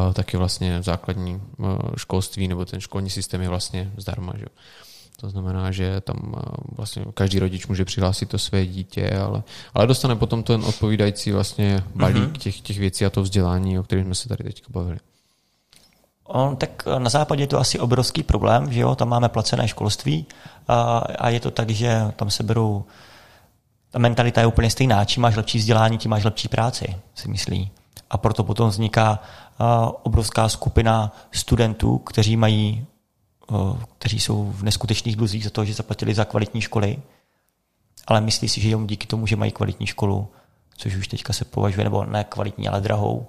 uh, 0.07 0.13
taky 0.13 0.37
vlastně 0.37 0.83
základní 0.83 1.43
uh, 1.57 1.79
školství 1.97 2.49
nebo 2.49 2.65
ten 2.65 2.81
školní 2.81 3.11
systém 3.11 3.41
je 3.41 3.49
vlastně 3.49 3.91
zdarma. 3.97 4.33
Že? 4.39 4.47
To 5.21 5.31
znamená, 5.31 5.71
že 5.71 6.01
tam 6.01 6.35
eh, 6.37 6.41
vlastně 6.77 7.05
každý 7.15 7.39
rodič 7.39 7.67
může 7.67 7.85
přihlásit 7.85 8.29
to 8.29 8.39
své 8.39 8.67
dítě, 8.67 9.11
ale, 9.11 9.43
ale 9.75 9.87
dostane 9.87 10.17
potom 10.17 10.43
ten 10.43 10.65
odpovídající 10.65 11.33
vlastně 11.33 11.85
balík 11.95 12.17
mm-hmm. 12.17 12.39
těch, 12.39 12.61
těch 12.61 12.79
věcí 12.79 13.05
a 13.05 13.11
to 13.11 13.23
vzdělání, 13.23 13.79
o 13.79 13.83
kterém 13.83 14.05
jsme 14.05 14.15
se 14.15 14.29
tady 14.29 14.45
teď 14.45 14.63
bavili. 14.69 14.99
On, 16.25 16.57
tak 16.57 16.85
na 16.99 17.11
západě 17.11 17.43
je 17.43 17.47
to 17.47 17.59
asi 17.59 17.79
obrovský 17.79 18.23
problém, 18.23 18.73
že 18.73 18.81
jo, 18.81 18.95
tam 18.95 19.09
máme 19.09 19.29
placené 19.29 19.69
školství 19.69 20.27
a, 20.69 20.99
a 20.99 21.29
je 21.29 21.41
to 21.41 21.51
tak, 21.51 21.71
že 21.71 22.03
tam 22.17 22.31
se 22.31 22.43
berou, 22.43 22.85
ta 23.91 23.99
mentalita 23.99 24.41
je 24.41 24.47
úplně 24.47 24.71
stejná, 24.71 25.05
čím 25.05 25.23
máš 25.23 25.37
lepší 25.37 25.59
vzdělání, 25.59 25.99
tím 25.99 26.11
máš 26.11 26.25
lepší 26.25 26.49
práci, 26.49 26.97
si 27.15 27.29
myslí. 27.29 27.71
A 28.11 28.19
proto 28.19 28.45
potom 28.45 28.69
vzniká 28.69 29.19
a, 29.59 29.91
obrovská 30.03 30.49
skupina 30.49 31.13
studentů, 31.33 31.99
kteří 31.99 32.37
mají, 32.37 32.87
kteří 33.99 34.21
jsou 34.21 34.53
v 34.53 34.63
neskutečných 34.63 35.17
dluzích 35.17 35.45
za 35.45 35.51
to, 35.51 35.65
že 35.65 35.75
zaplatili 35.75 36.15
za 36.15 36.25
kvalitní 36.25 36.61
školy, 36.61 36.99
ale 38.07 38.21
myslí 38.21 38.49
si, 38.49 38.61
že 38.61 38.77
díky 38.87 39.07
tomu, 39.07 39.27
že 39.27 39.37
mají 39.37 39.53
kvalitní 39.53 39.87
školu, 39.87 40.29
což 40.77 40.97
už 40.97 41.09
teďka 41.09 41.33
se 41.33 41.45
považuje, 41.45 41.85
nebo 41.85 42.05
ne 42.05 42.25
kvalitní, 42.25 42.69
ale 42.69 42.81
drahou, 42.81 43.27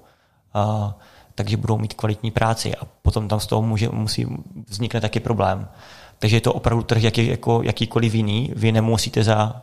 a, 0.53 0.95
takže 1.35 1.57
budou 1.57 1.77
mít 1.77 1.93
kvalitní 1.93 2.31
práci 2.31 2.75
a 2.75 2.85
potom 2.85 3.27
tam 3.27 3.39
z 3.39 3.47
toho 3.47 3.61
může, 3.61 3.89
musí 3.89 4.27
vznikne 4.67 5.01
taky 5.01 5.19
problém. 5.19 5.67
Takže 6.19 6.35
je 6.35 6.41
to 6.41 6.53
opravdu 6.53 6.83
trh 6.83 7.03
jaký, 7.03 7.27
jako 7.27 7.61
jakýkoliv 7.63 8.13
jiný. 8.13 8.51
Vy 8.55 8.71
nemusíte 8.71 9.23
za 9.23 9.61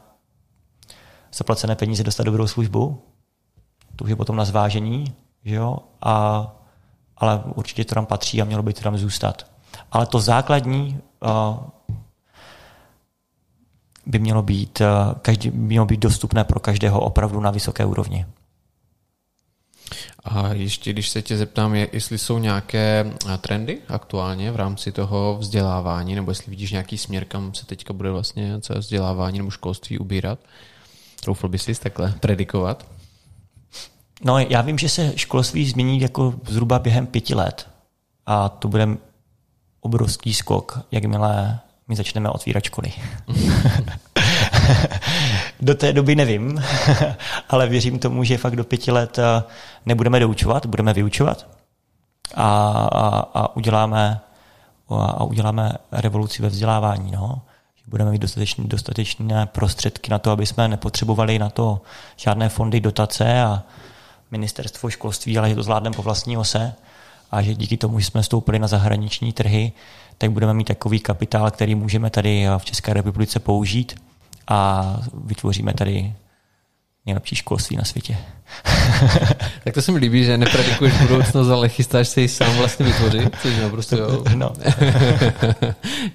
zaplacené 1.35 1.77
peníze 1.77 2.05
dostat 2.05 2.25
dobrou 2.25 2.47
službu. 2.47 3.03
To 3.97 4.05
už 4.05 4.11
je 4.11 4.17
potom 4.17 4.37
na 4.37 4.45
zvážení, 4.45 5.15
že 5.45 5.55
jo? 5.55 5.79
A, 6.03 6.47
ale 7.17 7.43
určitě 7.55 7.85
to 7.85 7.95
tam 7.95 8.07
patří 8.07 8.43
a 8.43 8.45
mělo 8.45 8.63
by 8.63 8.73
to 8.73 8.81
tam 8.81 8.99
zůstat. 8.99 9.52
Ale 9.93 10.07
to 10.07 10.21
základní 10.21 11.01
uh, 11.21 11.57
by 14.07 14.19
mělo 14.19 14.43
být, 14.43 14.81
uh, 14.81 15.15
každý, 15.23 15.51
by 15.51 15.59
mělo 15.59 15.87
být 15.87 16.01
dostupné 16.01 16.45
pro 16.45 16.61
každého 16.61 17.01
opravdu 17.01 17.41
na 17.41 17.51
vysoké 17.51 17.85
úrovni. 17.85 18.27
A 20.25 20.49
ještě 20.49 20.93
když 20.93 21.09
se 21.09 21.23
tě 21.23 21.37
zeptám, 21.37 21.75
je, 21.75 21.89
jestli 21.93 22.19
jsou 22.19 22.39
nějaké 22.39 23.13
trendy 23.41 23.79
aktuálně 23.89 24.53
v 24.53 24.57
rámci 24.57 24.93
toho 24.93 25.37
vzdělávání, 25.41 26.15
nebo 26.15 26.31
jestli 26.31 26.51
vidíš 26.51 26.71
nějaký 26.71 26.99
směr, 26.99 27.25
kam 27.25 27.55
se 27.55 27.67
teďka 27.67 27.93
bude 27.93 28.11
vlastně 28.11 28.61
celé 28.61 28.79
vzdělávání 28.79 29.39
nebo 29.39 29.51
školství 29.51 29.99
ubírat, 29.99 30.39
troufl 31.21 31.49
bys 31.49 31.63
si 31.63 31.75
takhle 31.75 32.15
predikovat? 32.21 32.87
No, 34.25 34.39
já 34.39 34.61
vím, 34.61 34.79
že 34.79 34.89
se 34.89 35.13
školství 35.17 35.71
změní 35.71 36.01
jako 36.01 36.35
zhruba 36.49 36.79
během 36.79 37.07
pěti 37.07 37.35
let. 37.35 37.69
A 38.27 38.49
to 38.49 38.69
bude 38.69 38.89
obrovský 39.83 40.35
skok, 40.35 40.81
jakmile 40.91 41.59
my 41.89 41.97
začneme 41.97 42.29
otvírat 42.29 42.65
školy. 42.65 42.93
do 45.61 45.75
té 45.75 45.93
doby 45.93 46.17
nevím, 46.17 46.63
ale 47.49 47.69
věřím 47.69 47.99
tomu, 47.99 48.25
že 48.25 48.39
fakt 48.39 48.57
do 48.57 48.65
pěti 48.65 48.91
let 48.91 49.19
eh, 49.19 49.43
nebudeme 49.87 50.21
doučovat, 50.21 50.67
budeme 50.67 50.93
vyučovat 50.93 51.47
a, 52.35 52.71
a, 52.93 53.19
a 53.35 53.57
uděláme 53.57 54.21
a 54.99 55.25
uděláme 55.25 55.73
revoluci 55.93 56.43
ve 56.43 56.49
vzdělávání. 56.49 57.11
No. 57.11 57.43
Budeme 57.87 58.11
mít 58.11 58.23
dostatečné, 58.23 58.65
dostatečné 58.67 59.47
prostředky 59.47 60.11
na 60.11 60.19
to, 60.19 60.31
aby 60.31 60.47
jsme 60.47 60.69
nepotřebovali 60.69 61.39
na 61.39 61.51
to 61.51 61.81
žádné 62.17 62.49
fondy, 62.49 62.81
dotace 62.81 63.43
a 63.43 63.63
ministerstvo 64.31 64.91
školství, 64.91 65.39
ale 65.39 65.49
že 65.49 65.55
to 65.55 65.63
zvládneme 65.63 65.97
po 65.97 66.03
vlastní 66.03 66.37
ose 66.37 66.75
a 67.33 67.43
že 67.43 67.55
díky 67.55 67.77
tomu, 67.77 68.01
že 68.01 68.07
jsme 68.07 68.23
stoupili 68.23 68.59
na 68.59 68.69
zahraniční 68.69 69.33
trhy, 69.33 69.73
tak 70.19 70.31
budeme 70.31 70.55
mít 70.55 70.65
takový 70.65 71.01
kapitál, 71.01 71.51
který 71.51 71.75
můžeme 71.75 72.11
tady 72.11 72.47
v 72.59 72.65
České 72.65 72.93
republice 72.93 73.39
použít 73.39 73.95
a 74.49 74.97
vytvoříme 75.25 75.75
tady 75.75 76.15
nejlepší 77.07 77.37
školství 77.37 77.77
na 77.77 77.85
světě. 77.85 78.17
tak 79.65 79.75
to 79.75 79.83
se 79.83 79.93
mi 79.93 79.99
líbí, 79.99 80.25
že 80.25 80.39
nepredikuješ 80.39 80.95
budoucnost, 81.01 81.49
ale 81.49 81.69
chystáš 81.69 82.09
se 82.09 82.21
ji 82.21 82.29
sám 82.29 82.57
vlastně 82.57 82.87
vytvořit, 82.87 83.37
což 83.43 83.57
je 83.57 83.71
prostě 83.71 83.97
jo. 83.97 84.25
No. 84.35 84.53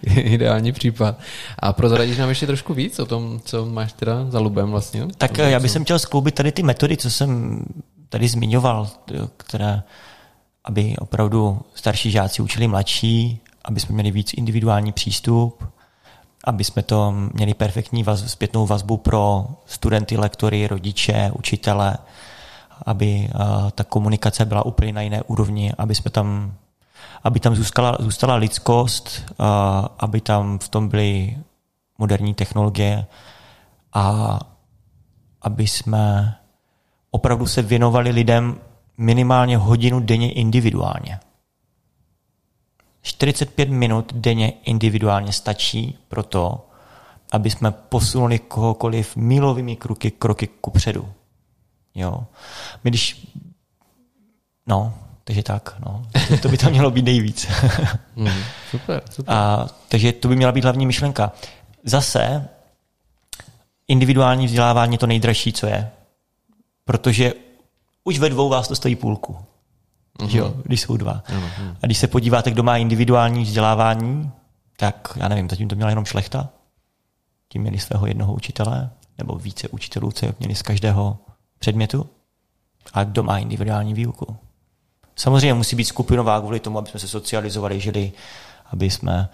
Ideální 0.15 0.71
případ. 0.71 1.19
A 1.59 1.73
prozradíš 1.73 2.17
nám 2.17 2.29
ještě 2.29 2.47
trošku 2.47 2.73
víc 2.73 2.99
o 2.99 3.05
tom, 3.05 3.39
co 3.45 3.65
máš 3.65 3.93
teda 3.93 4.25
za 4.29 4.39
lubem 4.39 4.71
vlastně? 4.71 5.07
Tak 5.17 5.37
já 5.37 5.59
bych 5.59 5.71
chtěl 5.81 5.99
skloubit 5.99 6.35
tady 6.35 6.51
ty 6.51 6.63
metody, 6.63 6.97
co 6.97 7.11
jsem 7.11 7.61
tady 8.09 8.27
zmiňoval, 8.27 8.89
které, 9.37 9.81
aby 10.67 10.95
opravdu 10.97 11.59
starší 11.75 12.11
žáci 12.11 12.41
učili 12.41 12.67
mladší, 12.67 13.39
aby 13.65 13.79
jsme 13.79 13.93
měli 13.93 14.11
víc 14.11 14.33
individuální 14.33 14.91
přístup, 14.91 15.63
aby 16.43 16.63
jsme 16.63 16.83
to 16.83 17.11
měli 17.11 17.53
perfektní 17.53 18.03
vaz, 18.03 18.31
zpětnou 18.31 18.65
vazbu 18.65 18.97
pro 18.97 19.47
studenty, 19.65 20.17
lektory, 20.17 20.67
rodiče, 20.67 21.31
učitele, 21.39 21.97
aby 22.85 23.29
uh, 23.35 23.69
ta 23.69 23.83
komunikace 23.83 24.45
byla 24.45 24.65
úplně 24.65 24.93
na 24.93 25.01
jiné 25.01 25.23
úrovni, 25.23 25.73
aby 25.77 25.95
jsme 25.95 26.11
tam 26.11 26.53
aby 27.23 27.39
tam 27.39 27.55
zůstala, 27.55 27.97
zůstala 27.99 28.35
lidskost, 28.35 29.33
uh, 29.39 29.45
aby 29.99 30.21
tam 30.21 30.59
v 30.59 30.69
tom 30.69 30.89
byly 30.89 31.37
moderní 31.97 32.33
technologie 32.33 33.05
a 33.93 34.39
aby 35.41 35.67
jsme 35.67 36.35
opravdu 37.11 37.45
se 37.45 37.61
věnovali 37.61 38.09
lidem 38.09 38.57
minimálně 38.97 39.57
hodinu 39.57 39.99
denně 39.99 40.31
individuálně. 40.31 41.19
45 43.01 43.69
minut 43.69 44.13
denně 44.13 44.53
individuálně 44.63 45.33
stačí 45.33 45.97
pro 46.07 46.23
to, 46.23 46.69
aby 47.31 47.49
jsme 47.49 47.71
posunuli 47.71 48.39
kohokoliv 48.39 49.15
milovými 49.15 49.75
kroky, 49.75 50.11
kroky 50.11 50.47
ku 50.47 50.71
předu. 50.71 51.09
Jo. 51.95 52.23
My 52.83 52.89
když... 52.89 53.27
No, 54.67 54.93
takže 55.23 55.43
tak, 55.43 55.75
no. 55.85 56.05
To 56.41 56.49
by 56.49 56.57
tam 56.57 56.71
mělo 56.71 56.91
být 56.91 57.05
nejvíc. 57.05 57.47
mm, 58.15 58.29
super, 58.71 59.01
super. 59.11 59.35
A, 59.35 59.67
takže 59.89 60.11
to 60.11 60.27
by 60.27 60.35
měla 60.35 60.51
být 60.51 60.63
hlavní 60.63 60.85
myšlenka. 60.85 61.31
Zase 61.83 62.49
individuální 63.87 64.45
vzdělávání 64.45 64.93
je 64.93 64.97
to 64.97 65.07
nejdražší, 65.07 65.53
co 65.53 65.67
je. 65.67 65.91
Protože 66.85 67.33
už 68.07 68.19
ve 68.19 68.29
dvou 68.29 68.49
vás 68.49 68.67
to 68.67 68.75
stojí 68.75 68.95
půlku 68.95 69.37
mm-hmm. 70.19 70.27
že 70.27 70.37
jo, 70.37 70.53
když 70.63 70.81
jsou 70.81 70.97
dva. 70.97 71.23
Mm-hmm. 71.27 71.75
A 71.81 71.85
když 71.85 71.97
se 71.97 72.07
podíváte, 72.07 72.51
kdo 72.51 72.63
má 72.63 72.77
individuální 72.77 73.43
vzdělávání, 73.43 74.31
tak 74.77 75.13
já 75.15 75.27
nevím, 75.27 75.49
zatím 75.49 75.67
to 75.67 75.75
měla 75.75 75.89
jenom 75.89 76.05
šlechta. 76.05 76.49
Tím 77.49 77.61
měli 77.61 77.79
svého 77.79 78.07
jednoho 78.07 78.33
učitele, 78.33 78.89
nebo 79.17 79.35
více 79.35 79.67
učitelů, 79.67 80.11
co 80.11 80.27
měli 80.39 80.55
z 80.55 80.61
každého 80.61 81.17
předmětu. 81.59 82.09
A 82.93 83.03
kdo 83.03 83.23
má 83.23 83.37
individuální 83.37 83.93
výuku? 83.93 84.37
Samozřejmě 85.15 85.53
musí 85.53 85.75
být 85.75 85.85
skupinová 85.85 86.39
kvůli 86.41 86.59
tomu, 86.59 86.77
aby 86.77 86.89
jsme 86.89 86.99
se 86.99 87.07
socializovali, 87.07 87.79
žili, 87.79 88.11
aby 88.65 88.89
jsme... 88.89 89.29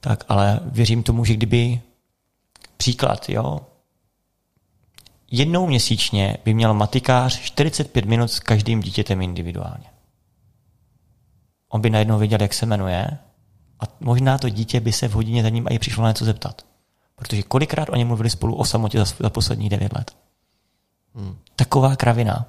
Tak, 0.00 0.24
ale 0.28 0.60
věřím 0.64 1.02
tomu, 1.02 1.24
že 1.24 1.34
kdyby 1.34 1.80
příklad, 2.76 3.28
jo, 3.28 3.60
jednou 5.38 5.66
měsíčně 5.66 6.36
by 6.44 6.54
měl 6.54 6.74
matikář 6.74 7.40
45 7.40 8.04
minut 8.04 8.28
s 8.28 8.40
každým 8.40 8.80
dítětem 8.80 9.22
individuálně. 9.22 9.84
On 11.68 11.80
by 11.80 11.90
najednou 11.90 12.18
věděl, 12.18 12.42
jak 12.42 12.54
se 12.54 12.66
jmenuje 12.66 13.18
a 13.80 13.84
možná 14.00 14.38
to 14.38 14.48
dítě 14.48 14.80
by 14.80 14.92
se 14.92 15.08
v 15.08 15.12
hodině 15.12 15.42
za 15.42 15.48
ním 15.48 15.66
i 15.70 15.78
přišlo 15.78 16.02
na 16.02 16.10
něco 16.10 16.24
zeptat. 16.24 16.62
Protože 17.16 17.42
kolikrát 17.42 17.88
oni 17.88 18.04
mluvili 18.04 18.30
spolu 18.30 18.56
o 18.56 18.64
samotě 18.64 18.98
za, 18.98 19.04
za 19.20 19.30
posledních 19.30 19.70
9 19.70 19.92
let. 19.92 20.16
Hmm. 21.14 21.36
Taková 21.56 21.96
kravina. 21.96 22.46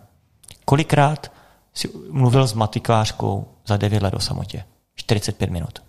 Kolikrát 0.65 1.31
si 1.73 1.89
mluvil 2.11 2.47
s 2.47 2.53
matikářkou 2.53 3.47
za 3.67 3.77
9 3.77 4.03
let 4.03 4.13
o 4.13 4.19
samotě? 4.19 4.63
45 4.95 5.49
minut. 5.49 5.79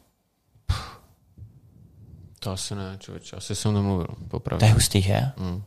To 2.38 2.50
asi 2.50 2.74
ne, 2.74 2.96
člověče. 2.98 3.36
Asi 3.36 3.54
jsem 3.54 3.74
nemluvil, 3.74 4.06
popravdě. 4.28 4.60
To 4.60 4.68
je 4.68 4.72
hustý, 4.74 5.02
že? 5.02 5.30
Hmm. 5.36 5.62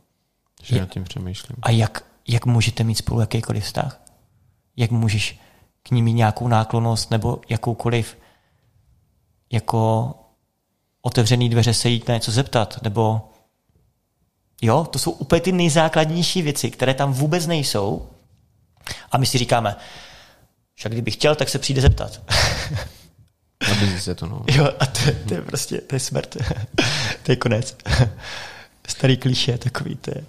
Že 0.62 0.76
je, 0.76 0.80
nad 0.80 0.90
tím 0.90 1.04
přemýšlím. 1.04 1.56
A 1.62 1.70
jak, 1.70 2.04
jak 2.28 2.46
můžete 2.46 2.84
mít 2.84 2.94
spolu 2.94 3.20
jakýkoliv 3.20 3.64
vztah? 3.64 4.00
Jak 4.76 4.90
můžeš 4.90 5.40
k 5.82 5.90
ní 5.90 6.02
mít 6.02 6.12
nějakou 6.12 6.48
náklonost 6.48 7.10
nebo 7.10 7.40
jakoukoliv 7.48 8.18
jako 9.52 10.14
otevřený 11.02 11.48
dveře 11.48 11.74
se 11.74 11.88
jít 11.88 12.08
na 12.08 12.14
něco 12.14 12.32
zeptat, 12.32 12.82
nebo 12.82 13.30
jo, 14.62 14.84
to 14.90 14.98
jsou 14.98 15.10
úplně 15.10 15.40
ty 15.40 15.52
nejzákladnější 15.52 16.42
věci, 16.42 16.70
které 16.70 16.94
tam 16.94 17.12
vůbec 17.12 17.46
nejsou 17.46 18.08
a 19.12 19.18
my 19.18 19.26
si 19.26 19.38
říkáme, 19.38 19.76
však 20.74 20.92
kdyby 20.92 21.10
chtěl, 21.10 21.34
tak 21.34 21.48
se 21.48 21.58
přijde 21.58 21.80
zeptat. 21.80 22.20
Nabízí 23.68 24.00
se 24.00 24.14
to, 24.14 24.26
no. 24.26 24.44
Jo, 24.48 24.68
a 24.80 24.86
to, 24.86 25.00
to 25.28 25.34
je 25.34 25.42
prostě, 25.42 25.78
to 25.78 25.96
je 25.96 26.00
smrt. 26.00 26.36
to 27.22 27.32
je 27.32 27.36
konec. 27.36 27.76
Starý 28.88 29.16
kliše 29.16 29.58
takový, 29.58 29.96
to 29.96 30.10
je. 30.14 30.24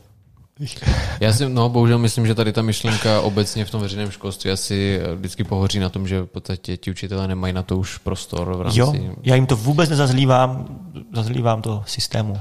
Já 1.19 1.33
si, 1.33 1.49
no, 1.49 1.69
bohužel 1.69 1.99
myslím, 1.99 2.27
že 2.27 2.35
tady 2.35 2.53
ta 2.53 2.61
myšlenka 2.61 3.21
obecně 3.21 3.65
v 3.65 3.71
tom 3.71 3.81
veřejném 3.81 4.11
školství 4.11 4.51
asi 4.51 4.99
vždycky 5.15 5.43
pohoří 5.43 5.79
na 5.79 5.89
tom, 5.89 6.07
že 6.07 6.21
v 6.21 6.25
podstatě 6.25 6.77
ti 6.77 6.91
učitelé 6.91 7.27
nemají 7.27 7.53
na 7.53 7.63
to 7.63 7.77
už 7.77 7.97
prostor 7.97 8.55
v 8.55 8.61
rámci... 8.61 8.79
Jo, 8.79 8.95
já 9.23 9.35
jim 9.35 9.45
to 9.45 9.55
vůbec 9.55 9.89
nezazlívám, 9.89 10.79
zazlívám 11.13 11.61
to 11.61 11.83
systému, 11.88 12.38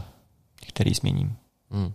který 0.68 0.94
změním. 0.94 1.32
Hmm. 1.70 1.92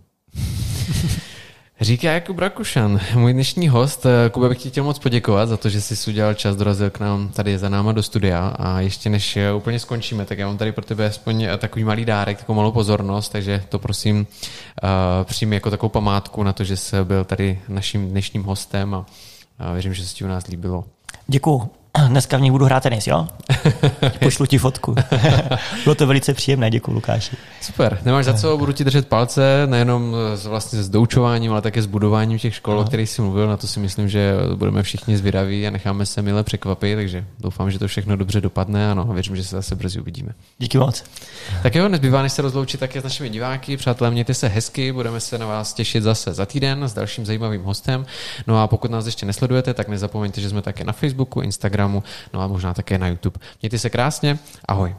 Říká 1.80 2.12
Jakub 2.12 2.38
Rakušan, 2.38 3.00
můj 3.14 3.32
dnešní 3.32 3.68
host. 3.68 4.06
Kuba 4.30 4.48
bych 4.48 4.58
ti 4.58 4.70
chtěl 4.70 4.84
moc 4.84 4.98
poděkovat 4.98 5.48
za 5.48 5.56
to, 5.56 5.68
že 5.68 5.80
jsi 5.80 6.10
udělal 6.10 6.34
čas, 6.34 6.56
dorazil 6.56 6.90
k 6.90 7.00
nám 7.00 7.28
tady 7.28 7.58
za 7.58 7.68
náma 7.68 7.92
do 7.92 8.02
studia 8.02 8.48
a 8.58 8.80
ještě 8.80 9.10
než 9.10 9.38
úplně 9.56 9.78
skončíme, 9.78 10.24
tak 10.24 10.38
já 10.38 10.46
mám 10.46 10.58
tady 10.58 10.72
pro 10.72 10.84
tebe 10.84 11.06
aspoň 11.06 11.48
takový 11.58 11.84
malý 11.84 12.04
dárek, 12.04 12.38
takovou 12.38 12.56
malou 12.56 12.72
pozornost, 12.72 13.28
takže 13.28 13.64
to 13.68 13.78
prosím 13.78 14.18
uh, 14.18 14.88
přijmi 15.24 15.56
jako 15.56 15.70
takovou 15.70 15.90
památku 15.90 16.42
na 16.42 16.52
to, 16.52 16.64
že 16.64 16.76
jsi 16.76 16.96
byl 17.04 17.24
tady 17.24 17.60
naším 17.68 18.10
dnešním 18.10 18.42
hostem 18.42 18.94
a, 18.94 19.06
a 19.58 19.72
věřím, 19.72 19.94
že 19.94 20.06
se 20.06 20.14
ti 20.14 20.24
u 20.24 20.28
nás 20.28 20.46
líbilo. 20.46 20.84
Děkuju. 21.26 21.70
Dneska 22.08 22.36
v 22.36 22.40
ní 22.40 22.50
budu 22.50 22.64
hrát 22.64 22.82
tenis, 22.82 23.06
jo? 23.06 23.28
Pošlu 24.22 24.46
ti 24.46 24.58
fotku. 24.58 24.94
Bylo 25.84 25.94
to 25.94 26.06
velice 26.06 26.34
příjemné, 26.34 26.70
děkuji 26.70 26.92
Lukáši. 26.92 27.36
Super, 27.60 27.98
nemáš 28.04 28.24
za 28.24 28.34
co, 28.34 28.58
budu 28.58 28.72
ti 28.72 28.84
držet 28.84 29.08
palce, 29.08 29.62
nejenom 29.66 30.16
s, 30.34 30.46
vlastně 30.46 30.82
s 30.82 30.88
doučováním, 30.88 31.52
ale 31.52 31.62
také 31.62 31.82
s 31.82 31.86
budováním 31.86 32.38
těch 32.38 32.54
škol, 32.54 32.74
no. 32.74 32.80
o 32.80 32.84
kterých 32.84 33.10
jsi 33.10 33.22
mluvil, 33.22 33.48
na 33.48 33.56
to 33.56 33.66
si 33.66 33.80
myslím, 33.80 34.08
že 34.08 34.34
budeme 34.54 34.82
všichni 34.82 35.16
zvědaví 35.16 35.66
a 35.66 35.70
necháme 35.70 36.06
se 36.06 36.22
mile 36.22 36.42
překvapit, 36.42 36.96
takže 36.96 37.24
doufám, 37.40 37.70
že 37.70 37.78
to 37.78 37.88
všechno 37.88 38.16
dobře 38.16 38.40
dopadne 38.40 38.90
a 38.90 38.94
no, 38.94 39.04
věřím, 39.04 39.36
že 39.36 39.44
se 39.44 39.56
zase 39.56 39.74
brzy 39.74 40.00
uvidíme. 40.00 40.32
Díky 40.58 40.78
moc. 40.78 41.04
Tak 41.62 41.74
jo, 41.74 41.88
nezbývá, 41.88 42.22
než 42.22 42.32
se 42.32 42.42
rozloučit 42.42 42.80
také 42.80 43.00
s 43.00 43.04
našimi 43.04 43.28
diváky. 43.28 43.76
Přátelé, 43.76 44.10
mějte 44.10 44.34
se 44.34 44.48
hezky, 44.48 44.92
budeme 44.92 45.20
se 45.20 45.38
na 45.38 45.46
vás 45.46 45.72
těšit 45.72 46.02
zase 46.02 46.34
za 46.34 46.46
týden 46.46 46.84
s 46.84 46.94
dalším 46.94 47.26
zajímavým 47.26 47.62
hostem. 47.62 48.06
No 48.46 48.62
a 48.62 48.66
pokud 48.66 48.90
nás 48.90 49.06
ještě 49.06 49.26
nesledujete, 49.26 49.74
tak 49.74 49.88
nezapomeňte, 49.88 50.40
že 50.40 50.48
jsme 50.48 50.62
také 50.62 50.84
na 50.84 50.92
Facebooku, 50.92 51.40
Instagramu, 51.86 52.02
no 52.32 52.40
a 52.40 52.46
možná 52.46 52.74
také 52.74 52.98
na 52.98 53.08
YouTube. 53.08 53.40
Mějte 53.62 53.78
se 53.78 53.90
krásně, 53.90 54.38
ahoj. 54.68 54.96